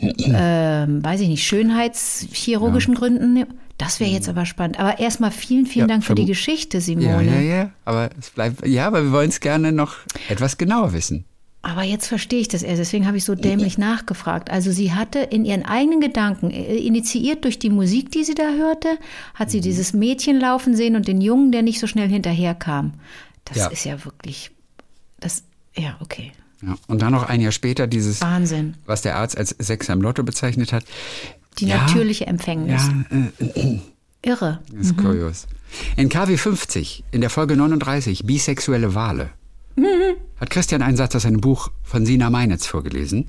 ähm, 0.00 1.04
weiß 1.04 1.20
ich 1.20 1.28
nicht, 1.28 1.44
schönheitschirurgischen 1.44 2.94
Gründen 2.94 3.34
nehmen. 3.34 3.52
Das 3.76 4.00
wäre 4.00 4.10
jetzt 4.10 4.30
aber 4.30 4.46
spannend. 4.46 4.80
Aber 4.80 4.98
erstmal 4.98 5.30
vielen, 5.30 5.66
vielen 5.66 5.88
Ja, 5.88 5.94
Dank 5.94 6.04
für 6.04 6.14
die 6.14 6.24
Geschichte, 6.24 6.78
Ja, 6.78 6.82
Simone. 6.82 7.24
ja, 7.26 7.40
ja. 7.40 7.70
Aber 7.84 8.08
es 8.18 8.30
bleibt, 8.30 8.66
ja, 8.66 8.86
aber 8.86 9.04
wir 9.04 9.12
wollen 9.12 9.28
es 9.28 9.40
gerne 9.40 9.72
noch 9.72 9.96
etwas 10.30 10.56
genauer 10.56 10.94
wissen. 10.94 11.26
Aber 11.62 11.82
jetzt 11.82 12.06
verstehe 12.06 12.40
ich 12.40 12.48
das 12.48 12.62
erst, 12.62 12.78
deswegen 12.80 13.06
habe 13.06 13.18
ich 13.18 13.24
so 13.24 13.34
dämlich 13.34 13.76
nachgefragt. 13.76 14.50
Also 14.50 14.72
sie 14.72 14.92
hatte 14.94 15.18
in 15.18 15.44
ihren 15.44 15.64
eigenen 15.66 16.00
Gedanken, 16.00 16.50
äh, 16.50 16.76
initiiert 16.76 17.44
durch 17.44 17.58
die 17.58 17.68
Musik, 17.68 18.10
die 18.10 18.24
sie 18.24 18.34
da 18.34 18.50
hörte, 18.54 18.88
hat 19.34 19.48
Mhm. 19.48 19.52
sie 19.52 19.60
dieses 19.60 19.92
Mädchen 19.92 20.40
laufen 20.40 20.74
sehen 20.74 20.96
und 20.96 21.06
den 21.06 21.20
Jungen, 21.20 21.52
der 21.52 21.60
nicht 21.62 21.78
so 21.78 21.86
schnell 21.86 22.08
hinterherkam. 22.08 22.94
Das 23.44 23.58
Ja. 23.58 23.66
ist 23.68 23.84
ja 23.84 24.02
wirklich, 24.06 24.50
das, 25.20 25.44
ja, 25.76 25.96
okay. 26.00 26.32
Ja. 26.62 26.76
Und 26.88 27.02
dann 27.02 27.12
noch 27.12 27.24
ein 27.28 27.40
Jahr 27.42 27.52
später 27.52 27.86
dieses, 27.86 28.20
Wahnsinn. 28.22 28.74
was 28.86 29.02
der 29.02 29.16
Arzt 29.16 29.36
als 29.36 29.50
Sechser 29.58 29.92
im 29.92 30.00
Lotto 30.02 30.22
bezeichnet 30.22 30.72
hat. 30.72 30.84
Die 31.58 31.66
Ja, 31.66 31.78
natürliche 31.82 32.26
Empfängnis. 32.26 32.82
Ja, 33.10 33.16
äh, 33.54 33.78
Irre. 34.22 34.60
das 34.72 34.86
ist 34.86 34.96
kurios. 34.96 35.46
In 35.96 36.08
KW 36.08 36.36
50, 36.38 37.04
in 37.10 37.20
der 37.20 37.30
Folge 37.30 37.54
39, 37.56 38.24
Bisexuelle 38.24 38.94
Wale, 38.94 39.30
hat 40.40 40.50
Christian 40.50 40.82
einen 40.82 40.96
Satz 40.96 41.14
aus 41.14 41.26
einem 41.26 41.40
Buch 41.40 41.70
von 41.82 42.06
Sina 42.06 42.30
Meinitz 42.30 42.66
vorgelesen. 42.66 43.28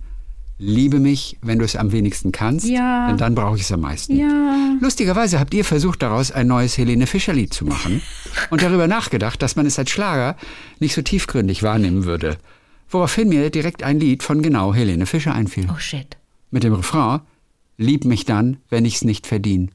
Liebe 0.58 1.00
mich, 1.00 1.38
wenn 1.42 1.58
du 1.58 1.66
es 1.66 1.76
am 1.76 1.92
wenigsten 1.92 2.32
kannst, 2.32 2.68
Ja. 2.68 3.08
denn 3.08 3.18
dann 3.18 3.34
brauche 3.34 3.56
ich 3.56 3.64
es 3.64 3.72
am 3.72 3.82
meisten. 3.82 4.16
Ja. 4.16 4.76
Lustigerweise 4.80 5.40
habt 5.40 5.54
ihr 5.56 5.66
versucht, 5.66 6.04
daraus 6.04 6.32
ein 6.32 6.46
neues 6.48 6.78
Helene 6.78 7.08
Fischer-Lied 7.08 7.52
zu 7.54 7.66
machen 7.66 8.02
und 8.52 8.62
darüber 8.62 8.88
nachgedacht, 8.88 9.42
dass 9.42 9.56
man 9.56 9.66
es 9.66 9.80
als 9.80 9.90
Schlager 9.90 10.38
nicht 10.80 10.94
so 10.94 11.02
tiefgründig 11.02 11.64
wahrnehmen 11.64 12.06
würde. 12.06 12.38
Woraufhin 12.90 13.30
mir 13.30 13.50
direkt 13.50 13.82
ein 13.84 14.00
Lied 14.00 14.22
von 14.22 14.42
genau 14.44 14.74
Helene 14.74 15.06
Fischer 15.08 15.34
einfiel. 15.34 15.68
Oh 15.74 15.80
shit. 15.80 16.18
Mit 16.52 16.64
dem 16.64 16.74
Refrain 16.74 17.22
Lieb 17.78 18.06
mich 18.06 18.26
dann, 18.26 18.58
wenn 18.70 18.86
ich's 18.86 19.04
nicht 19.04 19.26
verdien. 19.26 19.72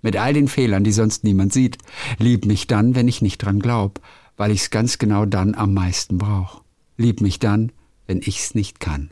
Mit 0.00 0.16
all 0.16 0.32
den 0.32 0.48
Fehlern, 0.48 0.84
die 0.84 0.92
sonst 0.92 1.22
niemand 1.24 1.52
sieht. 1.52 1.76
Lieb 2.18 2.46
mich 2.46 2.66
dann, 2.66 2.94
wenn 2.94 3.08
ich 3.08 3.20
nicht 3.20 3.38
dran 3.38 3.58
glaub, 3.60 4.00
weil 4.38 4.50
ich's 4.50 4.70
ganz 4.70 4.96
genau 4.96 5.26
dann 5.26 5.54
am 5.54 5.74
meisten 5.74 6.16
brauch. 6.16 6.62
Lieb 6.96 7.20
mich 7.20 7.38
dann, 7.38 7.72
wenn 8.06 8.18
ich's 8.18 8.54
nicht 8.54 8.80
kann. 8.80 9.10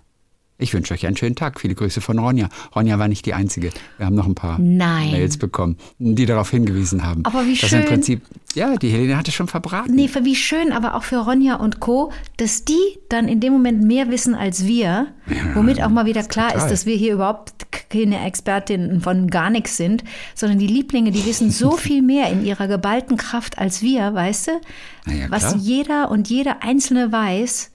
Ich 0.61 0.75
wünsche 0.75 0.93
euch 0.93 1.07
einen 1.07 1.17
schönen 1.17 1.37
Tag. 1.37 1.59
Viele 1.59 1.75
Grüße 1.75 2.03
von 2.03 2.19
Ronja. 2.19 2.49
Ronja 2.77 2.99
war 2.99 3.09
nicht 3.09 3.25
die 3.25 3.33
Einzige. 3.33 3.71
Wir 3.97 4.07
haben 4.07 4.15
noch 4.15 4.27
ein 4.27 4.35
paar 4.35 4.59
Nein. 4.59 5.11
Mails 5.13 5.39
bekommen, 5.39 5.79
die 5.99 6.27
darauf 6.27 6.51
hingewiesen 6.51 7.03
haben. 7.03 7.25
Aber 7.25 7.47
wie 7.47 7.57
schön. 7.57 7.81
im 7.81 7.87
Prinzip, 7.87 8.21
ja, 8.55 8.77
die 8.77 8.91
Helene 8.91 9.17
hatte 9.17 9.33
schon 9.33 9.49
verbraten. 9.49 9.95
Nee, 9.95 10.11
wie 10.23 10.37
schön, 10.37 10.73
aber 10.73 10.95
auch 10.95 11.03
für 11.03 11.17
Ronja 11.17 11.57
und 11.57 11.81
Co., 11.81 12.13
dass 12.37 12.67
die 12.67 12.99
dann 13.09 13.27
in 13.27 13.41
dem 13.41 13.55
Moment 13.55 13.83
mehr 13.83 14.11
wissen 14.11 14.35
als 14.35 14.67
wir, 14.67 15.07
womit 15.55 15.83
auch 15.83 15.89
mal 15.89 16.05
wieder 16.05 16.23
klar 16.23 16.51
total. 16.51 16.67
ist, 16.67 16.71
dass 16.71 16.87
wir 16.87 16.95
hier 16.95 17.15
überhaupt 17.15 17.60
keine 17.71 18.25
Expertinnen 18.25 19.01
von 19.01 19.29
gar 19.29 19.51
nichts 19.51 19.77
sind, 19.77 20.05
sondern 20.35 20.59
die 20.59 20.67
Lieblinge, 20.67 21.11
die 21.11 21.25
wissen 21.27 21.51
so 21.51 21.71
viel 21.77 22.03
mehr 22.03 22.31
in 22.31 22.45
ihrer 22.45 22.69
geballten 22.69 23.17
Kraft 23.17 23.59
als 23.59 23.83
wir, 23.83 24.13
weißt 24.15 24.49
du? 24.49 25.13
Ja, 25.13 25.31
Was 25.31 25.57
jeder 25.59 26.11
und 26.11 26.29
jeder 26.29 26.63
Einzelne 26.63 27.11
weiß, 27.13 27.71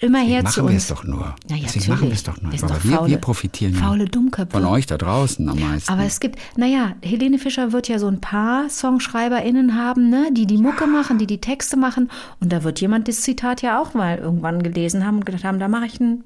immer 0.00 0.20
her 0.20 0.44
zu 0.44 0.60
machen 0.62 0.68
wir 0.68 0.74
uns. 0.74 0.82
es 0.84 0.88
doch 0.88 1.02
nur. 1.04 1.34
Na 1.50 1.56
ja, 1.56 1.62
Deswegen 1.64 1.88
machen 1.92 2.06
wir 2.06 2.12
es 2.14 2.22
doch 2.22 2.40
nur. 2.40 2.52
Wir 2.52 2.58
sind 2.60 2.70
Aber 2.70 2.84
wir, 2.84 2.96
faule- 2.96 3.10
wir 3.10 3.16
profitieren 3.18 3.74
ja 3.74 3.80
faule 3.80 4.04
Dummköpfe. 4.04 4.52
von 4.56 4.64
euch 4.64 4.86
da 4.86 4.96
draußen 4.96 5.48
am 5.48 5.58
meisten. 5.58 5.90
Aber 5.92 6.04
es 6.04 6.20
gibt, 6.20 6.38
naja, 6.56 6.92
Helene 7.02 7.38
Fischer 7.38 7.72
wird 7.72 7.88
ja 7.88 7.98
so 7.98 8.06
ein 8.06 8.20
paar 8.20 8.68
SongschreiberInnen 8.70 9.74
haben, 9.74 10.08
ne, 10.08 10.28
die 10.32 10.46
die 10.46 10.58
Mucke 10.58 10.86
machen, 10.86 11.18
die 11.18 11.26
die 11.26 11.40
Texte 11.40 11.76
machen. 11.76 12.10
Und 12.40 12.52
da 12.52 12.62
wird 12.62 12.80
jemand 12.80 13.08
das 13.08 13.22
Zitat 13.22 13.60
ja 13.62 13.80
auch 13.82 13.94
mal 13.94 14.18
irgendwann 14.18 14.62
gelesen 14.62 15.04
haben 15.04 15.16
und 15.16 15.26
gedacht 15.26 15.42
haben, 15.44 15.58
da 15.58 15.66
mache 15.66 15.86
ich 15.86 15.98
ein, 16.00 16.22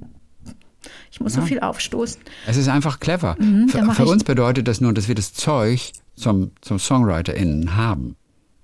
ich 1.10 1.20
muss 1.20 1.34
so 1.34 1.42
viel 1.42 1.60
aufstoßen. 1.60 2.20
Es 2.46 2.56
ist 2.56 2.68
einfach 2.68 3.00
clever. 3.00 3.36
Mhm, 3.38 3.68
für 3.68 3.84
für 3.92 4.02
ich- 4.04 4.08
uns 4.08 4.24
bedeutet 4.24 4.66
das 4.68 4.80
nur, 4.80 4.92
dass 4.92 5.08
wir 5.08 5.14
das 5.14 5.32
Zeug 5.34 5.92
zum, 6.16 6.50
zum 6.60 6.78
SongwriterInnen 6.78 7.76
haben. 7.76 8.16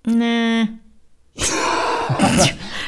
Nee, 0.07 0.69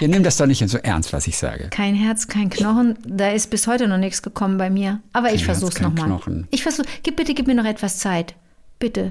Ihr 0.00 0.08
nehmt 0.08 0.24
das 0.24 0.38
doch 0.38 0.46
nicht 0.46 0.66
so 0.66 0.78
ernst, 0.78 1.12
was 1.12 1.26
ich 1.26 1.36
sage. 1.36 1.68
kein 1.70 1.94
Herz, 1.94 2.26
kein 2.26 2.48
Knochen. 2.48 2.96
Da 3.06 3.28
ist 3.30 3.50
bis 3.50 3.66
heute 3.66 3.86
noch 3.86 3.98
nichts 3.98 4.22
gekommen 4.22 4.56
bei 4.56 4.70
mir. 4.70 5.00
Aber 5.12 5.28
ich 5.32 5.40
Kein 5.42 5.46
Herz, 5.48 5.58
versuch's 5.58 5.74
kein 5.76 5.88
nochmal. 5.94 6.06
Knochen. 6.06 6.48
Ich 6.50 6.62
versuch, 6.62 6.84
gib 7.02 7.16
bitte, 7.16 7.34
gib 7.34 7.46
mir 7.46 7.54
noch 7.54 7.66
etwas 7.66 7.98
Zeit. 7.98 8.34
Bitte. 8.78 9.10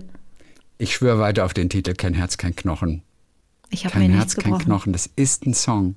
Ich 0.79 0.95
schwöre 0.95 1.19
weiter 1.19 1.45
auf 1.45 1.53
den 1.53 1.69
Titel 1.69 1.93
Kein 1.93 2.15
Herz, 2.15 2.37
kein 2.37 2.55
Knochen. 2.55 3.03
Ich 3.69 3.85
habe 3.85 3.99
mir 3.99 4.05
Kein 4.05 4.11
nichts 4.17 4.33
Herz, 4.33 4.43
kein 4.43 4.51
gebrochen. 4.53 4.65
Knochen. 4.65 4.93
Das 4.93 5.07
ist 5.15 5.45
ein 5.45 5.53
Song. 5.53 5.95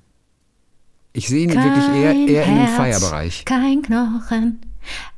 Ich 1.12 1.28
sehe 1.28 1.44
ihn 1.44 1.50
wirklich 1.50 1.88
eher, 1.88 2.12
eher 2.14 2.44
in 2.46 2.54
dem 2.54 2.56
Herz, 2.66 2.76
Feierbereich. 2.76 3.44
Kein 3.44 3.82
Knochen. 3.82 4.60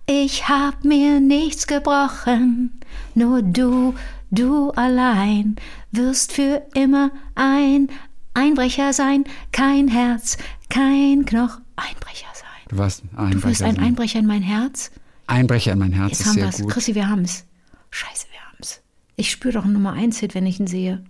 Ich 0.07 0.49
hab 0.49 0.85
mir 0.85 1.21
nichts 1.21 1.67
gebrochen, 1.67 2.73
nur 3.15 3.41
du, 3.43 3.95
du 4.31 4.71
allein 4.73 5.57
wirst 5.93 6.33
für 6.33 6.63
immer 6.75 7.11
ein 7.35 7.89
Einbrecher 8.35 8.93
sein, 8.93 9.25
kein 9.53 9.89
Herz, 9.89 10.37
kein 10.69 11.25
Knoch, 11.25 11.61
Einbrecher 11.77 12.27
sein. 12.35 12.49
Du 12.69 12.77
warst 12.77 13.03
ein 13.17 13.31
Du 13.31 13.43
wirst 13.45 13.63
Einbrecher. 13.63 13.65
ein. 13.67 13.79
Einbrecher 13.89 14.19
in 14.19 14.27
mein 14.27 14.43
Herz. 14.43 14.91
Einbrecher 15.27 15.73
in 15.73 15.79
mein 15.79 15.93
Herz 15.93 16.11
Jetzt 16.11 16.21
ist 16.21 16.27
haben 16.27 16.35
sehr 16.35 16.45
wir's. 16.47 16.61
gut. 16.61 16.71
Chrissy, 16.73 16.95
wir 16.95 17.09
haben's. 17.09 17.45
Scheiße, 17.91 18.27
wir 18.33 18.41
haben's. 18.53 18.81
Ich 19.17 19.31
spüre 19.31 19.55
doch 19.55 19.65
einen 19.65 19.73
Nummer 19.75 19.93
1 19.95 20.19
Hit, 20.19 20.35
wenn 20.35 20.45
ich 20.47 20.61
ihn 20.61 20.67
sehe. 20.67 21.03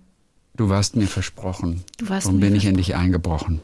Du 0.56 0.68
warst 0.68 0.94
mir 0.94 1.08
versprochen. 1.08 1.82
Du 1.98 2.08
warst 2.10 2.26
Warum 2.26 2.38
mir 2.38 2.46
bin 2.46 2.54
ich 2.56 2.66
in 2.66 2.76
dich 2.76 2.94
eingebrochen? 2.94 3.60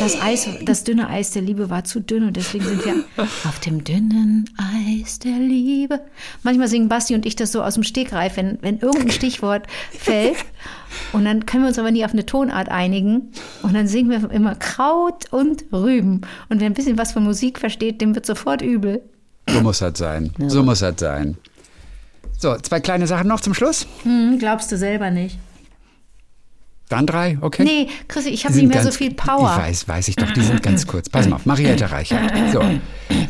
Das 0.00 0.18
Eis, 0.18 0.48
das 0.64 0.84
dünne 0.84 1.10
Eis 1.10 1.30
der 1.32 1.42
Liebe 1.42 1.68
war 1.68 1.84
zu 1.84 2.00
dünn 2.00 2.24
und 2.24 2.34
deswegen 2.34 2.64
sind 2.64 2.84
wir 2.86 3.04
auf 3.22 3.60
dem 3.60 3.84
dünnen 3.84 4.48
Eis 4.56 5.18
der 5.18 5.38
Liebe. 5.38 6.00
Manchmal 6.42 6.68
singen 6.68 6.88
Basti 6.88 7.14
und 7.14 7.26
ich 7.26 7.36
das 7.36 7.52
so 7.52 7.62
aus 7.62 7.74
dem 7.74 7.82
Stegreif, 7.82 8.38
wenn, 8.38 8.56
wenn 8.62 8.78
irgendein 8.78 9.10
Stichwort 9.10 9.66
fällt. 9.90 10.38
Und 11.12 11.26
dann 11.26 11.44
können 11.44 11.64
wir 11.64 11.68
uns 11.68 11.78
aber 11.78 11.90
nie 11.90 12.02
auf 12.06 12.12
eine 12.12 12.24
Tonart 12.24 12.70
einigen. 12.70 13.30
Und 13.62 13.74
dann 13.74 13.86
singen 13.86 14.10
wir 14.10 14.30
immer 14.30 14.54
Kraut 14.54 15.30
und 15.32 15.64
Rüben. 15.70 16.22
Und 16.48 16.60
wer 16.60 16.66
ein 16.66 16.74
bisschen 16.74 16.96
was 16.96 17.12
von 17.12 17.22
Musik 17.22 17.58
versteht, 17.58 18.00
dem 18.00 18.14
wird 18.14 18.24
sofort 18.24 18.62
übel. 18.62 19.02
So 19.50 19.60
muss 19.60 19.80
das 19.80 19.98
sein. 19.98 20.32
So 20.46 20.62
muss 20.62 20.78
das 20.78 20.94
sein. 20.98 21.36
So, 22.38 22.56
zwei 22.56 22.80
kleine 22.80 23.06
Sachen 23.06 23.28
noch 23.28 23.40
zum 23.40 23.52
Schluss. 23.52 23.86
Hm, 24.04 24.38
glaubst 24.38 24.72
du 24.72 24.78
selber 24.78 25.10
nicht? 25.10 25.38
Dann 26.90 27.06
drei, 27.06 27.38
okay? 27.40 27.62
Nee, 27.62 27.88
Chrissy, 28.08 28.30
ich 28.30 28.44
habe 28.44 28.54
nicht 28.56 28.66
mehr 28.68 28.78
so 28.80 28.88
ganz- 28.88 28.96
viel 28.96 29.14
Power. 29.14 29.52
Ich 29.56 29.62
weiß, 29.62 29.88
weiß 29.88 30.08
ich 30.08 30.16
doch, 30.16 30.30
die 30.32 30.42
sind 30.42 30.60
ganz 30.62 30.86
kurz. 30.86 31.08
Pass 31.08 31.28
mal 31.28 31.36
auf, 31.36 31.46
Mariette 31.46 31.90
Reichert. 31.90 32.20
So, 32.52 32.62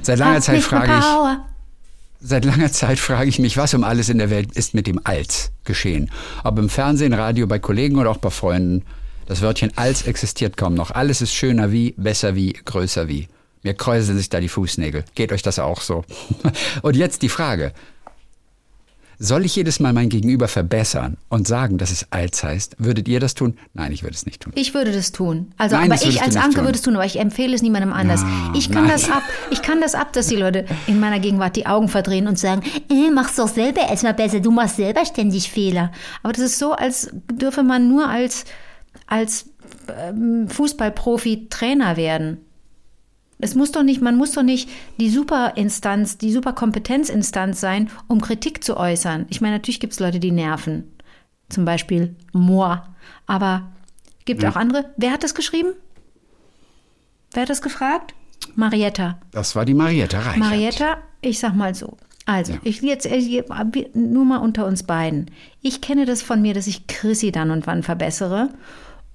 seit 0.03 0.19
langer 0.19 0.37
Hab 0.37 0.43
Zeit 0.43 0.63
frage 0.63 0.93
ich, 0.99 2.27
seit 2.27 2.45
langer 2.47 2.73
Zeit 2.73 2.99
frage 2.99 3.29
ich 3.29 3.39
mich, 3.39 3.59
was 3.59 3.75
um 3.75 3.85
alles 3.85 4.09
in 4.09 4.17
der 4.17 4.31
Welt 4.31 4.53
ist 4.53 4.73
mit 4.73 4.87
dem 4.87 4.99
Als 5.05 5.53
geschehen. 5.65 6.11
Ob 6.43 6.59
im 6.59 6.71
Fernsehen, 6.71 7.13
Radio, 7.13 7.47
bei 7.47 7.59
Kollegen 7.59 7.97
oder 7.99 8.11
auch 8.11 8.17
bei 8.19 8.31
Freunden. 8.31 8.83
Das 9.27 9.43
Wörtchen 9.43 9.71
Als 9.77 10.03
existiert 10.07 10.57
kaum 10.57 10.75
noch. 10.75 10.91
Alles 10.91 11.21
ist 11.21 11.35
schöner 11.35 11.71
wie, 11.71 11.95
besser 11.99 12.35
wie, 12.35 12.55
größer 12.55 13.09
wie. 13.09 13.29
Mir 13.63 13.75
kräuseln 13.75 14.17
sich 14.17 14.31
da 14.31 14.41
die 14.41 14.49
Fußnägel. 14.49 15.05
Geht 15.15 15.33
euch 15.33 15.43
das 15.43 15.59
auch 15.59 15.83
so? 15.83 16.03
Und 16.83 16.97
jetzt 16.97 17.21
die 17.21 17.29
Frage. 17.29 17.73
Soll 19.23 19.45
ich 19.45 19.55
jedes 19.55 19.81
Mal 19.81 19.93
mein 19.93 20.09
Gegenüber 20.09 20.49
verbessern 20.49 21.19
und 21.29 21.47
sagen, 21.47 21.77
dass 21.77 21.91
es 21.91 22.07
Als 22.09 22.43
heißt? 22.43 22.77
Würdet 22.79 23.07
ihr 23.07 23.21
das 23.21 23.35
tun? 23.35 23.59
Nein, 23.75 23.93
ich 23.93 24.03
würde 24.03 24.15
es 24.15 24.25
nicht 24.25 24.41
tun. 24.41 24.55
Ich 24.57 24.73
würde 24.73 24.93
das 24.93 25.13
tun. 25.13 25.53
Also, 25.59 25.77
Nein, 25.77 25.93
aber 25.93 26.03
ich 26.03 26.23
als 26.23 26.37
Anke 26.37 26.63
würde 26.63 26.77
es 26.77 26.81
tun, 26.81 26.95
aber 26.95 27.05
ich 27.05 27.21
empfehle 27.21 27.55
es 27.55 27.61
niemandem 27.61 27.93
anders. 27.93 28.23
Ja, 28.23 28.53
ich 28.57 28.73
kann 28.73 28.85
nein. 28.85 28.93
das 28.93 29.11
ab. 29.11 29.23
Ich 29.51 29.61
kann 29.61 29.83
das 29.83 29.95
ab, 29.95 30.15
dass 30.15 30.29
die 30.29 30.37
Leute 30.37 30.65
in 30.87 30.99
meiner 31.01 31.21
Gegenwart 31.21 31.55
die 31.57 31.67
Augen 31.67 31.89
verdrehen 31.89 32.29
und 32.29 32.39
sagen, 32.39 32.63
äh, 32.91 33.11
mach's 33.11 33.37
doch 33.37 33.49
selber 33.49 33.83
erstmal 33.83 34.15
besser, 34.15 34.41
du 34.41 34.51
machst 34.51 34.77
selber 34.77 35.05
ständig 35.05 35.51
Fehler. 35.51 35.93
Aber 36.23 36.33
das 36.33 36.43
ist 36.43 36.59
so, 36.59 36.73
als 36.73 37.11
dürfe 37.31 37.63
man 37.63 37.89
nur 37.89 38.09
als, 38.09 38.47
als 39.07 39.51
ähm, 39.99 40.49
Fußballprofi 40.49 41.49
Trainer 41.51 41.99
werden. 41.99 42.39
Es 43.41 43.55
muss 43.55 43.73
doch 43.73 43.83
nicht, 43.83 44.01
man 44.01 44.17
muss 44.17 44.33
doch 44.33 44.43
nicht 44.43 44.69
die 44.99 45.11
Superinstanz, 45.11 46.19
die 46.19 46.33
Superkompetenzinstanz 46.33 47.61
sein, 47.61 47.91
um 48.09 48.21
Kritik 48.21 48.63
zu 48.63 48.77
äußern. 48.77 49.27
Ich 49.31 49.41
meine, 49.41 49.57
natürlich 49.57 49.81
gibt 49.81 49.93
es 49.95 50.01
Leute, 50.01 50.21
die 50.21 50.31
nerven. 50.33 50.85
Zum 51.49 51.65
Beispiel 51.65 52.15
moi. 52.33 52.79
Aber 53.27 53.71
gibt 54.25 54.45
auch 54.45 54.57
andere. 54.57 54.91
Wer 54.97 55.13
hat 55.13 55.23
das 55.23 55.35
geschrieben? 55.35 55.71
Wer 57.33 57.43
hat 57.43 57.51
das 57.51 57.63
gefragt? 57.63 58.15
Marietta. 58.55 59.19
Das 59.33 59.55
war 59.57 59.65
die 59.65 59.75
Mariette 59.75 60.19
Reichert. 60.19 60.39
Marietta, 60.39 60.97
ich 61.21 61.39
sag 61.39 61.55
mal 61.55 61.75
so. 61.75 61.97
Also, 62.27 62.53
Ja. 62.55 62.59
ich 62.63 62.81
jetzt 62.83 63.07
äh, 63.07 63.45
nur 63.95 64.25
mal 64.25 64.39
unter 64.39 64.67
uns 64.67 64.83
beiden. 64.85 65.31
Ich 65.63 65.81
kenne 65.81 66.05
das 66.07 66.23
von 66.23 66.43
mir, 66.43 66.55
dass 66.55 66.67
ich 66.67 66.87
Chrissy 66.87 67.33
dann 67.33 67.51
und 67.51 67.67
wann 67.67 67.83
verbessere. 67.83 68.51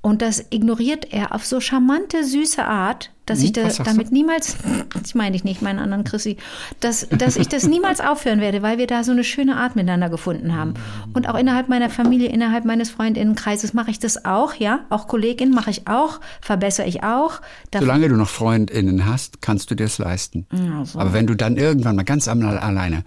Und 0.06 0.22
das 0.22 0.46
ignoriert 0.52 1.12
er 1.14 1.34
auf 1.34 1.48
so 1.48 1.60
charmante, 1.60 2.24
süße 2.24 2.64
Art, 2.64 3.10
dass 3.26 3.42
ich 3.42 3.54
da, 3.54 3.62
Hm, 3.62 3.68
was 3.70 3.78
sagst 3.78 3.92
damit 3.92 4.12
niemals, 4.12 4.56
das 5.02 5.16
meine 5.16 5.36
ich 5.36 5.44
nicht, 5.44 5.64
meinen 5.64 5.80
anderen 5.80 6.04
Chrissy, 6.04 6.38
dass, 6.80 7.08
dass 7.10 7.38
ich 7.38 7.48
das 7.48 7.66
niemals 7.66 8.02
aufhören 8.02 8.40
werde, 8.40 8.62
weil 8.62 8.78
wir 8.78 8.86
da 8.86 9.04
so 9.04 9.14
eine 9.14 9.24
schöne 9.24 9.56
Art 9.56 9.76
miteinander 9.76 10.12
gefunden 10.12 10.56
haben. 10.56 10.76
Und 11.16 11.28
auch 11.28 11.34
innerhalb 11.34 11.70
meiner 11.70 11.90
Familie, 11.90 12.30
innerhalb 12.30 12.66
meines 12.66 12.92
Freundinnenkreises 12.92 13.74
mache 13.74 13.90
ich 13.90 13.98
das 13.98 14.26
auch, 14.26 14.54
ja. 14.54 14.82
Auch 14.92 15.08
Kollegin 15.08 15.50
mache 15.50 15.72
ich 15.72 15.88
auch, 15.88 16.22
verbessere 16.40 16.86
ich 16.86 17.02
auch. 17.02 17.42
Da 17.72 17.80
Solange 17.80 18.08
du 18.08 18.16
noch 18.16 18.30
FreundInnen 18.30 19.08
hast, 19.08 19.42
kannst 19.42 19.72
du 19.72 19.76
dir 19.76 19.86
es 19.86 19.98
leisten. 19.98 20.46
Aber 20.94 21.14
wenn 21.14 21.26
du 21.26 21.34
dann 21.34 21.58
irgendwann 21.58 21.96
mal 21.96 22.04
ganz 22.04 22.28
alleine 22.28 23.04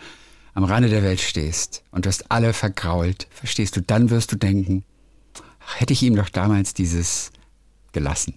am 0.52 0.64
Rande 0.64 0.88
der 0.88 1.04
Welt 1.04 1.20
stehst 1.20 1.84
und 1.92 2.06
du 2.06 2.08
hast 2.08 2.32
alle 2.32 2.52
vergrault, 2.52 3.28
verstehst 3.30 3.76
du, 3.76 3.82
dann 3.82 4.10
wirst 4.10 4.32
du 4.32 4.36
denken, 4.36 4.82
hätte 5.76 5.92
ich 5.92 6.02
ihm 6.02 6.16
doch 6.16 6.28
damals 6.28 6.74
dieses 6.74 7.30
gelassen. 7.92 8.34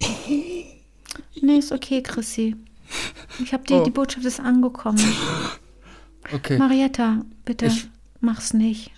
Nee, 1.44 1.58
ist 1.58 1.72
okay, 1.72 2.02
Chrissy. 2.02 2.54
Ich 3.42 3.52
habe 3.52 3.64
die, 3.64 3.72
Oh. 3.74 3.82
die 3.84 3.90
Botschaft 3.90 4.24
ist 4.24 4.38
angekommen. 4.38 5.02
Okay. 6.32 6.56
Marietta, 6.56 7.22
bitte 7.44 7.66
Ich- 7.66 7.88
mach's 8.20 8.54
nicht. 8.54 8.92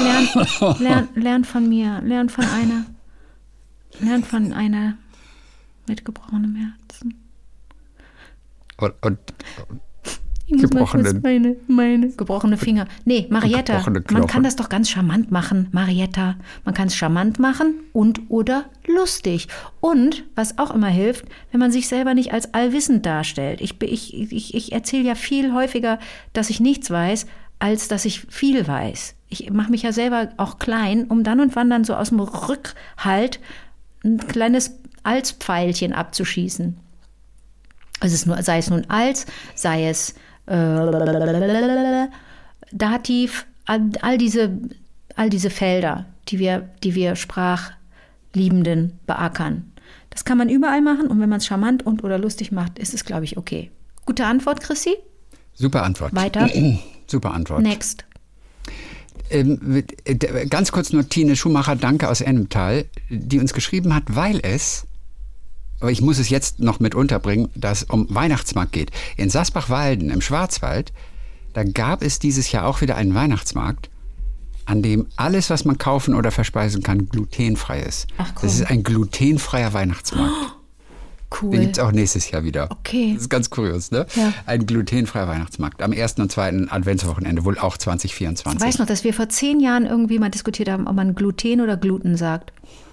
Lern, 0.00 0.78
lern, 0.78 1.08
lern 1.14 1.44
von 1.44 1.68
mir, 1.68 2.00
lern 2.00 2.30
von 2.30 2.44
einer, 2.46 2.86
lern 4.00 4.24
von 4.24 4.52
einer 4.54 4.96
mit 5.86 6.04
gebrochenem 6.06 6.54
Herzen. 6.56 7.20
Und, 8.78 8.94
und 9.04 9.18
Ich 10.52 10.62
muss 10.62 10.72
mal 10.72 10.84
kurz 10.84 11.08
Gebrochenen- 11.08 11.22
meine, 11.22 11.56
meine 11.68 12.08
gebrochene 12.10 12.56
Finger. 12.56 12.86
Nee, 13.04 13.26
Marietta, 13.30 13.84
man 14.10 14.26
kann 14.26 14.42
das 14.42 14.56
doch 14.56 14.68
ganz 14.68 14.90
charmant 14.90 15.30
machen, 15.30 15.68
Marietta. 15.70 16.36
Man 16.64 16.74
kann 16.74 16.88
es 16.88 16.96
charmant 16.96 17.38
machen 17.38 17.74
und 17.92 18.22
oder 18.28 18.64
lustig. 18.86 19.46
Und, 19.80 20.24
was 20.34 20.58
auch 20.58 20.72
immer 20.74 20.88
hilft, 20.88 21.26
wenn 21.52 21.60
man 21.60 21.70
sich 21.70 21.86
selber 21.86 22.14
nicht 22.14 22.32
als 22.32 22.52
allwissend 22.52 23.06
darstellt. 23.06 23.60
Ich, 23.60 23.80
ich, 23.80 24.14
ich, 24.14 24.54
ich 24.54 24.72
erzähle 24.72 25.04
ja 25.04 25.14
viel 25.14 25.52
häufiger, 25.54 25.98
dass 26.32 26.50
ich 26.50 26.58
nichts 26.60 26.90
weiß, 26.90 27.26
als 27.60 27.88
dass 27.88 28.04
ich 28.04 28.22
viel 28.28 28.66
weiß. 28.66 29.14
Ich 29.28 29.50
mache 29.50 29.70
mich 29.70 29.82
ja 29.82 29.92
selber 29.92 30.30
auch 30.36 30.58
klein, 30.58 31.04
um 31.04 31.22
dann 31.22 31.38
und 31.38 31.54
wann 31.54 31.70
dann 31.70 31.84
so 31.84 31.94
aus 31.94 32.08
dem 32.08 32.18
Rückhalt 32.18 33.38
ein 34.04 34.18
kleines 34.18 34.78
Alspfeilchen 35.04 35.92
abzuschießen. 35.92 36.76
Es 38.00 38.12
ist 38.12 38.26
nur, 38.26 38.42
sei 38.42 38.58
es 38.58 38.70
nun 38.70 38.86
als, 38.88 39.26
sei 39.54 39.88
es 39.88 40.14
äh, 40.50 42.08
Dativ, 42.72 43.46
all, 43.66 44.18
diese, 44.18 44.58
all 45.16 45.30
diese 45.30 45.50
Felder, 45.50 46.06
die 46.28 46.38
wir, 46.38 46.68
die 46.82 46.94
wir 46.94 47.16
Sprachliebenden 47.16 48.98
beackern. 49.06 49.72
Das 50.10 50.24
kann 50.24 50.38
man 50.38 50.48
überall 50.48 50.82
machen 50.82 51.06
und 51.06 51.20
wenn 51.20 51.28
man 51.28 51.38
es 51.38 51.46
charmant 51.46 51.86
und 51.86 52.04
oder 52.04 52.18
lustig 52.18 52.52
macht, 52.52 52.78
ist 52.78 52.94
es, 52.94 53.04
glaube 53.04 53.24
ich, 53.24 53.36
okay. 53.36 53.70
Gute 54.06 54.26
Antwort, 54.26 54.60
Chrissy? 54.60 54.96
super 55.54 55.82
Antwort. 55.82 56.14
Weiter. 56.14 56.48
Super 57.06 57.34
Antwort. 57.34 57.62
Next. 57.62 58.04
Ähm, 59.30 59.82
äh, 60.04 60.14
ganz 60.46 60.70
kurz 60.70 60.92
nur 60.92 61.08
Tine 61.08 61.34
Schumacher, 61.34 61.74
danke 61.74 62.08
aus 62.08 62.20
Ennemtal, 62.20 62.84
die 63.08 63.40
uns 63.40 63.52
geschrieben 63.52 63.94
hat, 63.94 64.04
weil 64.08 64.38
es, 64.44 64.86
aber 65.80 65.90
ich 65.90 66.02
muss 66.02 66.18
es 66.18 66.28
jetzt 66.28 66.60
noch 66.60 66.80
mit 66.80 66.94
unterbringen, 66.94 67.48
dass 67.54 67.82
es 67.82 67.90
um 67.90 68.06
Weihnachtsmarkt 68.14 68.72
geht. 68.72 68.90
In 69.16 69.30
Sasbach-Walden 69.30 70.10
im 70.10 70.20
Schwarzwald, 70.20 70.92
da 71.52 71.64
gab 71.64 72.02
es 72.02 72.18
dieses 72.18 72.52
Jahr 72.52 72.66
auch 72.66 72.80
wieder 72.80 72.96
einen 72.96 73.14
Weihnachtsmarkt, 73.14 73.90
an 74.66 74.82
dem 74.82 75.06
alles, 75.16 75.50
was 75.50 75.64
man 75.64 75.78
kaufen 75.78 76.14
oder 76.14 76.30
verspeisen 76.30 76.82
kann, 76.82 77.08
glutenfrei 77.08 77.80
ist. 77.80 78.06
Ach, 78.18 78.32
komm. 78.34 78.42
Das 78.42 78.54
ist 78.54 78.70
ein 78.70 78.82
glutenfreier 78.82 79.72
Weihnachtsmarkt. 79.72 80.56
Cool. 81.40 81.52
Den 81.52 81.60
gibt 81.60 81.78
es 81.78 81.82
auch 81.82 81.92
nächstes 81.92 82.30
Jahr 82.30 82.44
wieder. 82.44 82.68
Okay. 82.70 83.12
Das 83.14 83.22
ist 83.22 83.28
ganz 83.28 83.50
kurios, 83.50 83.90
ne? 83.92 84.06
Ja. 84.16 84.32
Ein 84.46 84.66
glutenfreier 84.66 85.28
Weihnachtsmarkt. 85.28 85.80
Am 85.80 85.92
ersten 85.92 86.22
und 86.22 86.32
zweiten 86.32 86.68
Adventswochenende, 86.68 87.44
wohl 87.44 87.58
auch 87.58 87.78
2024. 87.78 88.60
Ich 88.60 88.66
weiß 88.66 88.78
noch, 88.78 88.86
dass 88.86 89.04
wir 89.04 89.14
vor 89.14 89.28
zehn 89.28 89.60
Jahren 89.60 89.86
irgendwie 89.86 90.18
mal 90.18 90.30
diskutiert 90.30 90.68
haben, 90.68 90.88
ob 90.88 90.96
man 90.96 91.14
Gluten 91.14 91.60
oder 91.60 91.76
Gluten 91.76 92.16
sagt. 92.16 92.52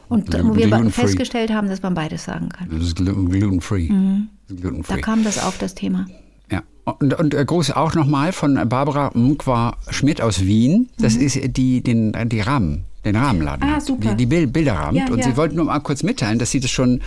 Und 0.10 0.30
Glu- 0.30 0.50
wo 0.50 0.56
wir 0.56 0.90
festgestellt 0.92 1.52
haben, 1.52 1.68
dass 1.70 1.82
man 1.82 1.94
beides 1.94 2.24
sagen 2.24 2.50
kann. 2.50 2.70
Das 2.72 2.82
ist 2.82 2.98
glu- 2.98 3.30
gluten-free. 3.30 3.90
Mhm. 3.90 4.30
Ist 4.50 4.90
Da 4.90 4.98
kam 4.98 5.24
das 5.24 5.44
auf, 5.44 5.58
das 5.58 5.76
Thema. 5.76 6.08
Ja. 6.52 6.64
Und, 6.86 7.14
und 7.20 7.34
äh, 7.34 7.44
Gruß 7.44 7.72
auch 7.72 7.94
nochmal 7.96 8.32
von 8.32 8.56
Barbara 8.70 9.12
Mkwa 9.14 9.76
Schmidt 9.90 10.22
aus 10.22 10.42
Wien. 10.46 10.90
Das 10.98 11.16
ist 11.16 11.38
die, 11.58 11.82
den, 11.82 12.14
die 12.30 12.40
Rahmen, 12.40 12.86
den 13.04 13.18
Rahmenladen. 13.18 13.68
Mhm. 13.68 13.76
Ah, 13.76 13.82
super. 13.82 14.12
Die, 14.12 14.16
die 14.18 14.26
Bil- 14.26 14.48
Bilder 14.48 14.74
rahmt. 14.74 14.98
Ja, 14.98 15.08
und 15.12 15.18
ja. 15.20 15.26
sie 15.26 15.36
wollte 15.36 15.56
nur 15.56 15.66
mal 15.66 15.80
kurz 15.80 16.04
mitteilen, 16.04 16.40
dass 16.40 16.52
sie 16.52 16.62
das 16.62 16.72
schon 16.72 17.02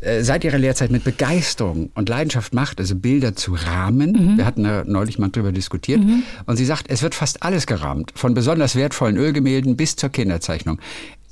äh, 0.00 0.22
seit 0.22 0.44
ihrer 0.44 0.58
Lehrzeit 0.58 0.92
mit 0.92 1.02
Begeisterung 1.02 1.90
und 1.94 2.08
Leidenschaft 2.08 2.54
macht, 2.54 2.78
also 2.78 2.94
Bilder 2.94 3.34
zu 3.34 3.54
rahmen. 3.54 4.12
Mhm. 4.12 4.36
Wir 4.36 4.46
hatten 4.46 4.62
da 4.62 4.84
neulich 4.86 5.18
mal 5.18 5.28
drüber 5.30 5.50
diskutiert. 5.50 6.00
Und 6.46 6.56
sie 6.56 6.64
sagt, 6.64 6.86
es 6.88 7.02
wird 7.02 7.16
fast 7.16 7.42
alles 7.42 7.66
gerahmt, 7.66 8.12
von 8.14 8.34
besonders 8.34 8.76
wertvollen 8.76 9.16
Ölgemälden 9.16 9.76
bis 9.76 9.96
zur 9.96 10.10
Kinderzeichnung. 10.10 10.78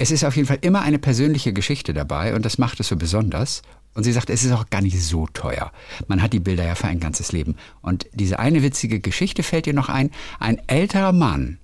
Es 0.00 0.10
ist 0.10 0.24
auf 0.24 0.34
jeden 0.34 0.48
Fall 0.48 0.60
immer 0.62 0.80
eine 0.80 0.98
persönliche 0.98 1.52
Geschichte 1.52 1.92
dabei 1.92 2.34
und 2.34 2.46
das 2.46 2.56
macht 2.56 2.80
es 2.80 2.88
so 2.88 2.96
besonders. 2.96 3.60
Und 3.92 4.04
sie 4.04 4.12
sagt, 4.12 4.30
es 4.30 4.42
ist 4.42 4.52
auch 4.52 4.70
gar 4.70 4.80
nicht 4.80 4.98
so 4.98 5.26
teuer. 5.26 5.72
Man 6.08 6.22
hat 6.22 6.32
die 6.32 6.40
Bilder 6.40 6.64
ja 6.64 6.74
für 6.74 6.86
ein 6.86 7.00
ganzes 7.00 7.32
Leben. 7.32 7.56
Und 7.82 8.06
diese 8.14 8.38
eine 8.38 8.62
witzige 8.62 9.00
Geschichte 9.00 9.42
fällt 9.42 9.66
ihr 9.66 9.74
noch 9.74 9.90
ein. 9.90 10.10
Ein 10.38 10.58
älterer 10.68 11.12
Mann 11.12 11.58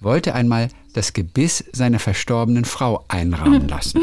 wollte 0.00 0.34
einmal 0.34 0.70
das 0.94 1.12
Gebiss 1.12 1.62
seiner 1.70 2.00
verstorbenen 2.00 2.64
Frau 2.64 3.04
einrahmen 3.06 3.68
lassen. 3.68 4.00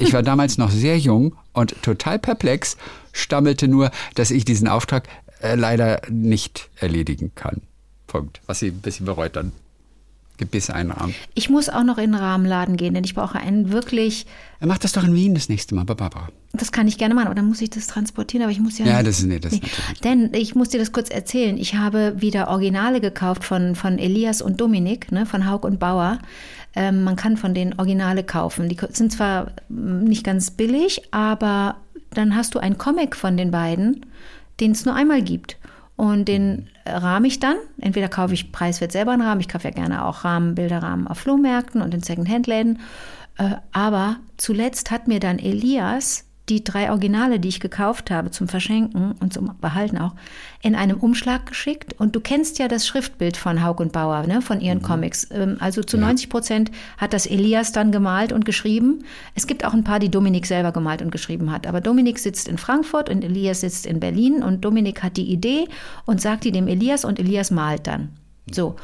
Ich 0.00 0.12
war 0.12 0.24
damals 0.24 0.58
noch 0.58 0.72
sehr 0.72 0.98
jung 0.98 1.36
und 1.52 1.80
total 1.82 2.18
perplex, 2.18 2.76
stammelte 3.12 3.68
nur, 3.68 3.92
dass 4.16 4.32
ich 4.32 4.44
diesen 4.44 4.66
Auftrag 4.66 5.08
äh, 5.40 5.54
leider 5.54 6.02
nicht 6.10 6.68
erledigen 6.74 7.30
kann. 7.36 7.62
Punkt. 8.08 8.40
Was 8.46 8.58
sie 8.58 8.68
ein 8.68 8.80
bisschen 8.80 9.06
bereut 9.06 9.36
dann. 9.36 9.52
Gebiss 10.38 10.70
einrahmen. 10.70 11.14
Ich 11.34 11.50
muss 11.50 11.68
auch 11.68 11.84
noch 11.84 11.98
in 11.98 12.12
den 12.12 12.20
Rahmenladen 12.20 12.76
gehen, 12.76 12.94
denn 12.94 13.04
ich 13.04 13.14
brauche 13.14 13.38
einen 13.38 13.70
wirklich, 13.70 14.26
Er 14.60 14.66
macht 14.66 14.84
das 14.84 14.92
doch 14.92 15.04
in 15.04 15.14
Wien 15.14 15.34
das 15.34 15.48
nächste 15.48 15.74
Mal, 15.74 15.84
bei 15.84 15.94
Barbara. 15.94 16.28
das 16.52 16.72
kann 16.72 16.88
ich 16.88 16.96
gerne 16.96 17.14
machen, 17.14 17.26
aber 17.26 17.34
dann 17.34 17.46
muss 17.46 17.60
ich 17.60 17.70
das 17.70 17.86
transportieren, 17.86 18.42
aber 18.42 18.52
ich 18.52 18.60
muss 18.60 18.78
ja. 18.78 18.86
Ja, 18.86 19.02
das 19.02 19.18
ist, 19.18 19.26
nee, 19.26 19.38
das 19.38 19.52
ist 19.52 19.62
natürlich. 19.62 20.00
Denn 20.00 20.30
ich 20.32 20.54
muss 20.54 20.70
dir 20.70 20.78
das 20.78 20.92
kurz 20.92 21.10
erzählen. 21.10 21.58
Ich 21.58 21.74
habe 21.74 22.14
wieder 22.20 22.48
Originale 22.48 23.00
gekauft 23.00 23.44
von, 23.44 23.74
von 23.74 23.98
Elias 23.98 24.40
und 24.40 24.60
Dominik, 24.60 25.12
ne, 25.12 25.26
von 25.26 25.50
Haug 25.50 25.66
und 25.66 25.78
Bauer. 25.78 26.18
Ähm, 26.74 27.02
man 27.04 27.16
kann 27.16 27.36
von 27.36 27.54
denen 27.54 27.74
Originale 27.78 28.24
kaufen. 28.24 28.68
Die 28.68 28.76
sind 28.92 29.12
zwar 29.12 29.52
mm, 29.68 30.04
nicht 30.04 30.24
ganz 30.24 30.50
billig, 30.50 31.02
aber 31.10 31.76
dann 32.10 32.36
hast 32.36 32.54
du 32.54 32.58
einen 32.58 32.78
Comic 32.78 33.16
von 33.16 33.36
den 33.36 33.50
beiden, 33.50 34.06
den 34.60 34.72
es 34.72 34.84
nur 34.84 34.94
einmal 34.94 35.22
gibt. 35.22 35.56
Und 35.98 36.26
den 36.26 36.68
rahme 36.86 37.26
ich 37.26 37.40
dann. 37.40 37.56
Entweder 37.80 38.06
kaufe 38.08 38.32
ich 38.32 38.52
preiswert 38.52 38.92
selber 38.92 39.10
einen 39.10 39.22
Rahmen. 39.22 39.40
Ich 39.40 39.48
kaufe 39.48 39.66
ja 39.66 39.74
gerne 39.74 40.04
auch 40.04 40.24
Rahmen, 40.24 40.54
Bilderrahmen 40.54 41.08
auf 41.08 41.18
Flohmärkten 41.18 41.82
und 41.82 41.92
in 41.92 42.04
Secondhand-Läden. 42.04 42.78
Äh, 43.36 43.56
aber 43.72 44.18
zuletzt 44.36 44.92
hat 44.92 45.08
mir 45.08 45.18
dann 45.18 45.40
Elias 45.40 46.27
die 46.48 46.64
drei 46.64 46.90
Originale, 46.90 47.40
die 47.40 47.48
ich 47.48 47.60
gekauft 47.60 48.10
habe 48.10 48.30
zum 48.30 48.48
Verschenken 48.48 49.12
und 49.20 49.32
zum 49.32 49.56
Behalten 49.60 49.98
auch, 49.98 50.14
in 50.62 50.74
einem 50.74 50.98
Umschlag 50.98 51.46
geschickt. 51.46 51.94
Und 51.98 52.16
du 52.16 52.20
kennst 52.20 52.58
ja 52.58 52.68
das 52.68 52.86
Schriftbild 52.86 53.36
von 53.36 53.64
Haug 53.64 53.76
und 53.80 53.92
Bauer, 53.92 54.26
ne, 54.26 54.42
von 54.42 54.60
ihren 54.60 54.82
Comics. 54.82 55.28
Ähm, 55.30 55.56
Also 55.60 55.82
zu 55.82 55.98
90 55.98 56.28
Prozent 56.28 56.70
hat 56.96 57.12
das 57.12 57.26
Elias 57.26 57.72
dann 57.72 57.92
gemalt 57.92 58.32
und 58.32 58.44
geschrieben. 58.44 59.04
Es 59.34 59.46
gibt 59.46 59.64
auch 59.64 59.74
ein 59.74 59.84
paar, 59.84 59.98
die 59.98 60.10
Dominik 60.10 60.46
selber 60.46 60.72
gemalt 60.72 61.02
und 61.02 61.10
geschrieben 61.10 61.52
hat. 61.52 61.66
Aber 61.66 61.80
Dominik 61.80 62.18
sitzt 62.18 62.48
in 62.48 62.58
Frankfurt 62.58 63.10
und 63.10 63.22
Elias 63.22 63.60
sitzt 63.60 63.86
in 63.86 64.00
Berlin 64.00 64.42
und 64.42 64.64
Dominik 64.64 65.02
hat 65.02 65.16
die 65.16 65.30
Idee 65.30 65.68
und 66.06 66.20
sagt 66.20 66.44
die 66.44 66.52
dem 66.52 66.68
Elias 66.68 67.04
und 67.04 67.18
Elias 67.18 67.50
malt 67.50 67.86
dann. 67.86 68.10
So. 68.50 68.76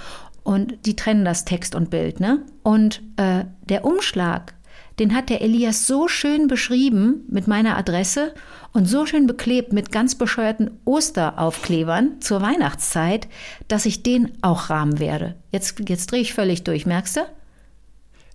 Und 0.42 0.86
die 0.86 0.94
trennen 0.94 1.24
das 1.24 1.44
Text 1.46 1.74
und 1.74 1.88
Bild, 1.88 2.20
ne? 2.20 2.42
Und 2.62 3.02
äh, 3.16 3.46
der 3.68 3.84
Umschlag, 3.86 4.54
den 4.98 5.14
hat 5.14 5.28
der 5.28 5.40
Elias 5.42 5.86
so 5.86 6.06
schön 6.08 6.46
beschrieben 6.46 7.24
mit 7.28 7.46
meiner 7.48 7.76
Adresse 7.76 8.34
und 8.72 8.86
so 8.86 9.06
schön 9.06 9.26
beklebt 9.26 9.72
mit 9.72 9.90
ganz 9.92 10.14
bescheuerten 10.14 10.70
Osteraufklebern 10.84 12.20
zur 12.20 12.40
Weihnachtszeit, 12.42 13.28
dass 13.68 13.86
ich 13.86 14.02
den 14.02 14.32
auch 14.42 14.70
rahmen 14.70 14.98
werde. 14.98 15.34
Jetzt, 15.50 15.76
jetzt 15.88 16.10
drehe 16.12 16.20
ich 16.20 16.34
völlig 16.34 16.64
durch, 16.64 16.86
merkst 16.86 17.16
du? 17.16 17.20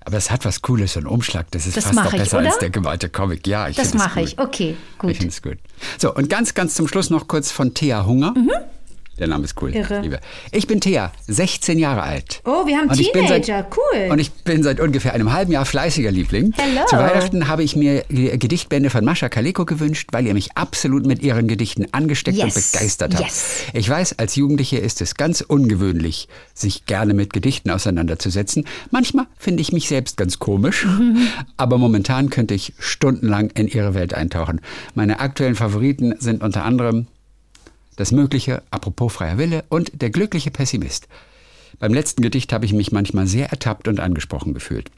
Aber 0.06 0.18
es 0.18 0.32
hat 0.32 0.46
was 0.46 0.62
Cooles, 0.62 0.94
so 0.94 1.02
ein 1.02 1.08
Umschlag. 1.08 1.52
Das 1.52 1.68
ist 1.68 1.76
Das 1.78 1.84
fast 1.84 1.96
noch 1.96 2.06
mache 2.06 2.16
ich, 2.16 2.24
besser 2.24 2.40
oder? 2.40 2.48
als 2.48 2.58
der 2.60 2.70
gemalte 2.70 3.10
Comic. 3.10 3.46
Ja, 3.46 3.68
ich 3.68 3.76
Das 3.76 3.90
finde 3.92 4.04
es 4.06 4.10
mache 4.10 4.20
gut. 4.22 4.30
ich. 4.30 4.40
Okay, 4.40 4.78
gut. 4.98 5.12
Ich 5.12 5.18
finde 5.18 5.34
es 5.34 5.42
gut. 5.42 5.58
So, 5.98 6.14
und 6.16 6.30
ganz, 6.30 6.54
ganz 6.54 6.74
zum 6.76 6.88
Schluss 6.88 7.10
noch 7.10 7.28
kurz 7.28 7.52
von 7.52 7.74
Thea 7.74 8.06
Hunger. 8.06 8.34
Der 9.20 9.28
Name 9.28 9.44
ist 9.44 9.62
cool. 9.62 9.76
Irre. 9.76 9.98
Ich 9.98 10.04
liebe. 10.04 10.20
Ich 10.52 10.68
bin 10.68 10.80
Thea, 10.82 11.12
16 11.28 11.78
Jahre 11.78 12.04
alt. 12.04 12.42
Oh, 12.46 12.66
wir 12.66 12.78
haben 12.78 12.90
Und 12.90 12.98
bin 12.98 13.28
seit- 13.28 13.44
Teenager, 13.46 13.68
cool. 13.76 14.12
Und 14.12 14.20
ich 14.20 14.32
bin 14.32 14.64
seit 14.64 14.80
ungefähr 14.80 15.14
einem 15.14 15.34
halben 15.34 15.52
Jahr 15.52 15.66
fleißiger 15.66 16.10
Liebling. 16.12 16.54
Hello. 16.58 16.86
Zu 16.88 16.96
Weihnachten 16.96 17.48
habe 17.50 17.64
ich 17.64 17.76
mir 17.76 18.04
Gedichtbände 18.10 18.90
von 18.90 19.04
Mascha 19.04 19.28
Kaleko 19.30 19.66
gewünscht, 19.66 20.10
weil 20.14 20.26
ihr 20.26 20.34
mich 20.34 20.56
absolut 20.56 21.06
mit 21.06 21.22
ihren 21.22 21.48
Gedichten 21.48 21.86
angesteckt 21.92 22.38
Yes. 22.38 22.56
und 22.56 22.72
begeistert 22.72 23.16
habt. 23.16 23.26
Yes. 23.26 23.64
Ich 23.74 23.90
weiß, 23.90 24.18
als 24.20 24.36
Jugendliche 24.36 24.78
ist 24.78 25.02
es 25.02 25.16
ganz 25.16 25.42
ungewöhnlich, 25.42 26.28
sich 26.54 26.86
gerne 26.86 27.14
mit 27.14 27.34
Gedichten 27.34 27.70
auseinanderzusetzen. 27.72 28.66
Manchmal 28.92 29.26
finde 29.38 29.62
ich 29.62 29.74
mich 29.74 29.88
selbst 29.90 30.16
ganz 30.18 30.40
komisch, 30.40 30.88
aber 31.58 31.78
momentan 31.78 32.30
könnte 32.30 32.54
ich 32.54 32.74
stundenlang 32.80 33.50
in 33.52 33.68
ihre 33.68 33.94
Welt 33.94 34.14
eintauchen. 34.14 34.62
Meine 34.96 35.20
aktuellen 35.20 35.56
Favoriten 35.56 36.16
sind 36.20 36.42
unter 36.42 36.64
anderem 36.64 37.08
das 38.00 38.12
Mögliche, 38.12 38.64
apropos 38.72 39.12
freier 39.12 39.38
Wille 39.38 39.66
und 39.68 40.02
der 40.02 40.10
glückliche 40.10 40.52
Pessimist. 40.52 41.08
Beim 41.80 41.94
letzten 41.94 42.22
Gedicht 42.22 42.54
habe 42.54 42.66
ich 42.66 42.74
mich 42.74 42.92
manchmal 42.92 43.28
sehr 43.28 43.50
ertappt 43.50 43.88
und 43.88 44.00
angesprochen 44.00 44.54
gefühlt. 44.54 44.90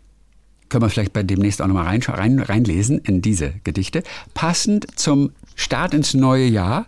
Können 0.69 0.83
wir 0.83 0.89
vielleicht 0.89 1.11
bei 1.11 1.23
demnächst 1.23 1.61
auch 1.61 1.67
nochmal 1.67 1.85
rein, 1.85 2.01
rein, 2.01 2.39
reinlesen 2.39 2.99
in 2.99 3.21
diese 3.21 3.53
Gedichte. 3.63 4.03
Passend 4.33 4.87
zum 4.99 5.31
Start 5.55 5.93
ins 5.93 6.13
neue 6.13 6.45
Jahr 6.45 6.85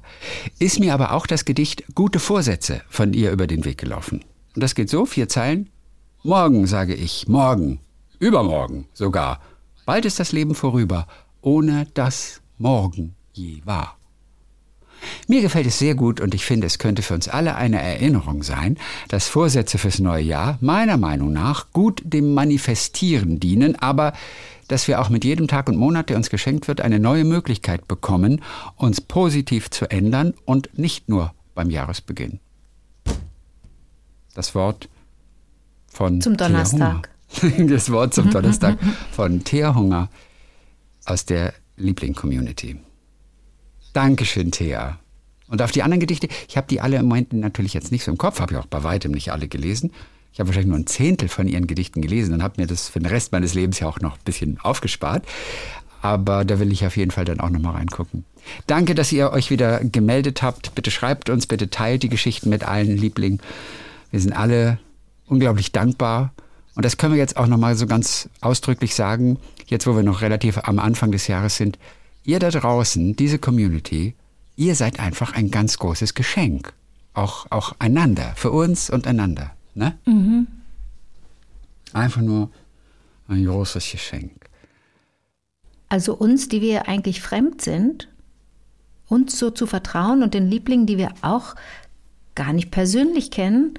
ist 0.59 0.79
mir 0.79 0.93
aber 0.93 1.13
auch 1.13 1.27
das 1.27 1.45
Gedicht 1.45 1.83
Gute 1.95 2.19
Vorsätze 2.19 2.81
von 2.89 3.13
ihr 3.13 3.31
über 3.31 3.47
den 3.47 3.65
Weg 3.65 3.79
gelaufen. 3.79 4.23
Und 4.55 4.63
das 4.63 4.75
geht 4.75 4.89
so, 4.89 5.05
vier 5.05 5.27
Zeilen. 5.27 5.69
Morgen, 6.23 6.67
sage 6.67 6.93
ich, 6.93 7.27
morgen, 7.27 7.79
übermorgen 8.19 8.85
sogar. 8.93 9.41
Bald 9.85 10.05
ist 10.05 10.19
das 10.19 10.31
Leben 10.31 10.55
vorüber, 10.55 11.07
ohne 11.41 11.87
dass 11.93 12.39
morgen 12.57 13.15
je 13.33 13.61
war. 13.65 13.97
Mir 15.27 15.41
gefällt 15.41 15.67
es 15.67 15.79
sehr 15.79 15.95
gut 15.95 16.19
und 16.21 16.33
ich 16.33 16.45
finde, 16.45 16.67
es 16.67 16.79
könnte 16.79 17.01
für 17.01 17.13
uns 17.13 17.27
alle 17.27 17.55
eine 17.55 17.81
Erinnerung 17.81 18.43
sein, 18.43 18.77
dass 19.09 19.27
Vorsätze 19.27 19.77
fürs 19.77 19.99
neue 19.99 20.23
Jahr 20.23 20.57
meiner 20.61 20.97
Meinung 20.97 21.33
nach 21.33 21.71
gut 21.71 22.01
dem 22.05 22.33
Manifestieren 22.33 23.39
dienen, 23.39 23.75
aber 23.75 24.13
dass 24.67 24.87
wir 24.87 25.01
auch 25.01 25.09
mit 25.09 25.25
jedem 25.25 25.47
Tag 25.47 25.67
und 25.67 25.77
Monat, 25.77 26.09
der 26.09 26.17
uns 26.17 26.29
geschenkt 26.29 26.67
wird, 26.67 26.81
eine 26.81 26.99
neue 26.99 27.25
Möglichkeit 27.25 27.87
bekommen, 27.87 28.41
uns 28.75 29.01
positiv 29.01 29.69
zu 29.69 29.89
ändern 29.89 30.33
und 30.45 30.77
nicht 30.77 31.09
nur 31.09 31.33
beim 31.53 31.69
Jahresbeginn. 31.69 32.39
Das 34.33 34.55
Wort 34.55 34.89
von 35.87 36.21
Zum 36.21 36.37
Donnerstag. 36.37 37.09
Das 37.57 37.91
Wort 37.91 38.13
zum 38.13 38.29
Donnerstag 38.31 38.77
von 39.11 39.43
Thea 39.43 39.73
Hunger 39.73 40.09
aus 41.05 41.25
der 41.25 41.53
Liebling-Community. 41.77 42.77
Dankeschön, 43.93 44.51
Thea. 44.51 44.99
Und 45.47 45.61
auf 45.61 45.71
die 45.71 45.83
anderen 45.83 45.99
Gedichte, 45.99 46.27
ich 46.47 46.57
habe 46.57 46.67
die 46.67 46.81
alle 46.81 46.97
im 46.97 47.05
Moment 47.05 47.33
natürlich 47.33 47.73
jetzt 47.73 47.91
nicht 47.91 48.03
so 48.03 48.11
im 48.11 48.17
Kopf, 48.17 48.39
habe 48.39 48.55
ja 48.55 48.59
auch 48.59 48.65
bei 48.65 48.83
weitem 48.83 49.11
nicht 49.11 49.31
alle 49.31 49.47
gelesen. 49.47 49.91
Ich 50.33 50.39
habe 50.39 50.49
wahrscheinlich 50.49 50.69
nur 50.69 50.79
ein 50.79 50.87
Zehntel 50.87 51.29
von 51.29 51.47
ihren 51.47 51.67
Gedichten 51.67 52.01
gelesen 52.01 52.33
und 52.33 52.41
habe 52.41 52.59
mir 52.59 52.65
das 52.65 52.89
für 52.89 52.99
den 52.99 53.05
Rest 53.05 53.31
meines 53.31 53.53
Lebens 53.53 53.79
ja 53.79 53.87
auch 53.87 53.99
noch 53.99 54.13
ein 54.13 54.23
bisschen 54.25 54.59
aufgespart. 54.59 55.25
Aber 56.01 56.43
da 56.43 56.59
will 56.59 56.71
ich 56.71 56.85
auf 56.85 56.97
jeden 56.97 57.11
Fall 57.11 57.23
dann 57.23 57.39
auch 57.39 57.51
nochmal 57.51 57.75
reingucken. 57.75 58.25
Danke, 58.65 58.95
dass 58.95 59.11
ihr 59.11 59.31
euch 59.31 59.51
wieder 59.51 59.83
gemeldet 59.83 60.41
habt. 60.41 60.73
Bitte 60.75 60.89
schreibt 60.89 61.29
uns, 61.29 61.45
bitte 61.45 61.69
teilt 61.69 62.03
die 62.03 62.09
Geschichten 62.09 62.49
mit 62.49 62.63
allen 62.63 62.97
Lieblingen. 62.97 63.41
Wir 64.09 64.19
sind 64.19 64.33
alle 64.33 64.79
unglaublich 65.27 65.71
dankbar. 65.71 66.33
Und 66.75 66.83
das 66.83 66.97
können 66.97 67.13
wir 67.13 67.19
jetzt 67.19 67.37
auch 67.37 67.47
nochmal 67.47 67.75
so 67.75 67.85
ganz 67.85 68.27
ausdrücklich 68.41 68.95
sagen, 68.95 69.37
jetzt 69.67 69.85
wo 69.85 69.95
wir 69.95 70.03
noch 70.03 70.21
relativ 70.21 70.57
am 70.57 70.79
Anfang 70.79 71.11
des 71.11 71.27
Jahres 71.27 71.55
sind. 71.57 71.77
Ihr 72.23 72.39
da 72.39 72.49
draußen, 72.49 73.15
diese 73.15 73.37
Community, 73.37 74.15
ihr 74.55 74.75
seid 74.75 74.99
einfach 74.99 75.33
ein 75.33 75.51
ganz 75.51 75.77
großes 75.77 76.13
Geschenk. 76.13 76.73
Auch, 77.13 77.47
auch 77.51 77.73
einander, 77.79 78.33
für 78.35 78.51
uns 78.51 78.89
und 78.89 79.05
einander. 79.07 79.51
Ne? 79.75 79.97
Einfach 81.93 82.21
nur 82.21 82.49
ein 83.27 83.45
großes 83.45 83.91
Geschenk. 83.91 84.31
Also 85.89 86.15
uns, 86.15 86.47
die 86.47 86.61
wir 86.61 86.87
eigentlich 86.87 87.21
fremd 87.21 87.61
sind, 87.61 88.07
uns 89.07 89.37
so 89.37 89.51
zu 89.51 89.67
vertrauen 89.67 90.23
und 90.23 90.33
den 90.33 90.47
Lieblingen, 90.47 90.87
die 90.87 90.97
wir 90.97 91.11
auch 91.21 91.55
gar 92.35 92.53
nicht 92.53 92.71
persönlich 92.71 93.29
kennen, 93.29 93.75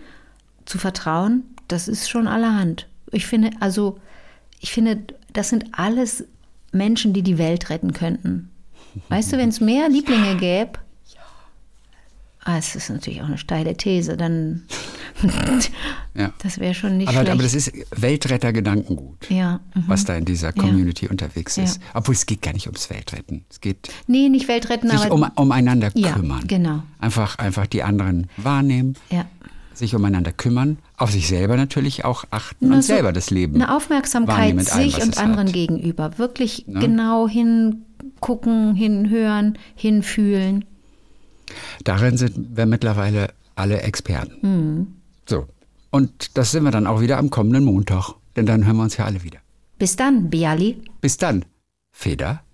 zu 0.65 0.79
vertrauen, 0.79 1.43
das 1.67 1.89
ist 1.89 2.09
schon 2.09 2.29
allerhand. 2.29 2.89
Ich 3.11 3.27
finde, 3.27 3.51
also, 3.61 3.99
ich 4.61 4.73
finde, 4.73 5.03
das 5.33 5.49
sind 5.49 5.67
alles 5.73 6.25
Menschen, 6.75 7.13
die 7.13 7.23
die 7.23 7.39
Welt 7.39 7.71
retten 7.71 7.93
könnten. 7.93 8.51
Weißt 9.09 9.33
du, 9.33 9.39
wenn 9.39 9.49
es 9.49 9.61
mehr 9.61 9.89
Lieblinge 9.89 10.37
gäbe, 10.37 10.73
ah, 12.45 12.59
es 12.59 12.77
ist 12.77 12.91
natürlich 12.91 13.23
auch 13.23 13.27
eine 13.27 13.39
steile 13.39 13.77
These, 13.77 14.17
dann, 14.17 14.63
Ja. 16.15 16.33
das 16.43 16.59
wäre 16.59 16.75
schon 16.75 16.99
nicht 16.99 17.09
Aber, 17.09 17.19
schlecht. 17.19 17.33
aber 17.33 17.43
das 17.43 17.55
ist 17.55 17.73
Weltrettergedankengut, 17.91 19.31
ja, 19.31 19.61
mhm. 19.75 19.85
was 19.87 20.05
da 20.05 20.15
in 20.15 20.25
dieser 20.25 20.53
Community 20.53 21.09
unterwegs 21.09 21.57
Ja. 21.57 21.65
ist. 21.65 21.81
Obwohl 21.95 22.15
es 22.15 22.27
geht 22.27 22.43
gar 22.43 22.53
nicht 22.53 22.67
ums 22.67 22.89
Weltretten. 22.91 23.45
Es 23.51 23.61
geht 23.61 23.89
nee, 24.07 24.29
nicht 24.29 24.47
Weltretten, 24.47 24.91
sich 24.91 25.01
aber 25.01 25.15
um, 25.15 25.25
umeinander 25.37 25.91
Ja, 25.95 26.13
kümmern. 26.13 26.47
genau. 26.47 26.83
Einfach, 27.01 27.39
einfach 27.39 27.67
die 27.67 27.83
anderen 27.83 28.29
wahrnehmen, 28.37 28.95
ja. 29.11 29.25
Sich 29.77 29.95
umeinander 29.95 30.33
kümmern, 30.33 30.79
auf 30.97 31.11
sich 31.11 31.29
selber 31.29 31.57
natürlich 31.57 32.05
auch 32.05 32.25
achten 32.31 32.69
Na, 32.69 32.77
und 32.77 32.83
so 32.83 32.89
selber 32.95 33.13
das 33.13 33.31
Leben. 33.31 33.55
Eine 33.57 33.75
Aufmerksamkeit 33.75 34.39
allem, 34.39 34.61
sich 34.61 35.03
und 35.03 35.19
anderen 35.19 35.49
hat. 35.49 35.55
gegenüber. 35.55 36.19
Wirklich 36.19 36.65
genau 36.67 37.29
hingucken, 37.29 38.75
hinhören, 38.75 39.59
hinfühlen. 39.75 40.65
Darin 41.85 42.17
sind 42.17 42.57
wir 42.57 42.67
mittlerweile 42.67 43.29
alle 43.57 43.83
Experten. 43.83 44.37
Hm. 44.41 44.87
So. 45.29 45.47
Und 45.91 46.37
das 46.37 46.51
sind 46.51 46.65
wir 46.65 46.71
dann 46.71 46.87
auch 46.87 47.01
wieder 47.01 47.19
am 47.19 47.31
kommenden 47.31 47.65
Montag. 47.65 48.15
Denn 48.37 48.47
dann 48.47 48.67
hören 48.67 48.77
wir 48.77 48.83
uns 48.83 48.97
ja 48.97 49.05
alle 49.05 49.23
wieder. 49.23 49.39
Bis 49.79 49.97
dann, 49.97 50.29
Bialy. 50.31 50.83
Bis 51.01 51.17
dann. 51.19 51.45
Feder 51.93 52.45